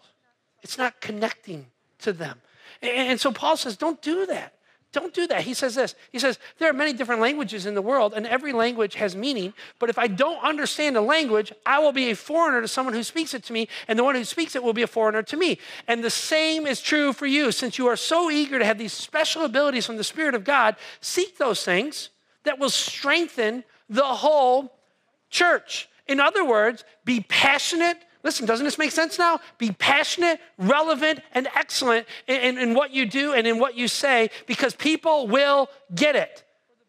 It's 0.63 0.79
not 0.79 1.01
connecting 1.01 1.67
to 2.01 2.13
them. 2.13 2.41
And 2.81 3.21
so 3.21 3.33
Paul 3.33 3.57
says, 3.57 3.77
don't 3.77 4.01
do 4.01 4.27
that. 4.27 4.55
Don't 4.93 5.15
do 5.15 5.27
that. 5.29 5.41
He 5.41 5.55
says 5.55 5.75
this. 5.75 5.95
He 6.11 6.19
says, 6.19 6.39
there 6.59 6.69
are 6.69 6.75
many 6.75 6.93
different 6.93 7.23
languages 7.23 7.65
in 7.65 7.75
the 7.75 7.81
world, 7.81 8.13
and 8.15 8.27
every 8.27 8.53
language 8.53 8.95
has 8.97 9.17
meaning. 9.17 9.55
But 9.79 9.89
if 9.89 9.99
I 9.99 10.07
don't 10.07 10.45
understand 10.45 10.99
a 10.99 11.01
language, 11.01 11.51
I 11.65 11.79
will 11.79 11.93
be 11.93 12.11
a 12.11 12.15
foreigner 12.15 12.61
to 12.61 12.69
someone 12.69 12.95
who 12.95 13.03
speaks 13.03 13.33
it 13.33 13.43
to 13.45 13.55
me, 13.55 13.69
and 13.89 13.99
the 13.99 14.05
one 14.05 14.17
who 14.17 14.25
speaks 14.25 14.55
it 14.55 14.63
will 14.63 14.75
be 14.75 14.83
a 14.83 14.87
foreigner 14.87 15.23
to 15.23 15.37
me. 15.39 15.59
And 15.89 16.05
the 16.05 16.11
same 16.11 16.67
is 16.67 16.83
true 16.83 17.15
for 17.15 17.25
you. 17.25 17.53
Since 17.53 17.79
you 17.79 17.87
are 17.87 17.97
so 17.97 18.31
eager 18.31 18.59
to 18.59 18.67
have 18.67 18.77
these 18.77 18.93
special 18.93 19.45
abilities 19.45 19.87
from 19.87 19.97
the 19.97 20.05
Spirit 20.05 20.35
of 20.35 20.45
God, 20.45 20.77
seek 21.01 21.39
those 21.39 21.65
things 21.65 22.11
that 22.45 22.59
will 22.59 22.69
strengthen 22.69 23.65
the 23.89 24.05
whole 24.05 24.77
church. 25.31 25.89
In 26.07 26.21
other 26.21 26.45
words, 26.45 26.85
be 27.07 27.21
passionate 27.21 27.97
Listen, 28.25 28.47
doesn't 28.47 28.65
this 28.65 28.79
make 28.79 28.93
sense 28.93 29.19
now? 29.19 29.41
Be 29.59 29.73
passionate, 29.73 30.41
relevant, 30.57 31.21
and 31.33 31.49
excellent 31.57 32.07
in, 32.29 32.41
in, 32.41 32.59
in, 32.59 32.75
what 32.75 32.93
you 32.93 33.05
do 33.05 33.33
and 33.33 33.47
in 33.47 33.59
what 33.59 33.75
you 33.75 33.89
say 33.89 34.31
because 34.47 34.75
people 34.75 35.27
will 35.27 35.69
get 35.95 36.15
it. 36.15 36.45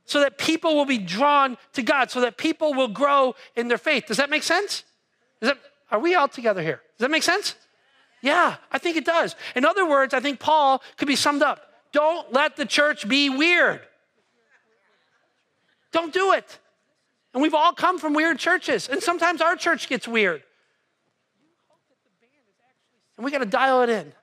So 0.06 0.20
that 0.20 0.38
people 0.38 0.76
will 0.76 0.86
be 0.86 0.98
drawn 0.98 1.58
to 1.74 1.82
God, 1.82 2.12
so 2.12 2.22
that 2.22 2.38
people 2.38 2.74
will 2.74 2.90
grow 2.90 3.36
in 3.56 3.68
their 3.68 3.78
faith. 3.78 4.06
Does 4.08 4.18
that 4.18 4.30
make 4.30 4.44
sense? 4.44 4.84
That, 5.40 5.58
are 5.90 6.00
we 6.00 6.14
all 6.14 6.28
together 6.28 6.62
here? 6.62 6.82
Does 6.98 7.06
that 7.06 7.12
make 7.12 7.24
sense? 7.24 7.56
Yeah, 8.22 8.58
I 8.72 8.78
think 8.78 8.98
it 8.98 9.06
does. 9.06 9.36
In 9.56 9.66
other 9.66 9.88
words, 9.88 10.14
I 10.14 10.20
think 10.20 10.40
Paul 10.40 10.84
could 10.98 11.08
be 11.08 11.16
summed 11.16 11.42
up 11.42 11.74
don't 11.94 12.34
let 12.34 12.56
the 12.56 12.66
church 12.66 13.08
be 13.08 13.30
weird. 13.30 13.80
Don't 15.92 16.12
do 16.12 16.34
it. 16.34 16.60
And 17.34 17.42
we've 17.42 17.54
all 17.54 17.72
come 17.72 18.00
from 18.00 18.14
weird 18.14 18.40
churches, 18.40 18.90
and 18.90 19.02
sometimes 19.02 19.42
our 19.42 19.56
church 19.56 19.88
gets 19.88 20.08
weird. 20.08 20.44
And 23.18 23.26
we 23.26 23.32
got 23.32 23.40
to 23.40 23.46
dial 23.46 23.82
it 23.82 23.90
in 23.90 24.14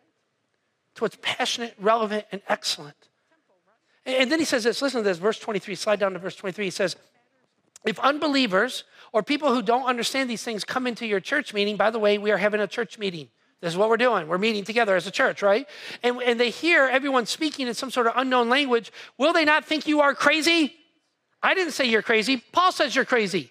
to 0.95 1.05
what's 1.05 1.17
passionate, 1.23 1.75
relevant, 1.79 2.27
and 2.33 2.43
excellent. 2.49 2.97
And 4.07 4.31
then 4.31 4.39
he 4.39 4.45
says 4.45 4.65
this 4.65 4.83
listen 4.83 5.01
to 5.01 5.05
this, 5.05 5.19
verse 5.19 5.39
23, 5.39 5.75
slide 5.75 6.01
down 6.01 6.13
to 6.13 6.19
verse 6.19 6.37
23. 6.37 6.65
He 6.65 6.71
says, 6.71 6.97
If 7.85 7.99
unbelievers 8.01 8.85
or 9.13 9.23
people 9.23 9.55
who 9.55 9.63
don't 9.63 9.85
understand 9.85 10.31
these 10.31 10.43
things 10.43 10.65
come 10.65 10.87
into 10.87 11.07
your 11.07 11.21
church 11.21 11.53
meeting, 11.55 11.77
by 11.77 11.91
the 11.91 11.99
way, 11.99 12.19
we 12.19 12.31
are 12.31 12.39
having 12.39 12.61
a 12.61 12.67
church 12.67 12.99
meeting. 12.99 13.29
This 13.61 13.73
is 13.73 13.77
what 13.77 13.91
we're 13.91 13.99
doing. 13.99 14.27
We're 14.27 14.39
meeting 14.39 14.65
together 14.65 14.97
as 14.97 15.07
a 15.07 15.11
church, 15.11 15.43
right? 15.43 15.69
And, 16.03 16.23
and 16.23 16.41
they 16.41 16.49
hear 16.49 16.89
everyone 16.89 17.27
speaking 17.27 17.69
in 17.69 17.75
some 17.75 17.91
sort 17.91 18.07
of 18.07 18.15
unknown 18.17 18.49
language. 18.49 18.91
Will 19.19 19.35
they 19.35 19.45
not 19.45 19.67
think 19.67 19.87
you 19.87 20.01
are 20.01 20.15
crazy? 20.15 20.75
I 21.43 21.55
didn't 21.55 21.73
say 21.73 21.85
you're 21.85 22.03
crazy. 22.03 22.43
Paul 22.53 22.73
says 22.73 22.97
you're 22.97 23.05
crazy, 23.05 23.51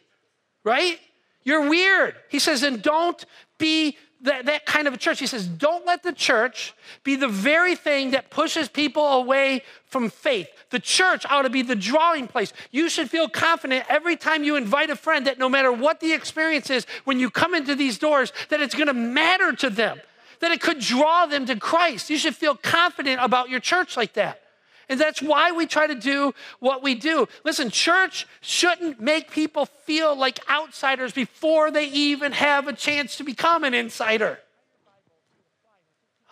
right? 0.63 0.99
You're 1.43 1.69
weird. 1.69 2.15
He 2.29 2.39
says, 2.39 2.63
and 2.63 2.81
don't 2.81 3.23
be 3.59 3.97
that, 4.21 4.45
that 4.45 4.65
kind 4.65 4.87
of 4.87 4.93
a 4.93 4.97
church. 4.97 5.19
He 5.19 5.27
says, 5.27 5.47
don't 5.47 5.85
let 5.85 6.03
the 6.03 6.11
church 6.11 6.73
be 7.03 7.15
the 7.15 7.27
very 7.27 7.75
thing 7.75 8.11
that 8.11 8.29
pushes 8.29 8.67
people 8.67 9.05
away 9.05 9.63
from 9.85 10.09
faith. 10.09 10.49
The 10.71 10.79
church 10.79 11.25
ought 11.29 11.43
to 11.43 11.49
be 11.49 11.61
the 11.61 11.75
drawing 11.75 12.27
place. 12.27 12.53
You 12.71 12.89
should 12.89 13.09
feel 13.09 13.29
confident 13.29 13.85
every 13.89 14.15
time 14.15 14.43
you 14.43 14.55
invite 14.55 14.89
a 14.89 14.95
friend 14.95 15.25
that 15.27 15.39
no 15.39 15.49
matter 15.49 15.71
what 15.71 15.99
the 15.99 16.13
experience 16.13 16.69
is, 16.69 16.85
when 17.05 17.19
you 17.19 17.29
come 17.29 17.55
into 17.55 17.75
these 17.75 17.97
doors, 17.97 18.33
that 18.49 18.61
it's 18.61 18.75
going 18.75 18.87
to 18.87 18.93
matter 18.93 19.53
to 19.53 19.69
them, 19.69 19.99
that 20.41 20.51
it 20.51 20.61
could 20.61 20.79
draw 20.79 21.25
them 21.25 21.45
to 21.45 21.55
Christ. 21.55 22.09
You 22.09 22.17
should 22.17 22.35
feel 22.35 22.55
confident 22.55 23.19
about 23.21 23.49
your 23.49 23.59
church 23.59 23.97
like 23.97 24.13
that. 24.13 24.41
And 24.89 24.99
that's 24.99 25.21
why 25.21 25.51
we 25.51 25.67
try 25.67 25.85
to 25.85 25.93
do 25.93 26.33
what 26.59 26.81
we 26.81 26.95
do. 26.95 27.27
Listen, 27.43 27.69
church 27.69 28.27
shouldn't 28.41 28.99
make 28.99 29.29
people 29.29 29.67
feel 29.67 30.15
like 30.15 30.39
outsiders 30.49 31.13
before 31.13 31.69
they 31.69 31.85
even 31.85 32.31
have 32.31 32.67
a 32.67 32.73
chance 32.73 33.15
to 33.17 33.23
become 33.23 33.63
an 33.63 33.75
insider. 33.75 34.39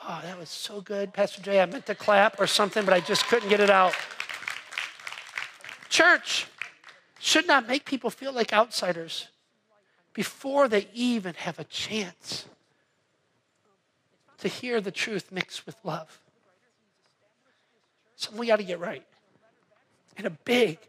Oh, 0.04 0.20
that 0.24 0.40
was 0.40 0.50
so 0.50 0.82
good, 0.82 1.14
Pastor 1.14 1.42
Jay. 1.42 1.62
I 1.62 1.66
meant 1.68 1.86
to 1.86 1.96
clap 1.96 2.40
or 2.40 2.48
something, 2.48 2.84
but 2.84 2.94
I 2.96 3.00
just 3.00 3.26
couldn't 3.28 3.50
get 3.50 3.60
it 3.60 3.70
out. 3.70 3.94
Church 5.90 6.48
should 7.20 7.48
not 7.48 7.68
make 7.68 7.86
people 7.86 8.10
feel 8.10 8.34
like 8.34 8.54
outsiders 8.54 9.28
before 10.14 10.68
they 10.68 10.88
even 10.94 11.36
have 11.36 11.60
a 11.60 11.64
chance 11.64 12.46
to 14.40 14.48
hear 14.48 14.82
the 14.82 14.92
truth 14.92 15.32
mixed 15.32 15.66
with 15.68 15.76
love 15.84 16.22
something 18.18 18.40
we 18.40 18.48
got 18.48 18.58
to 18.58 18.64
get 18.64 18.80
right 18.80 19.04
in 20.18 20.26
a 20.26 20.30
big, 20.30 20.80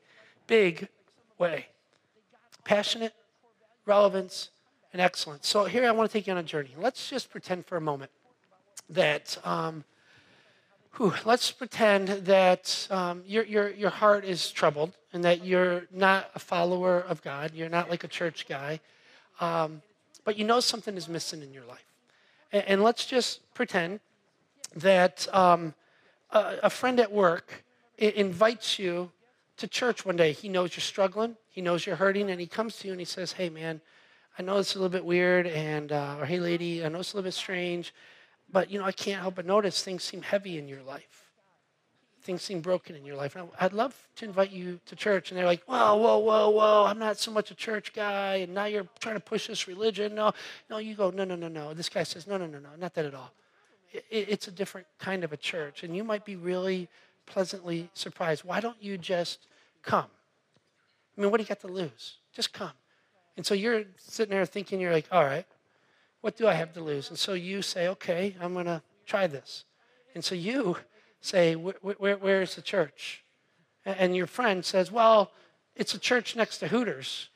big 0.46 0.88
way. 1.38 1.66
Passionate, 2.64 3.14
relevance, 3.86 4.50
and 4.92 5.00
excellence. 5.00 5.46
So 5.46 5.64
here 5.64 5.86
I 5.86 5.92
want 5.92 6.10
to 6.10 6.12
take 6.12 6.26
you 6.26 6.32
on 6.32 6.38
a 6.38 6.42
journey. 6.42 6.74
Let's 6.76 7.08
just 7.08 7.30
pretend 7.30 7.66
for 7.66 7.76
a 7.76 7.80
moment 7.80 8.10
that, 8.90 9.38
um, 9.44 9.84
whew, 10.96 11.14
let's 11.24 11.50
pretend 11.50 12.08
that 12.08 12.88
um, 12.90 13.22
your, 13.26 13.44
your, 13.44 13.70
your 13.70 13.90
heart 13.90 14.24
is 14.24 14.50
troubled 14.50 14.96
and 15.12 15.22
that 15.24 15.44
you're 15.44 15.86
not 15.92 16.30
a 16.34 16.38
follower 16.38 17.00
of 17.00 17.22
God. 17.22 17.52
You're 17.54 17.68
not 17.68 17.90
like 17.90 18.04
a 18.04 18.08
church 18.08 18.46
guy. 18.48 18.80
Um, 19.40 19.82
but 20.24 20.38
you 20.38 20.44
know 20.44 20.60
something 20.60 20.96
is 20.96 21.08
missing 21.08 21.42
in 21.42 21.52
your 21.52 21.64
life. 21.64 21.84
And, 22.52 22.64
and 22.66 22.82
let's 22.82 23.04
just 23.06 23.40
pretend 23.54 24.00
that 24.76 25.26
um, 25.34 25.74
a, 26.30 26.56
a 26.64 26.70
friend 26.70 27.00
at 27.00 27.12
work 27.12 27.64
invites 27.98 28.78
you 28.78 29.10
to 29.56 29.66
church 29.66 30.06
one 30.06 30.16
day. 30.16 30.32
He 30.32 30.48
knows 30.48 30.76
you're 30.76 30.82
struggling, 30.82 31.36
he 31.50 31.60
knows 31.60 31.84
you're 31.84 31.96
hurting, 31.96 32.30
and 32.30 32.40
he 32.40 32.46
comes 32.46 32.76
to 32.78 32.86
you 32.86 32.92
and 32.92 33.00
he 33.00 33.04
says, 33.04 33.32
Hey, 33.32 33.48
man, 33.48 33.80
I 34.38 34.42
know 34.42 34.56
it's 34.58 34.74
a 34.74 34.78
little 34.78 34.88
bit 34.88 35.04
weird, 35.04 35.46
and, 35.46 35.90
uh, 35.90 36.16
or 36.20 36.26
hey, 36.26 36.38
lady, 36.38 36.84
I 36.84 36.88
know 36.88 37.00
it's 37.00 37.12
a 37.12 37.16
little 37.16 37.26
bit 37.26 37.34
strange, 37.34 37.92
but, 38.50 38.70
you 38.70 38.78
know, 38.78 38.84
I 38.84 38.92
can't 38.92 39.20
help 39.20 39.34
but 39.34 39.46
notice 39.46 39.82
things 39.82 40.04
seem 40.04 40.22
heavy 40.22 40.58
in 40.58 40.68
your 40.68 40.82
life. 40.82 41.32
Things 42.22 42.42
seem 42.42 42.60
broken 42.60 42.94
in 42.94 43.04
your 43.04 43.16
life. 43.16 43.36
And 43.36 43.48
I'd 43.60 43.72
love 43.72 43.96
to 44.16 44.24
invite 44.24 44.52
you 44.52 44.80
to 44.86 44.96
church. 44.96 45.30
And 45.30 45.38
they're 45.38 45.46
like, 45.46 45.64
whoa, 45.64 45.96
whoa, 45.96 46.18
whoa, 46.18 46.50
whoa, 46.50 46.84
I'm 46.86 46.98
not 46.98 47.18
so 47.18 47.30
much 47.30 47.50
a 47.50 47.54
church 47.54 47.92
guy. 47.94 48.36
And 48.36 48.54
now 48.54 48.66
you're 48.66 48.86
trying 49.00 49.16
to 49.16 49.20
push 49.20 49.48
this 49.48 49.66
religion. 49.66 50.14
No, 50.14 50.32
no, 50.68 50.78
you 50.78 50.94
go, 50.94 51.10
no, 51.10 51.24
no, 51.24 51.36
no, 51.36 51.48
no. 51.48 51.74
This 51.74 51.88
guy 51.88 52.02
says, 52.02 52.26
no, 52.26 52.36
no, 52.36 52.46
no, 52.46 52.58
no, 52.58 52.68
not 52.78 52.94
that 52.94 53.06
at 53.06 53.14
all 53.14 53.32
it's 54.10 54.48
a 54.48 54.50
different 54.50 54.86
kind 54.98 55.24
of 55.24 55.32
a 55.32 55.36
church. 55.36 55.82
And 55.82 55.96
you 55.96 56.04
might 56.04 56.24
be 56.24 56.36
really 56.36 56.88
pleasantly 57.26 57.90
surprised. 57.94 58.44
Why 58.44 58.60
don't 58.60 58.82
you 58.82 58.98
just 58.98 59.46
come? 59.82 60.06
I 61.16 61.20
mean, 61.20 61.30
what 61.30 61.38
do 61.38 61.42
you 61.42 61.48
got 61.48 61.60
to 61.60 61.68
lose? 61.68 62.16
Just 62.32 62.52
come. 62.52 62.72
And 63.36 63.44
so 63.44 63.54
you're 63.54 63.84
sitting 63.96 64.30
there 64.30 64.44
thinking, 64.46 64.80
you're 64.80 64.92
like, 64.92 65.06
all 65.10 65.24
right, 65.24 65.46
what 66.20 66.36
do 66.36 66.46
I 66.48 66.54
have 66.54 66.72
to 66.74 66.80
lose? 66.80 67.10
And 67.10 67.18
so 67.18 67.34
you 67.34 67.62
say, 67.62 67.88
okay, 67.88 68.36
I'm 68.40 68.52
going 68.52 68.66
to 68.66 68.82
try 69.06 69.26
this. 69.26 69.64
And 70.14 70.24
so 70.24 70.34
you 70.34 70.76
say, 71.20 71.54
where, 71.54 72.16
where 72.16 72.42
is 72.42 72.54
the 72.54 72.62
church? 72.62 73.24
And 73.84 74.16
your 74.16 74.26
friend 74.26 74.64
says, 74.64 74.90
well, 74.90 75.30
it's 75.76 75.94
a 75.94 75.98
church 75.98 76.36
next 76.36 76.58
to 76.58 76.68
Hooters 76.68 77.28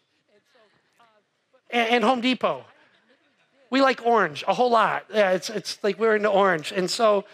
and 1.71 2.05
Home 2.05 2.21
Depot 2.21 2.65
we 3.73 3.81
like 3.81 4.05
orange 4.05 4.45
a 4.47 4.53
whole 4.53 4.71
lot. 4.71 5.07
Yeah, 5.13 5.31
it's, 5.31 5.49
it's 5.49 5.83
like 5.83 5.99
we're 5.99 6.15
into 6.15 6.29
orange. 6.29 6.73
And 6.73 6.91
so, 6.91 7.25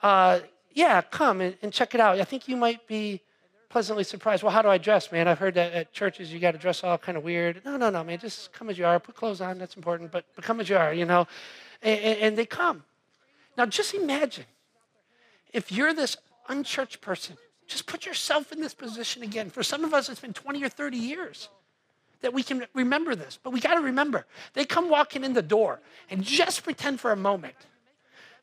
uh, 0.00 0.38
yeah, 0.72 1.02
come 1.02 1.40
and, 1.40 1.56
and, 1.60 1.72
check 1.72 1.92
it 1.92 2.00
out. 2.00 2.20
I 2.20 2.24
think 2.24 2.46
you 2.46 2.56
might 2.56 2.86
be 2.86 3.20
pleasantly 3.68 4.04
surprised. 4.04 4.44
Well, 4.44 4.52
how 4.52 4.62
do 4.62 4.68
I 4.68 4.78
dress, 4.78 5.10
man? 5.10 5.26
I've 5.26 5.40
heard 5.40 5.54
that 5.54 5.72
at 5.72 5.92
churches 5.92 6.32
you 6.32 6.38
got 6.38 6.52
to 6.52 6.58
dress 6.58 6.84
all 6.84 6.98
kind 6.98 7.18
of 7.18 7.24
weird. 7.24 7.62
No, 7.64 7.76
no, 7.76 7.90
no, 7.90 8.04
man. 8.04 8.20
Just 8.20 8.52
come 8.52 8.70
as 8.70 8.78
you 8.78 8.86
are. 8.86 9.00
Put 9.00 9.16
clothes 9.16 9.40
on. 9.40 9.58
That's 9.58 9.74
important. 9.74 10.12
But, 10.12 10.24
but 10.36 10.44
come 10.44 10.60
as 10.60 10.68
you 10.68 10.76
are, 10.76 10.94
you 10.94 11.04
know. 11.04 11.26
And, 11.82 12.00
and 12.00 12.38
they 12.38 12.46
come. 12.46 12.84
Now, 13.56 13.66
just 13.66 13.92
imagine 13.92 14.44
if 15.52 15.72
you're 15.72 15.92
this 15.94 16.16
unchurched 16.48 17.00
person, 17.00 17.36
just 17.66 17.86
put 17.86 18.06
yourself 18.06 18.52
in 18.52 18.60
this 18.60 18.72
position 18.72 19.24
again. 19.24 19.50
For 19.50 19.64
some 19.64 19.82
of 19.82 19.92
us, 19.92 20.08
it's 20.08 20.20
been 20.20 20.32
20 20.32 20.62
or 20.62 20.68
30 20.68 20.96
years 20.96 21.48
that 22.20 22.32
we 22.32 22.42
can 22.42 22.66
remember 22.74 23.14
this. 23.14 23.38
But 23.42 23.52
we 23.52 23.60
got 23.60 23.74
to 23.74 23.80
remember, 23.80 24.26
they 24.54 24.64
come 24.64 24.88
walking 24.88 25.24
in 25.24 25.34
the 25.34 25.42
door 25.42 25.80
and 26.10 26.22
just 26.22 26.64
pretend 26.64 27.00
for 27.00 27.12
a 27.12 27.16
moment 27.16 27.54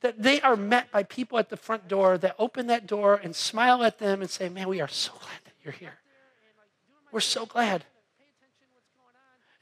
that 0.02 0.22
they 0.22 0.40
are 0.42 0.56
met 0.56 0.92
by 0.92 1.04
people 1.04 1.40
at 1.40 1.50
the 1.50 1.58
front 1.58 1.88
door 1.88 2.18
that 2.20 2.36
open 2.38 2.68
that 2.68 2.86
door 2.86 3.20
and 3.24 3.36
smile 3.36 3.84
at 3.84 3.98
them 3.98 4.22
and 4.22 4.30
say, 4.30 4.50
Man, 4.50 4.68
we 4.68 4.82
are 4.82 4.88
so 4.88 5.12
glad 5.14 5.40
that 5.46 5.54
you're 5.64 5.74
here. 5.74 5.96
We're 7.12 7.22
so 7.22 7.46
glad. 7.46 7.86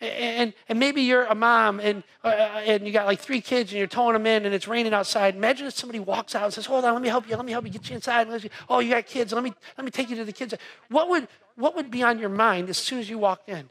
And, 0.01 0.53
and 0.67 0.79
maybe 0.79 1.01
you're 1.01 1.23
a 1.23 1.35
mom 1.35 1.79
and, 1.79 2.03
uh, 2.25 2.27
and 2.27 2.85
you 2.85 2.91
got 2.91 3.05
like 3.05 3.21
three 3.21 3.39
kids 3.39 3.71
and 3.71 3.77
you're 3.77 3.87
towing 3.87 4.13
them 4.13 4.25
in 4.25 4.45
and 4.45 4.53
it's 4.53 4.67
raining 4.67 4.93
outside. 4.93 5.35
Imagine 5.35 5.67
if 5.67 5.75
somebody 5.75 5.99
walks 5.99 6.35
out 6.35 6.43
and 6.43 6.53
says, 6.53 6.65
Hold 6.65 6.83
on, 6.83 6.93
let 6.93 7.01
me 7.01 7.07
help 7.07 7.29
you. 7.29 7.37
Let 7.37 7.45
me 7.45 7.53
help 7.53 7.63
you 7.63 7.71
get 7.71 7.89
you 7.89 7.95
inside. 7.95 8.27
You, 8.43 8.49
oh, 8.67 8.79
you 8.79 8.89
got 8.89 9.05
kids. 9.05 9.31
Let 9.31 9.45
me, 9.45 9.53
let 9.77 9.85
me 9.85 9.91
take 9.91 10.09
you 10.09 10.17
to 10.17 10.25
the 10.25 10.33
kids. 10.33 10.53
What 10.89 11.07
would, 11.09 11.29
what 11.55 11.75
would 11.77 11.89
be 11.89 12.03
on 12.03 12.19
your 12.19 12.27
mind 12.27 12.69
as 12.69 12.77
soon 12.77 12.99
as 12.99 13.09
you 13.09 13.17
walked 13.17 13.47
in? 13.47 13.69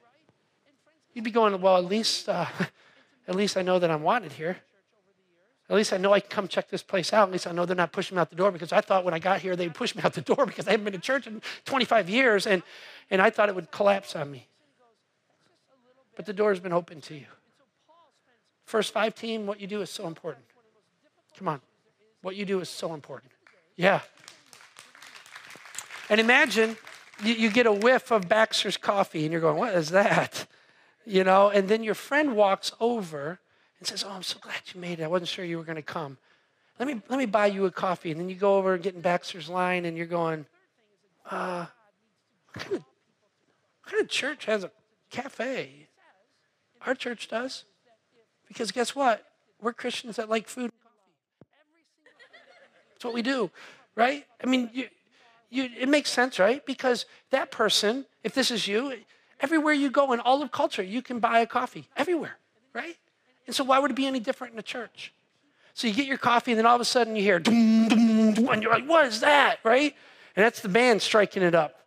You'd 1.15 1.25
be 1.25 1.31
going, 1.31 1.61
Well, 1.61 1.77
at 1.77 1.85
least, 1.85 2.29
uh, 2.29 2.47
at 3.29 3.35
least 3.35 3.57
I 3.57 3.63
know 3.63 3.79
that 3.79 3.91
I'm 3.91 4.03
wanted 4.03 4.33
here. 4.33 4.59
At 5.71 5.77
least 5.77 5.93
I 5.93 5.97
know 5.97 6.13
I 6.13 6.21
can 6.21 6.29
come 6.29 6.49
check 6.49 6.69
this 6.69 6.83
place 6.83 7.13
out. 7.13 7.29
At 7.29 7.33
least 7.33 7.47
I 7.47 7.53
know 7.53 7.65
they're 7.65 7.75
not 7.75 7.93
pushing 7.93 8.17
me 8.17 8.21
out 8.21 8.29
the 8.29 8.37
door 8.37 8.51
because 8.51 8.73
I 8.73 8.83
thought 8.83 9.05
when 9.05 9.15
I 9.15 9.19
got 9.19 9.41
here 9.41 9.57
they'd 9.57 9.75
push 9.75 9.95
me 9.95 10.03
out 10.03 10.13
the 10.13 10.21
door 10.21 10.45
because 10.47 10.69
I 10.69 10.73
haven't 10.73 10.85
been 10.85 10.93
to 10.93 10.99
church 10.99 11.27
in 11.27 11.41
25 11.65 12.11
years 12.11 12.47
and, 12.47 12.63
and 13.11 13.23
I 13.23 13.31
thought 13.31 13.49
it 13.49 13.55
would 13.55 13.71
collapse 13.71 14.15
on 14.15 14.31
me. 14.31 14.49
But 16.15 16.27
the 16.27 16.33
door's 16.35 16.61
been 16.61 16.75
open 16.75 17.01
to 17.03 17.15
you. 17.15 17.27
First 18.67 18.93
five 18.93 19.15
team, 19.15 19.47
what 19.47 19.61
you 19.61 19.67
do 19.67 19.81
is 19.81 19.91
so 19.91 20.07
important. 20.07 20.45
Come 21.39 21.49
on. 21.49 21.61
What 22.21 22.37
you 22.37 22.45
do 22.45 22.61
is 22.61 22.69
so 22.69 22.93
important. 22.93 23.33
Yeah. 23.77 24.01
And 26.11 26.21
imagine 26.21 26.77
you, 27.25 27.33
you 27.33 27.51
get 27.51 27.67
a 27.67 27.73
whiff 27.73 28.11
of 28.11 28.29
Baxter's 28.29 28.77
coffee 28.77 29.25
and 29.25 29.33
you're 29.33 29.41
going, 29.41 29.57
What 29.57 29.75
is 29.75 29.91
that? 29.91 30.47
You 31.05 31.25
know, 31.25 31.49
and 31.51 31.69
then 31.69 31.83
your 31.83 31.95
friend 31.95 32.37
walks 32.37 32.73
over 32.81 33.41
and 33.79 33.87
says, 33.87 34.05
Oh, 34.07 34.13
I'm 34.13 34.23
so 34.23 34.39
glad 34.41 34.61
you 34.73 34.81
made 34.81 35.01
it. 35.01 35.05
I 35.05 35.09
wasn't 35.09 35.29
sure 35.29 35.45
you 35.45 35.59
were 35.59 35.65
going 35.65 35.77
to 35.77 35.83
come. 35.83 36.19
Let 36.79 36.89
me, 36.89 37.03
let 37.09 37.19
me 37.19 37.27
buy 37.27 37.47
you 37.47 37.67
a 37.67 37.71
coffee. 37.71 38.11
And 38.11 38.21
then 38.21 38.29
you 38.29 38.35
go 38.35 38.57
over 38.57 38.75
and 38.75 38.83
get 38.83 38.95
in 38.95 39.01
Baxter's 39.01 39.49
line 39.49 39.85
and 39.85 39.97
you're 39.97 40.07
going, 40.07 40.47
uh, 41.31 41.67
what 42.53 42.65
kind, 42.65 42.77
of, 42.77 42.83
what 42.83 43.91
kind 43.91 44.03
of 44.03 44.09
church 44.09 44.47
has 44.47 44.65
a 44.65 44.71
cafe? 45.11 45.89
Our 46.87 46.95
church 46.95 47.29
does. 47.29 47.65
Because 48.49 48.73
guess 48.73 48.95
what? 48.95 49.25
We're 49.61 49.73
Christians 49.73 50.17
that 50.17 50.29
like 50.29 50.49
food. 50.49 50.71
That's 52.93 53.05
what 53.05 53.15
we 53.15 53.23
do, 53.23 53.51
right? 53.95 54.27
I 54.43 54.47
mean, 54.47 54.71
you, 54.73 54.89
you, 55.51 55.69
it 55.79 55.89
makes 55.89 56.11
sense, 56.11 56.39
right? 56.39 56.65
Because 56.67 57.07
that 57.31 57.51
person, 57.51 58.07
if 58.25 58.35
this 58.35 58.51
is 58.51 58.67
you, 58.67 58.95
everywhere 59.43 59.75
you 59.75 59.91
go 59.91 60.13
in 60.13 60.21
all 60.21 60.43
of 60.43 60.51
culture, 60.51 60.83
you 60.83 61.03
can 61.03 61.19
buy 61.19 61.41
a 61.41 61.47
coffee 61.47 61.89
everywhere, 61.97 62.39
right? 62.73 62.97
And 63.47 63.55
so 63.55 63.65
why 63.65 63.79
would 63.79 63.91
it 63.91 63.95
be 63.95 64.07
any 64.07 64.21
different 64.21 64.55
in 64.55 64.59
a 64.59 64.63
church? 64.63 65.13
So 65.75 65.87
you 65.89 65.95
get 65.95 66.07
your 66.07 66.19
coffee, 66.19 66.53
and 66.53 66.59
then 66.59 66.67
all 66.67 66.75
of 66.77 66.81
a 66.81 66.87
sudden 66.87 67.17
you 67.17 67.23
hear, 67.23 67.43
and 67.47 68.63
you're 68.63 68.73
like, 68.73 68.87
what 68.87 69.07
is 69.07 69.21
that, 69.21 69.59
right? 69.65 69.95
And 70.37 70.45
that's 70.45 70.61
the 70.61 70.69
band 70.69 71.03
striking 71.03 71.43
it 71.43 71.55
up. 71.55 71.82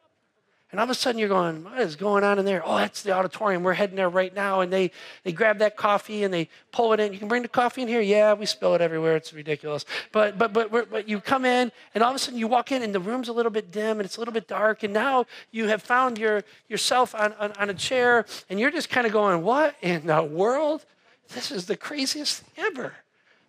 And 0.72 0.80
all 0.80 0.84
of 0.86 0.90
a 0.90 0.96
sudden 0.96 1.20
you're 1.20 1.30
going, 1.30 1.64
what 1.64 1.80
is 1.80 1.96
going 1.96 2.24
on 2.24 2.40
in 2.40 2.44
there? 2.44 2.62
Oh, 2.66 2.76
that's 2.78 3.02
the 3.02 3.12
auditorium. 3.12 3.64
We're 3.64 3.74
heading 3.74 3.96
there 3.96 4.10
right 4.10 4.34
now. 4.34 4.62
And 4.62 4.74
they, 4.74 4.92
they 5.24 5.32
grab 5.32 5.60
that 5.60 5.78
coffee 5.78 6.24
and 6.24 6.34
they 6.34 6.50
pull 6.72 6.92
it 6.92 7.00
in. 7.00 7.14
You 7.14 7.20
can 7.20 7.28
bring 7.28 7.44
the 7.44 7.48
coffee 7.48 7.84
in 7.84 7.88
here? 7.88 8.02
Yeah, 8.02 8.34
we 8.34 8.46
spill 8.46 8.76
it 8.76 8.82
everywhere. 8.82 9.16
It's 9.16 9.32
ridiculous. 9.32 9.86
But, 10.12 10.38
but, 10.38 10.54
but, 10.54 10.72
but 10.72 11.08
you 11.08 11.20
come 11.22 11.46
in 11.46 11.72
and 11.94 12.04
all 12.04 12.10
of 12.10 12.16
a 12.16 12.20
sudden 12.20 12.40
you 12.40 12.48
walk 12.48 12.72
in 12.72 12.82
and 12.82 12.94
the 12.94 13.00
room's 13.00 13.30
a 13.30 13.34
little 13.34 13.52
bit 13.52 13.72
dim 13.72 14.00
and 14.00 14.06
it's 14.06 14.18
a 14.18 14.20
little 14.20 14.34
bit 14.34 14.48
dark. 14.48 14.84
And 14.84 14.94
now 14.94 15.26
you 15.52 15.68
have 15.68 15.82
found 15.82 16.18
your, 16.18 16.44
yourself 16.68 17.14
on, 17.16 17.34
on, 17.34 17.52
on 17.54 17.70
a 17.70 17.74
chair 17.74 18.26
and 18.50 18.60
you're 18.60 18.72
just 18.72 18.90
kind 18.90 19.06
of 19.06 19.14
going, 19.14 19.44
what 19.44 19.76
in 19.82 20.08
the 20.08 20.24
world? 20.24 20.86
This 21.34 21.52
is 21.52 21.68
the 21.68 21.78
craziest 21.78 22.42
thing 22.42 22.66
ever. 22.66 22.94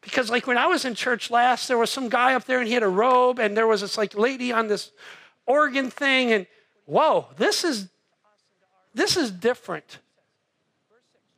Because 0.01 0.31
like 0.31 0.47
when 0.47 0.59
I 0.59 0.67
was 0.67 0.85
in 0.85 0.95
church 0.95 1.31
last, 1.31 1.67
there 1.67 1.79
was 1.79 1.91
some 1.91 2.09
guy 2.09 2.35
up 2.35 2.45
there 2.45 2.59
and 2.61 2.69
he 2.69 2.75
had 2.75 2.85
a 2.85 2.89
robe 2.89 3.41
and 3.41 3.57
there 3.57 3.67
was 3.67 3.81
this 3.81 3.99
like 3.99 4.14
lady 4.14 4.53
on 4.53 4.69
this 4.69 4.93
organ 5.47 5.91
thing 5.91 6.33
and 6.33 6.47
whoa, 6.87 7.26
this 7.37 7.64
is 7.64 7.89
this 8.95 9.16
is 9.16 9.30
different. 9.30 9.99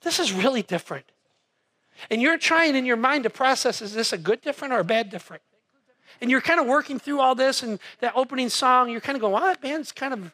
This 0.02 0.20
is 0.20 0.32
really 0.32 0.62
different. 0.62 1.04
And 2.10 2.22
you're 2.22 2.38
trying 2.38 2.76
in 2.76 2.86
your 2.86 2.96
mind 2.96 3.24
to 3.24 3.30
process 3.30 3.82
is 3.82 3.92
this 3.92 4.12
a 4.12 4.18
good 4.18 4.40
different 4.40 4.72
or 4.72 4.78
a 4.78 4.84
bad 4.84 5.10
different? 5.10 5.42
And 6.20 6.30
you're 6.30 6.40
kind 6.40 6.60
of 6.60 6.66
working 6.66 6.98
through 6.98 7.20
all 7.20 7.34
this 7.34 7.62
and 7.62 7.78
that 8.00 8.12
opening 8.14 8.48
song, 8.48 8.90
you're 8.90 9.00
kind 9.00 9.16
of 9.16 9.20
going, 9.20 9.32
wow, 9.32 9.40
that 9.40 9.60
band's 9.60 9.92
kind 9.92 10.14
of, 10.14 10.32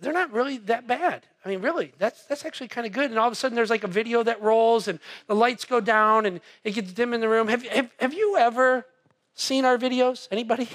they're 0.00 0.12
not 0.12 0.32
really 0.32 0.58
that 0.58 0.86
bad. 0.86 1.26
I 1.44 1.48
mean, 1.48 1.60
really, 1.60 1.92
that's, 1.98 2.24
that's 2.24 2.44
actually 2.44 2.68
kind 2.68 2.86
of 2.86 2.92
good. 2.92 3.10
And 3.10 3.18
all 3.18 3.26
of 3.26 3.32
a 3.32 3.36
sudden 3.36 3.54
there's 3.54 3.70
like 3.70 3.84
a 3.84 3.88
video 3.88 4.22
that 4.22 4.42
rolls 4.42 4.88
and 4.88 4.98
the 5.26 5.34
lights 5.34 5.64
go 5.64 5.80
down 5.80 6.26
and 6.26 6.40
it 6.64 6.72
gets 6.72 6.92
dim 6.92 7.14
in 7.14 7.20
the 7.20 7.28
room. 7.28 7.48
Have, 7.48 7.62
have, 7.66 7.90
have 8.00 8.14
you 8.14 8.36
ever 8.36 8.86
seen 9.34 9.64
our 9.64 9.78
videos? 9.78 10.28
Anybody? 10.30 10.68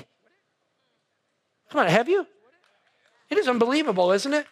Come 1.70 1.82
on, 1.82 1.88
have 1.88 2.08
you? 2.08 2.26
It 3.34 3.40
is 3.40 3.48
unbelievable, 3.48 4.12
isn't 4.12 4.32
it? 4.32 4.46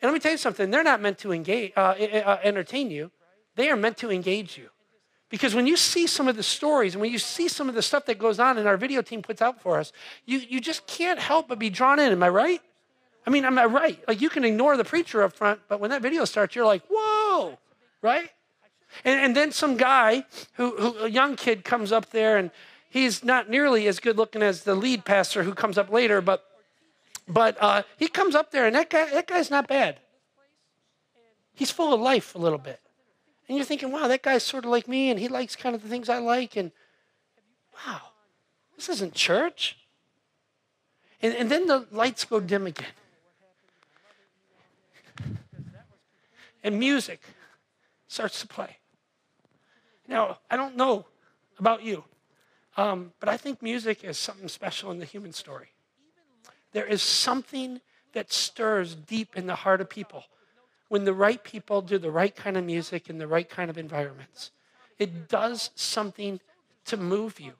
And 0.00 0.12
let 0.12 0.12
me 0.12 0.20
tell 0.20 0.30
you 0.30 0.38
something 0.38 0.70
they're 0.70 0.84
not 0.84 1.00
meant 1.00 1.18
to 1.18 1.32
engage, 1.32 1.72
uh, 1.76 1.80
uh, 1.80 2.38
entertain 2.44 2.88
you, 2.88 3.10
they 3.56 3.68
are 3.68 3.74
meant 3.74 3.96
to 3.96 4.12
engage 4.12 4.56
you. 4.56 4.68
Because 5.28 5.56
when 5.56 5.66
you 5.66 5.76
see 5.76 6.06
some 6.06 6.28
of 6.28 6.36
the 6.36 6.42
stories 6.44 6.94
and 6.94 7.00
when 7.00 7.10
you 7.10 7.18
see 7.18 7.48
some 7.48 7.68
of 7.68 7.74
the 7.74 7.82
stuff 7.82 8.06
that 8.06 8.16
goes 8.16 8.38
on 8.38 8.58
and 8.58 8.68
our 8.68 8.76
video 8.76 9.02
team 9.02 9.22
puts 9.22 9.42
out 9.42 9.60
for 9.60 9.80
us, 9.80 9.92
you, 10.24 10.38
you 10.38 10.60
just 10.60 10.86
can't 10.86 11.18
help 11.18 11.48
but 11.48 11.58
be 11.58 11.68
drawn 11.68 11.98
in. 11.98 12.12
Am 12.12 12.22
I 12.22 12.28
right? 12.28 12.62
I 13.26 13.30
mean, 13.30 13.44
am 13.44 13.58
I 13.58 13.64
right? 13.64 13.98
Like 14.06 14.20
you 14.20 14.28
can 14.28 14.44
ignore 14.44 14.76
the 14.76 14.84
preacher 14.84 15.24
up 15.24 15.32
front, 15.32 15.58
but 15.66 15.80
when 15.80 15.90
that 15.90 16.00
video 16.00 16.24
starts, 16.26 16.54
you're 16.54 16.64
like, 16.64 16.82
whoa, 16.88 17.58
right? 18.02 18.30
And, 19.04 19.20
and 19.20 19.34
then 19.34 19.50
some 19.50 19.76
guy, 19.76 20.24
who, 20.52 20.76
who, 20.76 20.98
a 20.98 21.08
young 21.08 21.34
kid, 21.34 21.64
comes 21.64 21.90
up 21.90 22.10
there 22.10 22.36
and 22.36 22.52
he's 22.88 23.24
not 23.24 23.50
nearly 23.50 23.88
as 23.88 23.98
good 23.98 24.16
looking 24.16 24.42
as 24.42 24.62
the 24.62 24.76
lead 24.76 25.04
pastor 25.04 25.42
who 25.42 25.54
comes 25.54 25.76
up 25.76 25.90
later, 25.90 26.20
but 26.20 26.44
but 27.28 27.56
uh, 27.60 27.82
he 27.96 28.08
comes 28.08 28.34
up 28.34 28.50
there, 28.50 28.66
and 28.66 28.76
that 28.76 28.90
guy, 28.90 29.10
that 29.10 29.26
guy's 29.26 29.50
not 29.50 29.66
bad. 29.66 29.98
He's 31.54 31.70
full 31.70 31.92
of 31.92 32.00
life 32.00 32.34
a 32.34 32.38
little 32.38 32.58
bit. 32.58 32.80
And 33.48 33.56
you're 33.56 33.64
thinking, 33.64 33.92
wow, 33.92 34.08
that 34.08 34.22
guy's 34.22 34.42
sort 34.42 34.64
of 34.64 34.70
like 34.70 34.86
me, 34.88 35.10
and 35.10 35.18
he 35.18 35.28
likes 35.28 35.56
kind 35.56 35.74
of 35.74 35.82
the 35.82 35.88
things 35.88 36.08
I 36.08 36.18
like. 36.18 36.56
And 36.56 36.70
wow, 37.74 38.00
this 38.76 38.88
isn't 38.88 39.14
church. 39.14 39.76
And, 41.22 41.34
and 41.34 41.50
then 41.50 41.66
the 41.66 41.86
lights 41.90 42.24
go 42.24 42.40
dim 42.40 42.66
again. 42.66 42.86
And 46.62 46.78
music 46.78 47.20
starts 48.08 48.40
to 48.40 48.46
play. 48.46 48.78
Now, 50.08 50.38
I 50.50 50.56
don't 50.56 50.76
know 50.76 51.06
about 51.58 51.82
you, 51.82 52.04
um, 52.76 53.12
but 53.18 53.28
I 53.28 53.36
think 53.36 53.62
music 53.62 54.04
is 54.04 54.18
something 54.18 54.48
special 54.48 54.90
in 54.90 54.98
the 54.98 55.04
human 55.04 55.32
story. 55.32 55.68
There 56.76 56.84
is 56.84 57.00
something 57.00 57.80
that 58.12 58.30
stirs 58.30 58.94
deep 58.94 59.34
in 59.34 59.46
the 59.46 59.54
heart 59.54 59.80
of 59.80 59.88
people 59.88 60.24
when 60.90 61.04
the 61.04 61.14
right 61.14 61.42
people 61.42 61.80
do 61.80 61.96
the 61.96 62.10
right 62.10 62.36
kind 62.36 62.54
of 62.54 62.66
music 62.66 63.08
in 63.08 63.16
the 63.16 63.26
right 63.26 63.48
kind 63.48 63.70
of 63.70 63.78
environments. 63.78 64.50
It 64.98 65.26
does 65.26 65.70
something 65.74 66.38
to 66.84 66.98
move 66.98 67.40
you. 67.40 67.52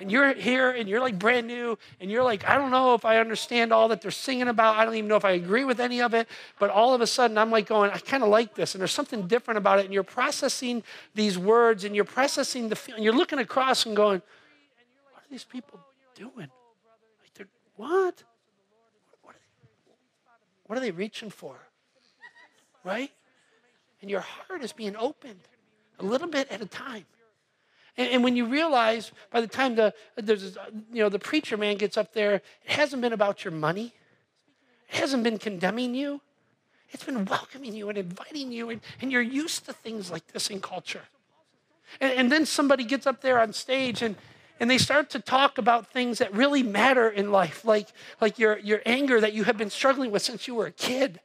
And 0.00 0.10
you're 0.10 0.32
here 0.32 0.70
and 0.70 0.88
you're 0.88 1.00
like 1.00 1.18
brand 1.18 1.48
new 1.48 1.78
and 2.00 2.10
you're 2.10 2.22
like, 2.22 2.48
I 2.48 2.56
don't 2.56 2.70
know 2.70 2.94
if 2.94 3.04
I 3.04 3.18
understand 3.18 3.74
all 3.74 3.88
that 3.88 4.00
they're 4.00 4.10
singing 4.10 4.48
about. 4.48 4.78
I 4.78 4.86
don't 4.86 4.94
even 4.94 5.06
know 5.06 5.16
if 5.16 5.26
I 5.26 5.32
agree 5.32 5.64
with 5.64 5.78
any 5.78 6.00
of 6.00 6.14
it. 6.14 6.26
But 6.58 6.70
all 6.70 6.94
of 6.94 7.02
a 7.02 7.06
sudden, 7.06 7.36
I'm 7.36 7.50
like 7.50 7.66
going, 7.66 7.90
I 7.90 7.98
kind 7.98 8.22
of 8.22 8.30
like 8.30 8.54
this. 8.54 8.74
And 8.74 8.80
there's 8.80 8.90
something 8.90 9.26
different 9.26 9.58
about 9.58 9.80
it. 9.80 9.84
And 9.84 9.92
you're 9.92 10.02
processing 10.02 10.82
these 11.14 11.36
words 11.36 11.84
and 11.84 11.94
you're 11.94 12.06
processing 12.06 12.70
the 12.70 12.76
feeling. 12.76 13.02
You're 13.02 13.12
looking 13.12 13.38
across 13.38 13.84
and 13.84 13.94
going, 13.94 14.22
what 15.12 15.24
are 15.24 15.30
these 15.30 15.44
people 15.44 15.78
doing? 16.14 16.48
Like, 17.38 17.48
what? 17.76 18.24
What 20.72 20.78
are 20.78 20.80
they 20.80 20.90
reaching 20.90 21.28
for? 21.28 21.54
Right? 22.82 23.10
And 24.00 24.10
your 24.10 24.20
heart 24.20 24.64
is 24.64 24.72
being 24.72 24.96
opened 24.96 25.40
a 25.98 26.02
little 26.02 26.28
bit 26.28 26.50
at 26.50 26.62
a 26.62 26.64
time. 26.64 27.04
And, 27.98 28.08
and 28.08 28.24
when 28.24 28.36
you 28.36 28.46
realize 28.46 29.12
by 29.30 29.42
the 29.42 29.46
time 29.46 29.74
the 29.74 29.92
there's 30.16 30.56
you 30.90 31.02
know 31.02 31.10
the 31.10 31.18
preacher 31.18 31.58
man 31.58 31.76
gets 31.76 31.98
up 31.98 32.14
there, 32.14 32.36
it 32.36 32.42
hasn't 32.64 33.02
been 33.02 33.12
about 33.12 33.44
your 33.44 33.52
money. 33.52 33.92
It 34.88 34.94
hasn't 34.96 35.24
been 35.24 35.36
condemning 35.36 35.94
you. 35.94 36.22
It's 36.88 37.04
been 37.04 37.26
welcoming 37.26 37.74
you 37.74 37.90
and 37.90 37.98
inviting 37.98 38.50
you, 38.50 38.70
and, 38.70 38.80
and 39.02 39.12
you're 39.12 39.20
used 39.20 39.66
to 39.66 39.74
things 39.74 40.10
like 40.10 40.26
this 40.28 40.48
in 40.48 40.62
culture. 40.62 41.02
And, 42.00 42.12
and 42.12 42.32
then 42.32 42.46
somebody 42.46 42.84
gets 42.84 43.06
up 43.06 43.20
there 43.20 43.38
on 43.38 43.52
stage 43.52 44.00
and, 44.00 44.16
and 44.62 44.70
they 44.70 44.78
start 44.78 45.10
to 45.10 45.18
talk 45.18 45.58
about 45.58 45.88
things 45.88 46.18
that 46.18 46.32
really 46.32 46.62
matter 46.62 47.08
in 47.08 47.32
life, 47.32 47.64
like, 47.64 47.88
like 48.20 48.38
your, 48.38 48.60
your 48.60 48.80
anger 48.86 49.20
that 49.20 49.32
you 49.32 49.42
have 49.42 49.58
been 49.58 49.70
struggling 49.70 50.12
with 50.12 50.22
since 50.22 50.46
you 50.46 50.54
were 50.54 50.66
a 50.66 50.70
kid, 50.70 51.18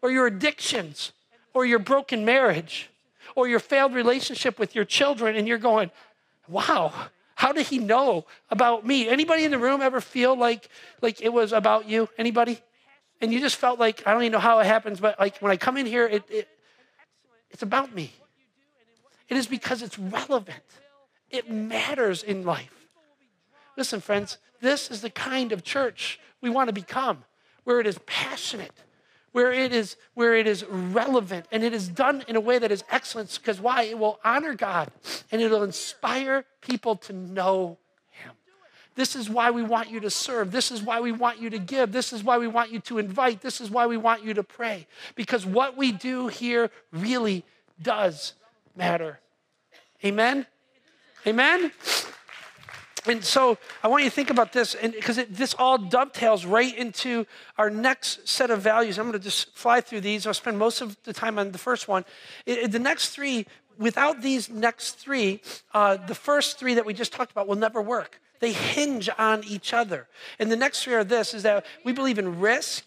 or 0.00 0.10
your 0.10 0.26
addictions, 0.26 1.12
or 1.52 1.66
your 1.66 1.78
broken 1.78 2.24
marriage, 2.24 2.88
or 3.34 3.46
your 3.46 3.58
failed 3.58 3.94
relationship 3.94 4.58
with 4.58 4.74
your 4.74 4.86
children, 4.86 5.36
and 5.36 5.46
you're 5.46 5.58
going, 5.58 5.90
wow, 6.48 6.90
how 7.34 7.52
did 7.52 7.66
he 7.66 7.78
know 7.78 8.24
about 8.50 8.86
me? 8.86 9.10
Anybody 9.10 9.44
in 9.44 9.50
the 9.50 9.58
room 9.58 9.82
ever 9.82 10.00
feel 10.00 10.34
like, 10.34 10.70
like 11.02 11.20
it 11.20 11.34
was 11.34 11.52
about 11.52 11.86
you? 11.86 12.08
Anybody? 12.16 12.58
And 13.20 13.30
you 13.30 13.40
just 13.40 13.56
felt 13.56 13.78
like, 13.78 14.06
I 14.06 14.14
don't 14.14 14.22
even 14.22 14.32
know 14.32 14.38
how 14.38 14.58
it 14.60 14.66
happens, 14.66 15.00
but 15.00 15.20
like 15.20 15.36
when 15.40 15.52
I 15.52 15.58
come 15.58 15.76
in 15.76 15.84
here, 15.84 16.06
it, 16.06 16.22
it 16.30 16.48
it's 17.50 17.62
about 17.62 17.94
me. 17.94 18.10
It 19.28 19.36
is 19.36 19.46
because 19.46 19.82
it's 19.82 19.98
relevant. 19.98 20.62
It 21.30 21.50
matters 21.50 22.22
in 22.22 22.44
life. 22.44 22.72
Listen, 23.76 24.00
friends, 24.00 24.38
this 24.60 24.90
is 24.90 25.02
the 25.02 25.10
kind 25.10 25.52
of 25.52 25.62
church 25.62 26.18
we 26.40 26.50
want 26.50 26.68
to 26.68 26.72
become, 26.72 27.24
where 27.64 27.80
it 27.80 27.86
is 27.86 27.98
passionate, 28.06 28.72
where 29.32 29.52
it 29.52 29.72
is 29.72 29.96
where 30.14 30.34
it 30.34 30.46
is 30.46 30.64
relevant 30.64 31.46
and 31.52 31.62
it 31.62 31.74
is 31.74 31.88
done 31.88 32.24
in 32.26 32.36
a 32.36 32.40
way 32.40 32.58
that 32.58 32.72
is 32.72 32.84
excellent 32.90 33.38
because 33.38 33.60
why? 33.60 33.82
It 33.82 33.98
will 33.98 34.18
honor 34.24 34.54
god 34.54 34.90
and 35.30 35.42
it'll 35.42 35.62
inspire 35.62 36.46
people 36.62 36.96
to 36.96 37.12
know 37.12 37.76
him. 38.10 38.32
This 38.94 39.14
is 39.14 39.28
why 39.28 39.50
we 39.50 39.62
want 39.62 39.90
you 39.90 40.00
to 40.00 40.10
serve. 40.10 40.52
This 40.52 40.70
is 40.70 40.80
why 40.80 41.00
we 41.00 41.12
want 41.12 41.38
you 41.38 41.50
to 41.50 41.58
give. 41.58 41.92
This 41.92 42.14
is 42.14 42.24
why 42.24 42.38
we 42.38 42.46
want 42.46 42.72
you 42.72 42.80
to 42.80 42.98
invite. 42.98 43.42
This 43.42 43.60
is 43.60 43.70
why 43.70 43.86
we 43.86 43.98
want 43.98 44.24
you 44.24 44.32
to 44.32 44.42
pray. 44.42 44.86
Because 45.16 45.44
what 45.44 45.76
we 45.76 45.92
do 45.92 46.28
here 46.28 46.70
really 46.92 47.44
does 47.82 48.32
matter. 48.74 49.20
Amen 50.02 50.46
amen 51.26 51.72
and 53.06 53.24
so 53.24 53.56
I 53.82 53.88
want 53.88 54.02
you 54.02 54.10
to 54.10 54.14
think 54.14 54.30
about 54.30 54.52
this, 54.52 54.74
and 54.74 54.92
because 54.92 55.20
this 55.30 55.54
all 55.58 55.78
dovetails 55.78 56.44
right 56.44 56.76
into 56.76 57.26
our 57.56 57.70
next 57.70 58.28
set 58.28 58.50
of 58.50 58.60
values. 58.60 58.98
I'm 58.98 59.06
going 59.06 59.18
to 59.18 59.24
just 59.24 59.54
fly 59.56 59.80
through 59.80 60.00
these. 60.00 60.26
I'll 60.26 60.34
spend 60.34 60.58
most 60.58 60.80
of 60.80 60.96
the 61.04 61.12
time 61.12 61.38
on 61.38 61.52
the 61.52 61.58
first 61.58 61.88
one. 61.88 62.04
It, 62.46 62.72
the 62.72 62.78
next 62.78 63.10
three, 63.10 63.46
without 63.78 64.22
these 64.22 64.50
next 64.50 64.98
three, 64.98 65.40
uh, 65.72 65.96
the 65.96 66.14
first 66.14 66.58
three 66.58 66.74
that 66.74 66.84
we 66.84 66.94
just 66.94 67.12
talked 67.12 67.30
about 67.30 67.46
will 67.46 67.56
never 67.56 67.80
work. 67.80 68.20
They 68.40 68.52
hinge 68.52 69.08
on 69.18 69.44
each 69.44 69.72
other. 69.72 70.08
And 70.38 70.50
the 70.50 70.56
next 70.56 70.82
three 70.82 70.94
are 70.94 71.04
this: 71.04 71.32
is 71.32 71.44
that 71.44 71.64
we 71.84 71.92
believe 71.92 72.18
in 72.18 72.40
risk, 72.40 72.86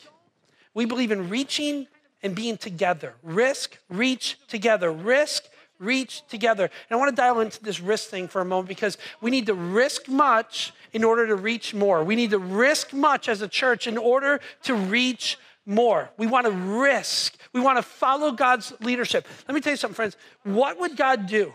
we 0.73 0.85
believe 0.85 1.11
in 1.11 1.29
reaching 1.29 1.87
and 2.21 2.35
being 2.35 2.57
together. 2.57 3.13
Risk, 3.23 3.77
reach 3.89 4.37
together. 4.49 4.91
Risk, 4.91 5.45
reach 5.79 6.27
together. 6.27 6.63
And 6.63 6.91
I 6.91 6.95
want 6.95 7.09
to 7.09 7.15
dial 7.15 7.39
into 7.39 7.61
this 7.63 7.79
risk 7.79 8.09
thing 8.09 8.27
for 8.27 8.41
a 8.41 8.45
moment 8.45 8.67
because 8.67 8.97
we 9.21 9.31
need 9.31 9.45
to 9.47 9.53
risk 9.53 10.07
much 10.07 10.73
in 10.93 11.03
order 11.03 11.25
to 11.27 11.35
reach 11.35 11.73
more. 11.73 12.03
We 12.03 12.15
need 12.15 12.31
to 12.31 12.39
risk 12.39 12.93
much 12.93 13.29
as 13.29 13.41
a 13.41 13.47
church 13.47 13.87
in 13.87 13.97
order 13.97 14.39
to 14.63 14.75
reach 14.75 15.37
more. 15.65 16.09
We 16.17 16.27
want 16.27 16.45
to 16.45 16.51
risk. 16.51 17.37
We 17.53 17.61
want 17.61 17.77
to 17.77 17.83
follow 17.83 18.31
God's 18.31 18.73
leadership. 18.81 19.27
Let 19.47 19.55
me 19.55 19.61
tell 19.61 19.73
you 19.73 19.77
something, 19.77 19.95
friends. 19.95 20.17
What 20.43 20.79
would 20.79 20.97
God 20.97 21.27
do 21.27 21.53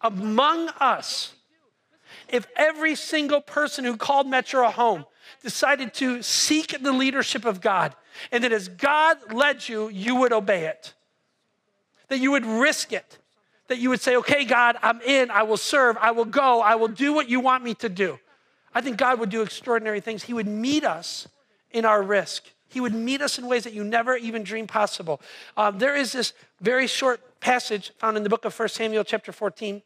among 0.00 0.68
us 0.80 1.34
if 2.28 2.46
every 2.56 2.94
single 2.94 3.40
person 3.40 3.84
who 3.84 3.96
called 3.96 4.26
Metro 4.26 4.66
a 4.66 4.70
home 4.70 5.04
decided 5.42 5.94
to 5.94 6.22
seek 6.22 6.82
the 6.82 6.92
leadership 6.92 7.44
of 7.44 7.60
God 7.60 7.94
and 8.32 8.42
that 8.42 8.52
as 8.52 8.68
God 8.68 9.32
led 9.32 9.68
you, 9.68 9.88
you 9.88 10.16
would 10.16 10.32
obey 10.32 10.66
it? 10.66 10.94
That 12.08 12.18
you 12.18 12.30
would 12.30 12.46
risk 12.46 12.92
it, 12.92 13.18
that 13.68 13.78
you 13.78 13.88
would 13.90 14.00
say, 14.00 14.16
okay, 14.16 14.44
God, 14.44 14.76
I'm 14.82 15.00
in, 15.00 15.30
I 15.30 15.42
will 15.42 15.56
serve, 15.56 15.96
I 16.00 16.12
will 16.12 16.24
go, 16.24 16.60
I 16.60 16.74
will 16.74 16.88
do 16.88 17.12
what 17.12 17.28
you 17.28 17.40
want 17.40 17.64
me 17.64 17.74
to 17.74 17.88
do. 17.88 18.18
I 18.74 18.80
think 18.80 18.96
God 18.96 19.18
would 19.20 19.30
do 19.30 19.42
extraordinary 19.42 20.00
things. 20.00 20.24
He 20.24 20.34
would 20.34 20.46
meet 20.46 20.84
us 20.84 21.26
in 21.70 21.84
our 21.84 22.02
risk. 22.02 22.44
He 22.68 22.80
would 22.80 22.94
meet 22.94 23.22
us 23.22 23.38
in 23.38 23.46
ways 23.46 23.64
that 23.64 23.72
you 23.72 23.84
never 23.84 24.16
even 24.16 24.42
dreamed 24.42 24.68
possible. 24.68 25.20
Um, 25.56 25.78
there 25.78 25.96
is 25.96 26.12
this 26.12 26.32
very 26.60 26.86
short 26.86 27.40
passage 27.40 27.92
found 27.98 28.16
in 28.16 28.22
the 28.22 28.28
book 28.28 28.44
of 28.44 28.58
1 28.58 28.68
Samuel, 28.68 29.04
chapter 29.04 29.32
14. 29.32 29.82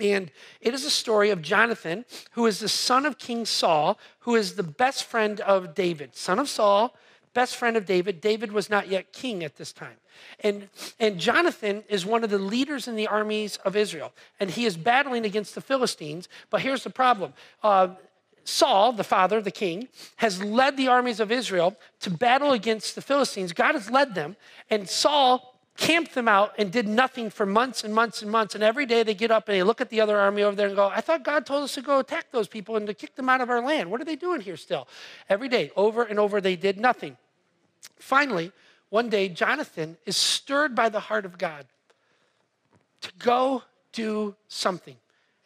And 0.00 0.30
it 0.60 0.74
is 0.74 0.84
a 0.84 0.90
story 0.90 1.30
of 1.30 1.42
Jonathan, 1.42 2.04
who 2.32 2.46
is 2.46 2.58
the 2.58 2.68
son 2.68 3.06
of 3.06 3.18
King 3.18 3.44
Saul, 3.44 3.98
who 4.20 4.34
is 4.34 4.54
the 4.54 4.62
best 4.62 5.04
friend 5.04 5.40
of 5.40 5.74
David, 5.74 6.16
son 6.16 6.38
of 6.38 6.48
Saul, 6.48 6.94
best 7.34 7.56
friend 7.56 7.76
of 7.76 7.86
David. 7.86 8.20
David 8.20 8.52
was 8.52 8.70
not 8.70 8.88
yet 8.88 9.12
king 9.12 9.44
at 9.44 9.56
this 9.56 9.72
time. 9.72 9.96
And, 10.40 10.68
and 10.98 11.18
Jonathan 11.18 11.84
is 11.88 12.04
one 12.04 12.24
of 12.24 12.30
the 12.30 12.38
leaders 12.38 12.88
in 12.88 12.96
the 12.96 13.06
armies 13.06 13.56
of 13.64 13.76
Israel. 13.76 14.12
And 14.40 14.50
he 14.50 14.64
is 14.64 14.76
battling 14.76 15.24
against 15.24 15.54
the 15.54 15.60
Philistines. 15.60 16.28
But 16.50 16.60
here's 16.60 16.84
the 16.84 16.90
problem 16.90 17.32
uh, 17.62 17.88
Saul, 18.44 18.92
the 18.92 19.04
father, 19.04 19.40
the 19.40 19.50
king, 19.50 19.88
has 20.16 20.42
led 20.42 20.76
the 20.76 20.88
armies 20.88 21.20
of 21.20 21.32
Israel 21.32 21.76
to 22.00 22.10
battle 22.10 22.52
against 22.52 22.94
the 22.94 23.02
Philistines. 23.02 23.52
God 23.52 23.74
has 23.74 23.90
led 23.90 24.14
them. 24.14 24.36
And 24.70 24.88
Saul 24.88 25.56
camped 25.76 26.14
them 26.14 26.28
out 26.28 26.54
and 26.58 26.70
did 26.72 26.88
nothing 26.88 27.28
for 27.30 27.44
months 27.44 27.84
and 27.84 27.94
months 27.94 28.22
and 28.22 28.30
months. 28.30 28.54
And 28.54 28.64
every 28.64 28.86
day 28.86 29.02
they 29.02 29.14
get 29.14 29.30
up 29.30 29.48
and 29.48 29.56
they 29.56 29.62
look 29.62 29.80
at 29.80 29.90
the 29.90 30.00
other 30.00 30.18
army 30.18 30.42
over 30.42 30.56
there 30.56 30.68
and 30.68 30.76
go, 30.76 30.88
I 30.88 31.00
thought 31.00 31.22
God 31.22 31.44
told 31.44 31.64
us 31.64 31.74
to 31.74 31.82
go 31.82 31.98
attack 31.98 32.30
those 32.30 32.48
people 32.48 32.76
and 32.76 32.86
to 32.86 32.94
kick 32.94 33.14
them 33.14 33.28
out 33.28 33.40
of 33.40 33.50
our 33.50 33.60
land. 33.60 33.90
What 33.90 34.00
are 34.00 34.04
they 34.04 34.16
doing 34.16 34.40
here 34.40 34.56
still? 34.56 34.88
Every 35.28 35.48
day, 35.48 35.70
over 35.76 36.02
and 36.02 36.18
over, 36.18 36.40
they 36.40 36.56
did 36.56 36.78
nothing. 36.78 37.16
Finally, 37.98 38.52
one 38.90 39.08
day, 39.08 39.28
Jonathan 39.28 39.96
is 40.06 40.16
stirred 40.16 40.74
by 40.74 40.88
the 40.88 41.00
heart 41.00 41.24
of 41.24 41.38
God 41.38 41.66
to 43.00 43.10
go 43.18 43.62
do 43.92 44.34
something. 44.48 44.96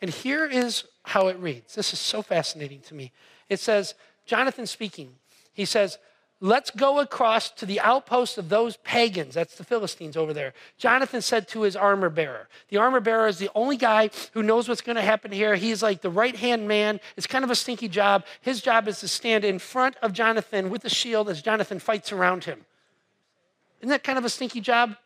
And 0.01 0.11
here 0.11 0.47
is 0.47 0.85
how 1.05 1.29
it 1.29 1.39
reads. 1.39 1.75
This 1.75 1.93
is 1.93 1.99
so 1.99 2.23
fascinating 2.23 2.81
to 2.83 2.95
me. 2.95 3.13
It 3.49 3.61
says, 3.61 3.95
Jonathan 4.27 4.67
speaking, 4.67 5.15
he 5.53 5.65
says, 5.65 5.99
Let's 6.43 6.71
go 6.71 7.01
across 7.01 7.51
to 7.51 7.67
the 7.67 7.81
outpost 7.81 8.39
of 8.39 8.49
those 8.49 8.79
pagans. 8.79 9.35
That's 9.35 9.57
the 9.57 9.65
Philistines 9.65 10.17
over 10.17 10.33
there. 10.33 10.55
Jonathan 10.79 11.21
said 11.21 11.47
to 11.49 11.63
his 11.63 11.77
armor 11.77 12.09
bearer. 12.09 12.49
The 12.71 12.79
armor 12.79 13.01
bearer 13.01 13.29
is 13.29 13.37
the 13.37 13.51
only 13.55 13.77
guy 13.77 14.09
who 14.33 14.43
knows 14.43 14.67
what's 14.67 14.81
going 14.81 14.97
to 14.97 15.03
happen 15.03 15.33
here. 15.33 15.55
He's 15.55 15.83
like 15.83 16.01
the 16.01 16.09
right 16.09 16.35
hand 16.35 16.67
man. 16.67 16.99
It's 17.19 17.27
kind 17.27 17.45
of 17.45 17.51
a 17.51 17.55
stinky 17.55 17.89
job. 17.89 18.25
His 18.41 18.63
job 18.63 18.89
is 18.89 19.01
to 19.01 19.09
stand 19.09 19.45
in 19.45 19.59
front 19.59 19.97
of 19.97 20.15
Jonathan 20.15 20.71
with 20.71 20.83
a 20.87 20.89
shield 20.89 21.29
as 21.29 21.43
Jonathan 21.43 21.79
fights 21.79 22.11
around 22.11 22.45
him. 22.45 22.65
Isn't 23.81 23.91
that 23.91 24.05
kind 24.05 24.19
of 24.19 24.25
a 24.25 24.29
stinky 24.29 24.61
job? 24.61 24.97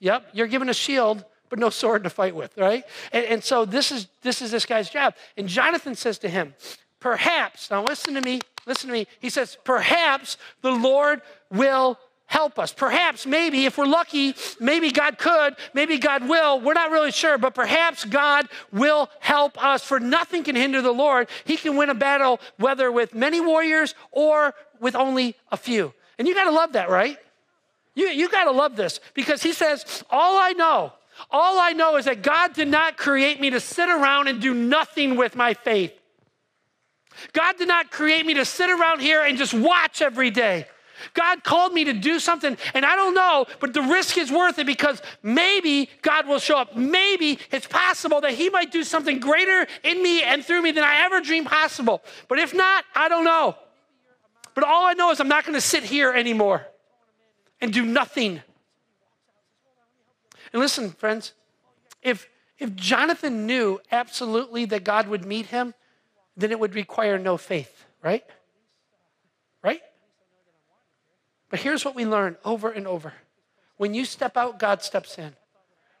Yep, 0.00 0.28
you're 0.32 0.46
given 0.46 0.68
a 0.68 0.74
shield, 0.74 1.24
but 1.48 1.58
no 1.58 1.70
sword 1.70 2.04
to 2.04 2.10
fight 2.10 2.34
with, 2.34 2.56
right? 2.56 2.84
And, 3.12 3.24
and 3.26 3.44
so 3.44 3.64
this 3.64 3.90
is 3.90 4.06
this 4.22 4.42
is 4.42 4.50
this 4.50 4.64
guy's 4.64 4.88
job. 4.88 5.14
And 5.36 5.48
Jonathan 5.48 5.94
says 5.94 6.18
to 6.18 6.28
him, 6.28 6.54
Perhaps, 7.00 7.70
now 7.70 7.84
listen 7.84 8.14
to 8.14 8.20
me, 8.20 8.40
listen 8.66 8.88
to 8.88 8.92
me. 8.92 9.06
He 9.20 9.30
says, 9.30 9.56
Perhaps 9.64 10.36
the 10.62 10.70
Lord 10.70 11.22
will 11.50 11.98
help 12.26 12.58
us. 12.58 12.72
Perhaps, 12.72 13.26
maybe, 13.26 13.64
if 13.64 13.78
we're 13.78 13.86
lucky, 13.86 14.34
maybe 14.60 14.90
God 14.90 15.18
could, 15.18 15.56
maybe 15.72 15.98
God 15.98 16.28
will. 16.28 16.60
We're 16.60 16.74
not 16.74 16.90
really 16.90 17.10
sure, 17.10 17.38
but 17.38 17.54
perhaps 17.54 18.04
God 18.04 18.48
will 18.70 19.10
help 19.18 19.62
us. 19.62 19.82
For 19.82 19.98
nothing 19.98 20.44
can 20.44 20.54
hinder 20.54 20.82
the 20.82 20.92
Lord. 20.92 21.28
He 21.44 21.56
can 21.56 21.76
win 21.76 21.88
a 21.88 21.94
battle, 21.94 22.38
whether 22.58 22.92
with 22.92 23.14
many 23.14 23.40
warriors 23.40 23.94
or 24.12 24.54
with 24.78 24.94
only 24.94 25.36
a 25.50 25.56
few. 25.56 25.94
And 26.18 26.28
you 26.28 26.34
got 26.34 26.44
to 26.44 26.50
love 26.50 26.74
that, 26.74 26.90
right? 26.90 27.16
You, 27.98 28.06
you 28.10 28.28
got 28.28 28.44
to 28.44 28.52
love 28.52 28.76
this 28.76 29.00
because 29.12 29.42
he 29.42 29.52
says, 29.52 30.04
All 30.08 30.38
I 30.38 30.52
know, 30.52 30.92
all 31.32 31.58
I 31.58 31.72
know 31.72 31.96
is 31.96 32.04
that 32.04 32.22
God 32.22 32.54
did 32.54 32.68
not 32.68 32.96
create 32.96 33.40
me 33.40 33.50
to 33.50 33.58
sit 33.58 33.88
around 33.88 34.28
and 34.28 34.40
do 34.40 34.54
nothing 34.54 35.16
with 35.16 35.34
my 35.34 35.52
faith. 35.52 35.92
God 37.32 37.58
did 37.58 37.66
not 37.66 37.90
create 37.90 38.24
me 38.24 38.34
to 38.34 38.44
sit 38.44 38.70
around 38.70 39.00
here 39.00 39.24
and 39.24 39.36
just 39.36 39.52
watch 39.52 40.00
every 40.00 40.30
day. 40.30 40.66
God 41.12 41.42
called 41.42 41.72
me 41.72 41.84
to 41.84 41.92
do 41.92 42.20
something, 42.20 42.56
and 42.72 42.86
I 42.86 42.94
don't 42.94 43.14
know, 43.14 43.46
but 43.58 43.74
the 43.74 43.82
risk 43.82 44.16
is 44.16 44.30
worth 44.30 44.60
it 44.60 44.66
because 44.66 45.02
maybe 45.24 45.90
God 46.02 46.28
will 46.28 46.38
show 46.38 46.56
up. 46.56 46.76
Maybe 46.76 47.40
it's 47.50 47.66
possible 47.66 48.20
that 48.20 48.34
He 48.34 48.48
might 48.48 48.70
do 48.70 48.84
something 48.84 49.18
greater 49.18 49.66
in 49.82 50.00
me 50.00 50.22
and 50.22 50.44
through 50.44 50.62
me 50.62 50.70
than 50.70 50.84
I 50.84 51.04
ever 51.04 51.20
dreamed 51.20 51.48
possible. 51.48 52.00
But 52.28 52.38
if 52.38 52.54
not, 52.54 52.84
I 52.94 53.08
don't 53.08 53.24
know. 53.24 53.56
But 54.54 54.62
all 54.62 54.86
I 54.86 54.92
know 54.92 55.10
is 55.10 55.18
I'm 55.18 55.26
not 55.26 55.44
going 55.44 55.54
to 55.54 55.60
sit 55.60 55.82
here 55.82 56.12
anymore 56.12 56.64
and 57.60 57.72
do 57.72 57.84
nothing. 57.84 58.40
And 60.52 60.62
listen, 60.62 60.90
friends, 60.90 61.32
if, 62.02 62.28
if 62.58 62.74
Jonathan 62.74 63.46
knew 63.46 63.80
absolutely 63.90 64.64
that 64.66 64.84
God 64.84 65.08
would 65.08 65.24
meet 65.24 65.46
him, 65.46 65.74
then 66.36 66.52
it 66.52 66.60
would 66.60 66.74
require 66.74 67.18
no 67.18 67.36
faith, 67.36 67.84
right? 68.02 68.24
Right? 69.62 69.80
But 71.50 71.60
here's 71.60 71.84
what 71.84 71.94
we 71.94 72.06
learn 72.06 72.36
over 72.44 72.70
and 72.70 72.86
over 72.86 73.12
when 73.76 73.94
you 73.94 74.04
step 74.04 74.36
out, 74.36 74.58
God 74.58 74.82
steps 74.82 75.18
in. 75.18 75.34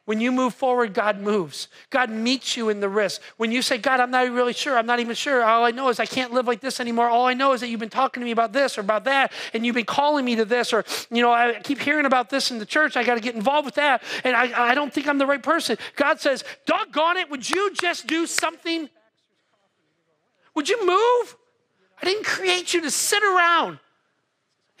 When 0.08 0.22
you 0.22 0.32
move 0.32 0.54
forward, 0.54 0.94
God 0.94 1.20
moves. 1.20 1.68
God 1.90 2.08
meets 2.08 2.56
you 2.56 2.70
in 2.70 2.80
the 2.80 2.88
risk. 2.88 3.20
When 3.36 3.52
you 3.52 3.60
say, 3.60 3.76
God, 3.76 4.00
I'm 4.00 4.10
not 4.10 4.32
really 4.32 4.54
sure, 4.54 4.78
I'm 4.78 4.86
not 4.86 5.00
even 5.00 5.14
sure. 5.14 5.44
All 5.44 5.66
I 5.66 5.70
know 5.70 5.90
is 5.90 6.00
I 6.00 6.06
can't 6.06 6.32
live 6.32 6.46
like 6.46 6.62
this 6.62 6.80
anymore. 6.80 7.10
All 7.10 7.26
I 7.26 7.34
know 7.34 7.52
is 7.52 7.60
that 7.60 7.68
you've 7.68 7.78
been 7.78 7.90
talking 7.90 8.22
to 8.22 8.24
me 8.24 8.30
about 8.30 8.54
this 8.54 8.78
or 8.78 8.80
about 8.80 9.04
that, 9.04 9.32
and 9.52 9.66
you've 9.66 9.74
been 9.74 9.84
calling 9.84 10.24
me 10.24 10.34
to 10.36 10.46
this, 10.46 10.72
or, 10.72 10.86
you 11.10 11.20
know, 11.20 11.30
I 11.30 11.60
keep 11.62 11.78
hearing 11.78 12.06
about 12.06 12.30
this 12.30 12.50
in 12.50 12.58
the 12.58 12.64
church. 12.64 12.96
I 12.96 13.04
got 13.04 13.16
to 13.16 13.20
get 13.20 13.34
involved 13.34 13.66
with 13.66 13.74
that, 13.74 14.02
and 14.24 14.34
I, 14.34 14.70
I 14.70 14.74
don't 14.74 14.90
think 14.90 15.06
I'm 15.06 15.18
the 15.18 15.26
right 15.26 15.42
person. 15.42 15.76
God 15.94 16.22
says, 16.22 16.42
doggone 16.64 17.18
it, 17.18 17.30
would 17.30 17.50
you 17.50 17.74
just 17.74 18.06
do 18.06 18.26
something? 18.26 18.88
Would 20.54 20.70
you 20.70 20.86
move? 20.86 21.36
I 22.00 22.06
didn't 22.06 22.24
create 22.24 22.72
you 22.72 22.80
to 22.80 22.90
sit 22.90 23.22
around 23.22 23.78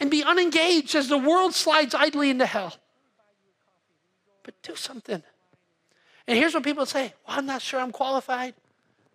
and 0.00 0.10
be 0.10 0.22
unengaged 0.22 0.94
as 0.94 1.08
the 1.08 1.18
world 1.18 1.52
slides 1.52 1.94
idly 1.94 2.30
into 2.30 2.46
hell. 2.46 2.78
But 4.48 4.62
do 4.62 4.74
something. 4.74 5.22
And 6.26 6.38
here's 6.38 6.54
what 6.54 6.62
people 6.62 6.86
say 6.86 7.12
Well, 7.26 7.36
I'm 7.36 7.44
not 7.44 7.60
sure 7.60 7.78
I'm 7.78 7.92
qualified. 7.92 8.54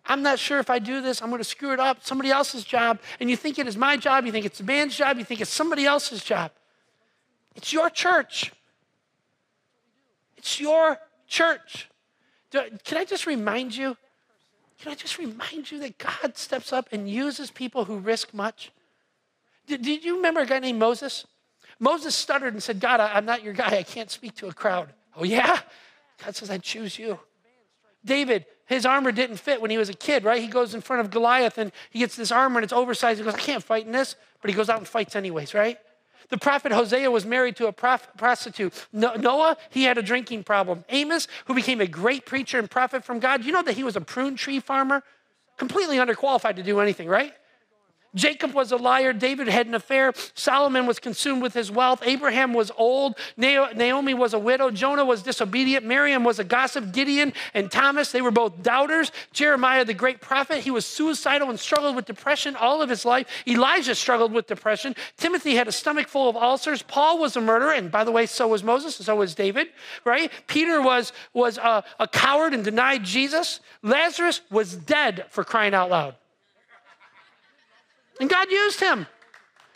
I'm 0.06 0.22
not 0.22 0.38
sure 0.38 0.60
if 0.60 0.70
I 0.70 0.78
do 0.78 1.02
this, 1.02 1.24
I'm 1.24 1.30
going 1.30 1.40
to 1.40 1.44
screw 1.44 1.74
it 1.74 1.80
up. 1.80 2.06
Somebody 2.06 2.30
else's 2.30 2.64
job. 2.64 3.00
And 3.20 3.32
you 3.32 3.36
think 3.36 3.58
it 3.58 3.66
is 3.66 3.76
my 3.76 3.98
job, 3.98 4.28
you 4.28 4.32
think 4.32 4.46
it's 4.46 4.60
the 4.60 4.64
band's 4.64 4.96
job, 4.96 5.18
you 5.18 5.24
think 5.24 5.42
it's 5.42 5.50
somebody 5.50 5.88
else's 5.88 6.24
job. 6.24 6.52
It's 7.56 7.74
your 7.74 7.90
church. 7.90 8.54
It's 10.38 10.60
your 10.60 11.00
church. 11.26 11.90
Can 12.52 12.98
I 13.00 13.06
just 13.06 13.26
remind 13.26 13.76
you 13.76 13.98
can 14.82 14.92
I 14.92 14.96
just 14.96 15.18
remind 15.18 15.72
you 15.72 15.80
that 15.80 15.98
God 15.98 16.38
steps 16.38 16.72
up 16.72 16.90
and 16.92 17.10
uses 17.10 17.50
people 17.50 17.86
who 17.86 17.98
risk 17.98 18.36
much? 18.36 18.72
Did, 19.66 19.82
did 19.82 20.06
you 20.06 20.18
remember 20.18 20.42
a 20.42 20.46
guy 20.46 20.60
named 20.60 20.78
Moses? 20.78 21.26
Moses 21.80 22.14
stuttered 22.14 22.54
and 22.54 22.62
said, 22.62 22.80
God, 22.80 23.00
I, 23.00 23.18
am 23.18 23.26
not 23.26 23.44
your 23.44 23.54
guy. 23.54 23.78
I 23.78 23.84
can't 23.84 24.12
speak 24.12 24.36
to 24.36 24.48
a 24.48 24.54
crowd. 24.54 24.94
Oh, 25.16 25.24
yeah? 25.24 25.60
God 26.24 26.36
says, 26.36 26.50
I 26.50 26.58
choose 26.58 26.98
you. 26.98 27.20
David, 28.06 28.46
his 28.66 28.86
armor 28.86 29.12
didn't 29.12 29.38
fit 29.38 29.62
when 29.62 29.72
he 29.72 29.78
was 29.78 29.90
a 29.90 29.94
kid, 29.94 30.24
right? 30.24 30.42
He 30.42 30.48
goes 30.48 30.74
in 30.74 30.82
front 30.82 31.02
of 31.02 31.12
Goliath 31.12 31.58
and 31.58 31.72
he 31.90 32.00
gets 32.00 32.16
this 32.16 32.32
armor 32.32 32.58
and 32.58 32.64
it's 32.64 32.74
oversized. 32.74 33.20
He 33.20 33.26
goes, 33.26 33.34
I 33.34 33.40
can't 33.40 33.64
fight 33.64 33.86
in 33.86 33.92
this, 33.92 34.16
but 34.42 34.50
he 34.50 34.56
goes 34.56 34.70
out 34.70 34.78
and 34.78 34.88
fights 34.88 35.16
anyways, 35.16 35.54
right? 35.54 35.78
The 36.30 36.38
prophet 36.38 36.72
Hosea 36.72 37.12
was 37.12 37.26
married 37.26 37.56
to 37.58 37.68
a 37.68 37.72
prostitute. 37.72 38.88
Noah, 38.92 39.58
he 39.70 39.84
had 39.84 39.98
a 39.98 40.02
drinking 40.02 40.44
problem. 40.44 40.84
Amos, 40.90 41.28
who 41.46 41.54
became 41.54 41.82
a 41.82 41.88
great 41.88 42.26
preacher 42.26 42.58
and 42.58 42.72
prophet 42.72 43.04
from 43.04 43.20
God, 43.20 43.44
you 43.44 43.52
know 43.52 43.64
that 43.64 43.76
he 43.76 43.84
was 43.84 43.96
a 43.96 44.02
prune 44.02 44.36
tree 44.36 44.60
farmer? 44.60 45.04
Completely 45.58 45.98
underqualified 45.98 46.56
to 46.56 46.64
do 46.64 46.80
anything, 46.80 47.08
right? 47.08 47.34
Jacob 48.16 48.54
was 48.54 48.72
a 48.72 48.78
liar. 48.78 49.14
David 49.14 49.48
had 49.48 49.68
an 49.68 49.76
affair. 49.76 50.14
Solomon 50.36 50.86
was 50.86 51.00
consumed 51.00 51.42
with 51.42 51.54
his 51.54 51.72
wealth. 51.72 52.02
Abraham 52.06 52.54
was 52.54 52.72
old. 52.78 53.16
Naomi 53.38 54.14
was 54.14 54.34
a 54.34 54.40
widow. 54.40 54.70
Jonah 54.70 55.06
was 55.06 55.24
disobedient. 55.24 55.86
Miriam 55.86 56.24
was 56.24 56.40
a 56.40 56.44
gossip. 56.44 56.92
Gideon 56.92 57.34
and 57.54 57.72
Thomas, 57.72 58.12
they 58.12 58.22
were 58.22 58.32
both 58.32 58.62
doubters. 58.62 59.12
Jeremiah, 59.32 59.86
the 59.86 59.94
great 59.94 60.22
prophet, 60.22 60.60
he 60.60 60.72
was 60.72 60.86
suicidal 60.86 61.50
and 61.50 61.60
struggled 61.60 61.96
with 61.96 62.06
depression 62.06 62.56
all 62.56 62.82
of 62.82 62.90
his 62.90 63.06
life. 63.06 63.28
Elijah 63.48 63.96
struggled 63.96 64.32
with 64.32 64.48
depression. 64.48 64.96
Timothy 65.18 65.56
had 65.56 65.68
a 65.68 65.72
stomach 65.72 66.08
full 66.08 66.30
of 66.30 66.36
ulcers. 66.36 66.82
Paul 66.82 67.18
was 67.20 67.36
a 67.36 67.42
murderer. 67.42 67.74
And 67.74 67.92
by 67.92 68.04
the 68.04 68.12
way, 68.12 68.26
so 68.26 68.48
was 68.48 68.64
Moses, 68.64 68.98
and 69.00 69.06
so 69.06 69.16
was 69.16 69.36
David, 69.36 69.68
right? 70.06 70.32
Peter 70.48 70.82
was, 70.82 71.14
was 71.34 71.58
a, 71.58 71.84
a 72.00 72.08
coward 72.08 72.54
and 72.54 72.64
denied 72.64 73.04
Jesus. 73.04 73.60
Lazarus 73.82 74.42
was 74.50 74.76
dead 74.76 75.26
for 75.30 75.44
crying 75.44 75.74
out 75.74 75.90
loud. 75.90 76.16
And 78.20 78.30
God 78.30 78.52
used 78.52 78.80
him. 78.80 79.08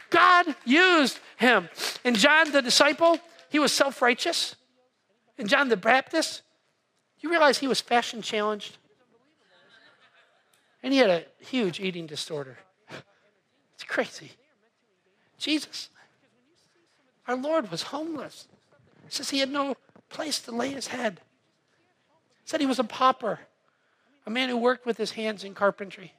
God 0.10 0.56
used 0.66 1.20
him. 1.38 1.70
And 2.04 2.16
John 2.16 2.52
the 2.52 2.62
disciple, 2.62 3.20
he 3.50 3.60
was 3.60 3.72
self 3.72 4.02
righteous. 4.02 4.56
And 5.38 5.50
John 5.50 5.70
the 5.70 5.78
Baptist, 5.78 6.42
you 7.20 7.30
realize 7.30 7.58
he 7.58 7.68
was 7.68 7.82
fashion 7.82 8.22
challenged? 8.22 8.78
And 10.82 10.94
he 10.94 11.00
had 11.00 11.10
a 11.10 11.26
huge 11.40 11.80
eating 11.80 12.08
disorder. 12.08 12.58
It's 13.76 13.84
crazy. 13.84 14.32
Jesus, 15.38 15.90
our 17.28 17.36
Lord 17.36 17.70
was 17.70 17.84
homeless. 17.84 18.48
Says 19.10 19.30
he 19.30 19.38
had 19.38 19.52
no 19.52 19.76
place 20.10 20.40
to 20.40 20.52
lay 20.52 20.70
his 20.70 20.88
head. 20.88 21.22
He 22.44 22.50
said 22.50 22.60
he 22.60 22.66
was 22.66 22.80
a 22.80 22.84
pauper, 22.84 23.42
a 24.26 24.32
man 24.32 24.50
who 24.50 24.58
worked 24.58 24.86
with 24.86 24.98
his 24.98 25.12
hands 25.12 25.44
in 25.44 25.54
carpentry. 25.54 26.14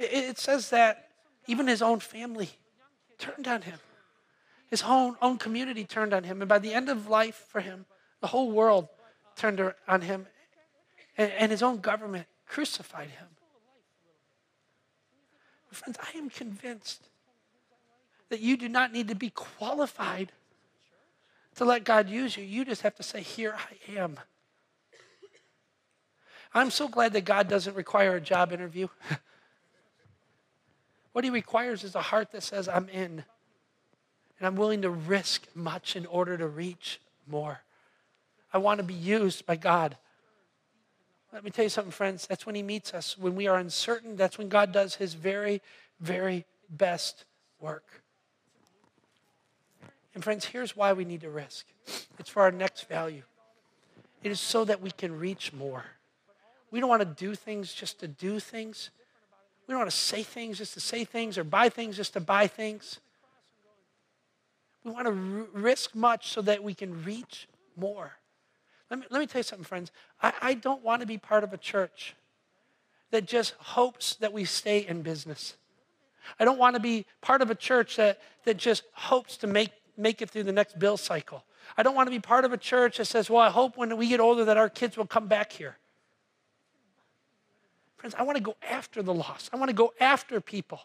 It 0.00 0.38
says 0.38 0.70
that 0.70 1.10
even 1.46 1.66
his 1.66 1.82
own 1.82 2.00
family 2.00 2.48
turned 3.18 3.46
on 3.46 3.62
him. 3.62 3.78
His 4.68 4.82
own, 4.82 5.16
own 5.20 5.36
community 5.36 5.84
turned 5.84 6.14
on 6.14 6.24
him. 6.24 6.40
And 6.40 6.48
by 6.48 6.58
the 6.58 6.72
end 6.72 6.88
of 6.88 7.08
life 7.08 7.44
for 7.48 7.60
him, 7.60 7.84
the 8.20 8.28
whole 8.28 8.50
world 8.50 8.88
turned 9.36 9.60
on 9.86 10.00
him. 10.00 10.26
And, 11.18 11.30
and 11.32 11.50
his 11.50 11.62
own 11.62 11.78
government 11.78 12.26
crucified 12.46 13.10
him. 13.10 13.26
Friends, 15.70 15.98
I 16.02 16.16
am 16.16 16.30
convinced 16.30 17.08
that 18.30 18.40
you 18.40 18.56
do 18.56 18.68
not 18.68 18.92
need 18.92 19.08
to 19.08 19.14
be 19.14 19.30
qualified 19.30 20.32
to 21.56 21.64
let 21.64 21.84
God 21.84 22.08
use 22.08 22.36
you. 22.36 22.44
You 22.44 22.64
just 22.64 22.82
have 22.82 22.94
to 22.96 23.02
say, 23.02 23.22
Here 23.22 23.54
I 23.56 23.98
am. 23.98 24.18
I'm 26.54 26.70
so 26.70 26.88
glad 26.88 27.12
that 27.12 27.24
God 27.24 27.48
doesn't 27.48 27.76
require 27.76 28.16
a 28.16 28.20
job 28.20 28.52
interview. 28.52 28.88
What 31.12 31.24
he 31.24 31.30
requires 31.30 31.84
is 31.84 31.94
a 31.94 32.02
heart 32.02 32.32
that 32.32 32.42
says, 32.42 32.68
I'm 32.68 32.88
in. 32.88 33.24
And 34.38 34.46
I'm 34.46 34.56
willing 34.56 34.82
to 34.82 34.90
risk 34.90 35.46
much 35.54 35.96
in 35.96 36.06
order 36.06 36.36
to 36.36 36.46
reach 36.46 37.00
more. 37.26 37.60
I 38.52 38.58
want 38.58 38.78
to 38.78 38.84
be 38.84 38.94
used 38.94 39.46
by 39.46 39.56
God. 39.56 39.96
Let 41.32 41.44
me 41.44 41.50
tell 41.50 41.64
you 41.64 41.68
something, 41.68 41.92
friends. 41.92 42.26
That's 42.26 42.46
when 42.46 42.54
he 42.54 42.62
meets 42.62 42.92
us. 42.94 43.16
When 43.16 43.36
we 43.36 43.46
are 43.46 43.58
uncertain, 43.58 44.16
that's 44.16 44.38
when 44.38 44.48
God 44.48 44.72
does 44.72 44.96
his 44.96 45.14
very, 45.14 45.60
very 46.00 46.44
best 46.68 47.24
work. 47.60 47.84
And, 50.14 50.24
friends, 50.24 50.44
here's 50.44 50.76
why 50.76 50.92
we 50.92 51.04
need 51.04 51.20
to 51.20 51.30
risk 51.30 51.66
it's 52.18 52.30
for 52.30 52.42
our 52.42 52.50
next 52.50 52.88
value. 52.88 53.22
It 54.22 54.32
is 54.32 54.40
so 54.40 54.64
that 54.64 54.80
we 54.80 54.90
can 54.90 55.18
reach 55.18 55.52
more. 55.52 55.84
We 56.70 56.80
don't 56.80 56.88
want 56.88 57.02
to 57.02 57.24
do 57.24 57.34
things 57.34 57.72
just 57.72 58.00
to 58.00 58.08
do 58.08 58.38
things. 58.38 58.90
We 59.70 59.74
don't 59.74 59.82
want 59.82 59.90
to 59.92 59.96
say 59.96 60.24
things 60.24 60.58
just 60.58 60.74
to 60.74 60.80
say 60.80 61.04
things 61.04 61.38
or 61.38 61.44
buy 61.44 61.68
things 61.68 61.96
just 61.96 62.14
to 62.14 62.20
buy 62.20 62.48
things. 62.48 62.98
We 64.82 64.90
want 64.90 65.06
to 65.06 65.12
r- 65.12 65.60
risk 65.60 65.94
much 65.94 66.30
so 66.30 66.42
that 66.42 66.64
we 66.64 66.74
can 66.74 67.04
reach 67.04 67.46
more. 67.76 68.14
Let 68.90 68.98
me, 68.98 69.06
let 69.10 69.20
me 69.20 69.28
tell 69.28 69.38
you 69.38 69.44
something, 69.44 69.64
friends. 69.64 69.92
I, 70.20 70.32
I 70.42 70.54
don't 70.54 70.82
want 70.82 71.02
to 71.02 71.06
be 71.06 71.18
part 71.18 71.44
of 71.44 71.52
a 71.52 71.56
church 71.56 72.16
that 73.12 73.26
just 73.26 73.54
hopes 73.60 74.16
that 74.16 74.32
we 74.32 74.44
stay 74.44 74.84
in 74.84 75.02
business. 75.02 75.54
I 76.40 76.44
don't 76.44 76.58
want 76.58 76.74
to 76.74 76.80
be 76.80 77.06
part 77.20 77.40
of 77.40 77.48
a 77.52 77.54
church 77.54 77.94
that, 77.94 78.18
that 78.46 78.56
just 78.56 78.82
hopes 78.94 79.36
to 79.36 79.46
make, 79.46 79.70
make 79.96 80.20
it 80.20 80.30
through 80.30 80.42
the 80.42 80.52
next 80.52 80.80
bill 80.80 80.96
cycle. 80.96 81.44
I 81.78 81.84
don't 81.84 81.94
want 81.94 82.08
to 82.08 82.10
be 82.10 82.18
part 82.18 82.44
of 82.44 82.52
a 82.52 82.58
church 82.58 82.96
that 82.96 83.04
says, 83.04 83.30
well, 83.30 83.42
I 83.42 83.50
hope 83.50 83.76
when 83.76 83.96
we 83.96 84.08
get 84.08 84.18
older 84.18 84.44
that 84.46 84.56
our 84.56 84.68
kids 84.68 84.96
will 84.96 85.06
come 85.06 85.28
back 85.28 85.52
here. 85.52 85.76
Friends, 88.00 88.14
I 88.18 88.22
want 88.22 88.38
to 88.38 88.42
go 88.42 88.56
after 88.66 89.02
the 89.02 89.12
lost. 89.12 89.50
I 89.52 89.58
want 89.58 89.68
to 89.68 89.74
go 89.74 89.92
after 90.00 90.40
people. 90.40 90.80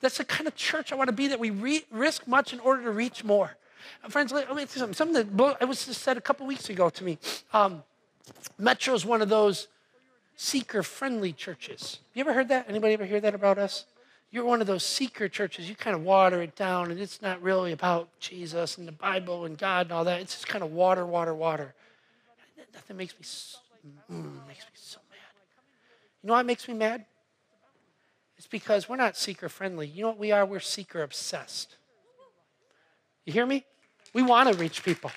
That's 0.00 0.18
the 0.18 0.24
kind 0.24 0.48
of 0.48 0.56
church 0.56 0.90
I 0.92 0.96
want 0.96 1.06
to 1.06 1.12
be 1.12 1.28
that 1.28 1.38
we 1.38 1.50
re- 1.50 1.84
risk 1.92 2.26
much 2.26 2.52
in 2.52 2.58
order 2.58 2.82
to 2.82 2.90
reach 2.90 3.22
more. 3.22 3.56
Uh, 4.02 4.08
friends, 4.08 4.32
let, 4.32 4.48
me 4.48 4.54
tell 4.54 4.60
you 4.60 4.66
something. 4.66 4.94
Something 4.94 5.36
that 5.36 5.56
it 5.60 5.68
was 5.68 5.86
just 5.86 6.02
said 6.02 6.16
a 6.16 6.20
couple 6.20 6.48
weeks 6.48 6.68
ago 6.68 6.90
to 6.90 7.04
me. 7.04 7.16
Um, 7.52 7.84
Metro 8.58 8.92
is 8.92 9.06
one 9.06 9.22
of 9.22 9.28
those 9.28 9.68
seeker-friendly 10.34 11.34
churches. 11.34 12.00
You 12.12 12.22
ever 12.22 12.32
heard 12.32 12.48
that? 12.48 12.66
Anybody 12.68 12.94
ever 12.94 13.04
hear 13.04 13.20
that 13.20 13.36
about 13.36 13.56
us? 13.56 13.86
You're 14.32 14.44
one 14.44 14.60
of 14.60 14.66
those 14.66 14.82
seeker 14.82 15.28
churches. 15.28 15.68
You 15.68 15.76
kind 15.76 15.94
of 15.94 16.02
water 16.02 16.42
it 16.42 16.56
down, 16.56 16.90
and 16.90 16.98
it's 16.98 17.22
not 17.22 17.40
really 17.40 17.70
about 17.70 18.08
Jesus 18.18 18.78
and 18.78 18.88
the 18.88 18.92
Bible 18.92 19.44
and 19.44 19.56
God 19.56 19.86
and 19.86 19.92
all 19.92 20.02
that. 20.04 20.20
It's 20.22 20.34
just 20.34 20.48
kind 20.48 20.64
of 20.64 20.72
water, 20.72 21.06
water, 21.06 21.34
water. 21.34 21.72
Nothing 22.74 22.96
makes 22.96 23.14
me, 23.14 23.24
mm, 24.12 24.46
makes 24.48 24.64
me 24.64 24.72
so 24.74 24.98
you 26.28 26.32
know 26.32 26.36
what 26.40 26.44
makes 26.44 26.68
me 26.68 26.74
mad? 26.74 27.06
It's 28.36 28.46
because 28.46 28.86
we're 28.86 28.96
not 28.96 29.16
seeker 29.16 29.48
friendly. 29.48 29.86
You 29.86 30.02
know 30.02 30.08
what 30.08 30.18
we 30.18 30.30
are? 30.30 30.44
We're 30.44 30.60
seeker 30.60 31.02
obsessed. 31.02 31.76
You 33.24 33.32
hear 33.32 33.46
me? 33.46 33.64
We 34.12 34.20
want 34.20 34.52
to 34.52 34.58
reach 34.58 34.84
people. 34.84 35.10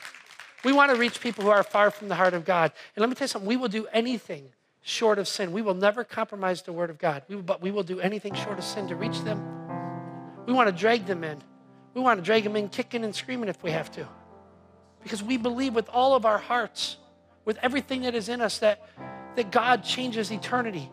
We 0.63 0.71
want 0.71 0.89
to 0.89 0.97
reach 0.97 1.19
people 1.19 1.43
who 1.43 1.49
are 1.49 1.63
far 1.63 1.91
from 1.91 2.07
the 2.07 2.15
heart 2.15 2.33
of 2.33 2.45
God. 2.45 2.71
And 2.95 3.01
let 3.01 3.09
me 3.09 3.15
tell 3.15 3.25
you 3.25 3.27
something 3.27 3.45
we 3.45 3.57
will 3.57 3.67
do 3.67 3.87
anything 3.91 4.53
short 4.83 5.19
of 5.19 5.27
sin. 5.27 5.51
We 5.51 5.61
will 5.61 5.73
never 5.73 6.05
compromise 6.05 6.61
the 6.61 6.71
word 6.71 6.89
of 6.89 6.97
God, 6.97 7.23
we 7.27 7.35
will, 7.35 7.43
but 7.43 7.61
we 7.61 7.71
will 7.71 7.83
do 7.83 7.99
anything 7.99 8.33
short 8.33 8.57
of 8.57 8.63
sin 8.63 8.87
to 8.87 8.95
reach 8.95 9.19
them. 9.23 9.43
We 10.45 10.53
want 10.53 10.69
to 10.69 10.73
drag 10.73 11.07
them 11.07 11.25
in. 11.25 11.43
We 11.93 11.99
want 11.99 12.21
to 12.21 12.25
drag 12.25 12.45
them 12.45 12.55
in 12.55 12.69
kicking 12.69 13.03
and 13.03 13.13
screaming 13.13 13.49
if 13.49 13.61
we 13.61 13.71
have 13.71 13.91
to. 13.91 14.07
Because 15.03 15.21
we 15.21 15.35
believe 15.35 15.75
with 15.75 15.89
all 15.89 16.15
of 16.15 16.25
our 16.25 16.37
hearts, 16.37 16.95
with 17.43 17.57
everything 17.61 18.03
that 18.03 18.15
is 18.15 18.29
in 18.29 18.39
us, 18.39 18.59
that 18.59 18.87
that 19.35 19.51
God 19.51 19.83
changes 19.83 20.31
eternity. 20.31 20.89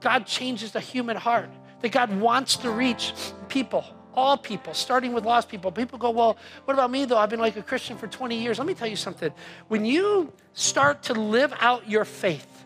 God 0.00 0.26
changes 0.26 0.72
the 0.72 0.80
human 0.80 1.16
heart, 1.16 1.50
that 1.80 1.92
God 1.92 2.18
wants 2.20 2.56
to 2.56 2.70
reach 2.70 3.12
people, 3.48 3.84
all 4.14 4.36
people, 4.36 4.74
starting 4.74 5.12
with 5.12 5.24
lost 5.24 5.48
people. 5.48 5.70
People 5.72 5.98
go, 5.98 6.10
Well, 6.10 6.36
what 6.64 6.74
about 6.74 6.90
me 6.90 7.04
though? 7.04 7.18
I've 7.18 7.30
been 7.30 7.40
like 7.40 7.56
a 7.56 7.62
Christian 7.62 7.96
for 7.96 8.06
20 8.06 8.40
years. 8.40 8.58
Let 8.58 8.66
me 8.66 8.74
tell 8.74 8.88
you 8.88 8.96
something. 8.96 9.32
When 9.68 9.84
you 9.84 10.32
start 10.52 11.04
to 11.04 11.14
live 11.14 11.52
out 11.60 11.88
your 11.88 12.04
faith, 12.04 12.58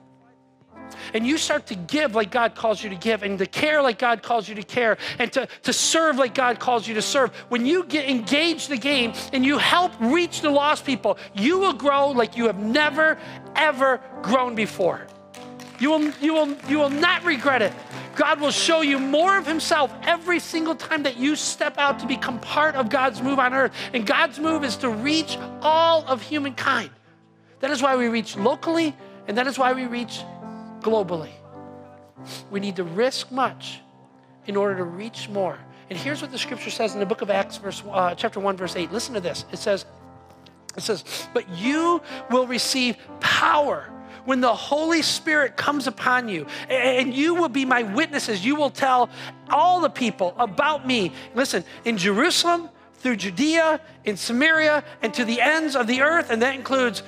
and 1.15 1.27
you 1.27 1.39
start 1.39 1.67
to 1.67 1.75
give 1.75 2.15
like 2.15 2.31
God 2.31 2.55
calls 2.55 2.83
you 2.83 2.91
to 2.91 2.97
give, 2.97 3.23
and 3.23 3.39
to 3.39 3.47
care 3.47 3.83
like 3.83 3.99
God 3.99 4.23
calls 4.23 4.49
you 4.49 4.55
to 4.55 4.63
care, 4.63 4.99
and 5.19 5.33
to, 5.33 5.49
to 5.63 5.73
serve 5.73 6.17
like 6.17 6.35
God 6.35 6.59
calls 6.59 6.87
you 6.87 6.95
to 6.95 7.03
serve, 7.03 7.35
when 7.49 7.67
you 7.67 7.85
get 7.85 8.09
engaged 8.09 8.69
the 8.69 8.77
game 8.77 9.13
and 9.33 9.45
you 9.45 9.59
help 9.59 9.93
reach 10.01 10.41
the 10.41 10.51
lost 10.51 10.85
people, 10.85 11.19
you 11.35 11.59
will 11.59 11.73
grow 11.73 12.11
like 12.11 12.37
you 12.37 12.47
have 12.47 12.59
never, 12.59 13.19
ever 13.57 14.01
grown 14.23 14.55
before. 14.55 15.07
You 15.83 15.91
will, 15.91 16.11
you 16.21 16.33
will, 16.33 16.57
you 16.69 16.79
will 16.79 16.91
not 16.91 17.25
regret 17.25 17.61
it. 17.61 17.73
God 18.15 18.41
will 18.41 18.53
show 18.53 18.83
you 18.83 19.01
more 19.01 19.37
of 19.37 19.49
Himself 19.49 19.93
every 20.05 20.39
single 20.39 20.77
time 20.77 21.03
that 21.03 21.17
you 21.17 21.35
step 21.35 21.77
out 21.77 21.99
to 21.99 22.07
become 22.07 22.39
part 22.39 22.77
of 22.77 22.89
God's 22.89 23.21
move 23.21 23.41
on 23.41 23.53
earth. 23.53 23.73
And 23.93 24.07
God's 24.07 24.39
move 24.39 24.63
is 24.63 24.77
to 24.77 24.91
reach 24.91 25.37
all 25.61 26.05
of 26.07 26.23
humankind. 26.23 26.91
That 27.59 27.73
is 27.73 27.83
why 27.83 27.97
we 27.97 28.07
reach 28.07 28.37
locally, 28.37 28.95
and 29.27 29.37
that 29.37 29.49
is 29.49 29.59
why 29.59 29.73
we 29.73 29.87
reach 29.87 30.21
globally. 30.83 31.33
We 32.53 32.61
need 32.61 32.77
to 32.77 32.85
risk 32.85 33.33
much 33.33 33.81
in 34.47 34.55
order 34.55 34.77
to 34.77 34.85
reach 34.85 35.29
more. 35.29 35.59
And 35.91 35.99
here's 35.99 36.23
what 36.23 36.31
the 36.31 36.39
scripture 36.39 36.71
says 36.71 36.95
in 36.95 37.01
the 37.01 37.07
book 37.07 37.23
of 37.23 37.31
Acts, 37.31 37.57
verse, 37.57 37.83
uh, 37.91 38.15
chapter 38.15 38.39
1, 38.39 38.57
verse 38.57 38.77
8. 38.77 38.93
Listen 38.93 39.15
to 39.15 39.21
this. 39.21 39.47
It 39.51 39.59
says, 39.59 39.85
it 40.77 40.83
says, 40.83 41.27
but 41.35 41.49
you 41.49 42.01
will 42.31 42.47
receive 42.47 42.97
power 43.19 43.93
when 44.25 44.41
the 44.41 44.55
Holy 44.55 45.03
Spirit 45.03 45.57
comes 45.57 45.87
upon 45.87 46.29
you, 46.29 46.47
and 46.69 47.15
you 47.15 47.35
will 47.35 47.49
be 47.49 47.65
my 47.65 47.83
witnesses. 47.83 48.45
You 48.45 48.57
will 48.57 48.71
tell 48.71 49.11
all 49.51 49.81
the 49.81 49.91
people 49.91 50.35
about 50.39 50.87
me. 50.87 51.13
Listen, 51.35 51.65
in 51.85 51.99
Jerusalem, 51.99 52.69
through 52.95 53.17
Judea, 53.17 53.81
in 54.05 54.17
Samaria, 54.17 54.85
and 55.03 55.13
to 55.15 55.25
the 55.25 55.41
ends 55.41 55.75
of 55.75 55.87
the 55.87 56.03
earth, 56.03 56.31
and 56.31 56.41
that 56.43 56.55
includes 56.55 57.03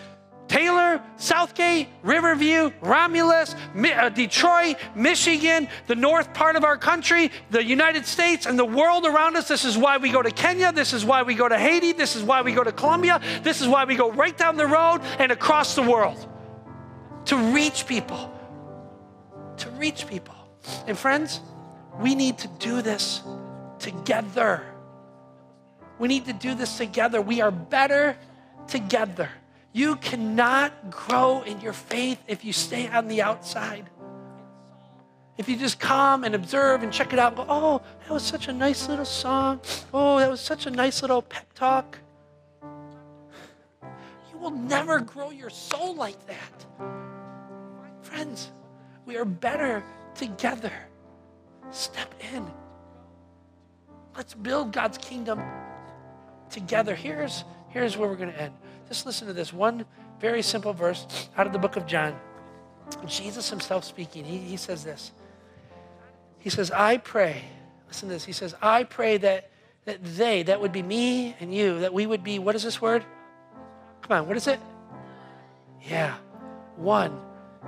Taylor, 0.48 1.00
Southgate, 1.16 1.88
Riverview, 2.02 2.70
Romulus, 2.82 3.54
uh, 3.76 4.08
Detroit, 4.10 4.76
Michigan, 4.94 5.68
the 5.86 5.94
north 5.94 6.34
part 6.34 6.56
of 6.56 6.64
our 6.64 6.76
country, 6.76 7.30
the 7.50 7.64
United 7.64 8.04
States, 8.06 8.44
and 8.44 8.58
the 8.58 8.64
world 8.64 9.06
around 9.06 9.36
us. 9.36 9.48
This 9.48 9.64
is 9.64 9.78
why 9.78 9.96
we 9.96 10.10
go 10.10 10.20
to 10.20 10.30
Kenya. 10.30 10.70
This 10.70 10.92
is 10.92 11.04
why 11.04 11.22
we 11.22 11.34
go 11.34 11.48
to 11.48 11.58
Haiti. 11.58 11.92
This 11.92 12.14
is 12.14 12.22
why 12.22 12.42
we 12.42 12.52
go 12.52 12.62
to 12.62 12.72
Colombia. 12.72 13.20
This 13.42 13.62
is 13.62 13.68
why 13.68 13.84
we 13.84 13.96
go 13.96 14.12
right 14.12 14.36
down 14.36 14.56
the 14.56 14.66
road 14.66 15.00
and 15.18 15.32
across 15.32 15.74
the 15.74 15.82
world 15.82 16.28
to 17.26 17.36
reach 17.36 17.86
people. 17.86 18.32
To 19.58 19.70
reach 19.70 20.06
people. 20.06 20.34
And 20.86 20.98
friends, 20.98 21.40
we 22.00 22.14
need 22.14 22.38
to 22.38 22.48
do 22.58 22.82
this 22.82 23.22
together. 23.78 24.62
We 25.98 26.08
need 26.08 26.26
to 26.26 26.32
do 26.32 26.54
this 26.54 26.76
together. 26.76 27.20
We 27.20 27.40
are 27.40 27.50
better 27.50 28.16
together. 28.66 29.28
You 29.72 29.96
cannot 29.96 30.90
grow 30.90 31.42
in 31.42 31.60
your 31.60 31.72
faith 31.72 32.18
if 32.26 32.44
you 32.44 32.52
stay 32.52 32.88
on 32.88 33.08
the 33.08 33.22
outside. 33.22 33.90
If 35.36 35.48
you 35.48 35.56
just 35.56 35.80
come 35.80 36.22
and 36.22 36.34
observe 36.34 36.84
and 36.84 36.92
check 36.92 37.12
it 37.12 37.18
out 37.18 37.34
go, 37.34 37.44
oh, 37.48 37.82
that 38.00 38.12
was 38.12 38.22
such 38.22 38.46
a 38.46 38.52
nice 38.52 38.88
little 38.88 39.04
song. 39.04 39.60
Oh, 39.92 40.18
that 40.18 40.30
was 40.30 40.40
such 40.40 40.66
a 40.66 40.70
nice 40.70 41.02
little 41.02 41.22
pep 41.22 41.52
talk. 41.54 41.98
You 42.62 44.38
will 44.38 44.52
never 44.52 45.00
grow 45.00 45.30
your 45.30 45.50
soul 45.50 45.96
like 45.96 46.24
that. 46.26 46.66
Friends, 48.14 48.52
we 49.06 49.16
are 49.16 49.24
better 49.24 49.82
together. 50.14 50.70
Step 51.72 52.14
in. 52.32 52.46
Let's 54.16 54.34
build 54.34 54.72
God's 54.72 54.98
kingdom 54.98 55.42
together. 56.48 56.94
Here's, 56.94 57.42
here's 57.70 57.96
where 57.96 58.08
we're 58.08 58.14
going 58.14 58.32
to 58.32 58.40
end. 58.40 58.54
Just 58.86 59.04
listen 59.04 59.26
to 59.26 59.32
this 59.32 59.52
one 59.52 59.84
very 60.20 60.42
simple 60.42 60.72
verse 60.72 61.28
out 61.36 61.48
of 61.48 61.52
the 61.52 61.58
book 61.58 61.74
of 61.74 61.86
John. 61.86 62.16
Jesus 63.04 63.50
himself 63.50 63.82
speaking, 63.82 64.24
he, 64.24 64.38
he 64.38 64.56
says 64.56 64.84
this. 64.84 65.10
He 66.38 66.50
says, 66.50 66.70
I 66.70 66.98
pray, 66.98 67.42
listen 67.88 68.08
to 68.08 68.14
this. 68.14 68.24
He 68.24 68.32
says, 68.32 68.54
I 68.62 68.84
pray 68.84 69.16
that, 69.16 69.50
that 69.86 70.04
they, 70.04 70.44
that 70.44 70.60
would 70.60 70.70
be 70.70 70.84
me 70.84 71.34
and 71.40 71.52
you, 71.52 71.80
that 71.80 71.92
we 71.92 72.06
would 72.06 72.22
be, 72.22 72.38
what 72.38 72.54
is 72.54 72.62
this 72.62 72.80
word? 72.80 73.04
Come 74.02 74.18
on, 74.18 74.28
what 74.28 74.36
is 74.36 74.46
it? 74.46 74.60
Yeah, 75.82 76.14
one. 76.76 77.20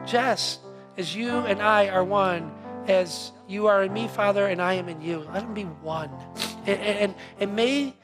Just 0.05 0.61
as 0.97 1.15
you 1.15 1.31
and 1.31 1.63
I 1.63 1.89
are 1.89 2.05
one, 2.05 2.53
as 2.87 3.33
you 3.49 3.67
are 3.67 3.85
in 3.85 3.93
me, 3.93 4.09
Father, 4.09 4.47
and 4.47 4.61
I 4.61 4.75
am 4.75 4.89
in 4.89 5.01
you. 5.01 5.27
Let 5.33 5.43
them 5.43 5.55
be 5.55 5.65
one. 5.65 6.11
And, 6.67 6.81
and, 6.81 7.15
and 7.39 7.57
may 7.57 7.95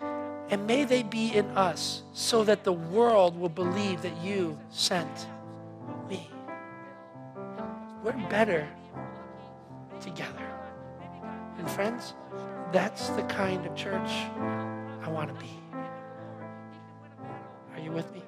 and 0.52 0.66
may 0.66 0.84
they 0.84 1.02
be 1.02 1.34
in 1.34 1.46
us 1.56 2.02
so 2.12 2.44
that 2.44 2.62
the 2.62 2.74
world 2.74 3.38
will 3.40 3.48
believe 3.48 4.02
that 4.02 4.14
you 4.22 4.58
sent 4.68 5.26
me. 6.10 6.28
We're 8.04 8.12
better 8.28 8.68
together. 10.02 10.46
And 11.56 11.70
friends, 11.70 12.12
that's 12.70 13.08
the 13.10 13.22
kind 13.22 13.64
of 13.64 13.74
church 13.74 14.10
I 15.02 15.08
want 15.08 15.28
to 15.28 15.40
be. 15.40 15.50
Are 17.74 17.80
you 17.80 17.92
with 17.92 18.12
me? 18.12 18.22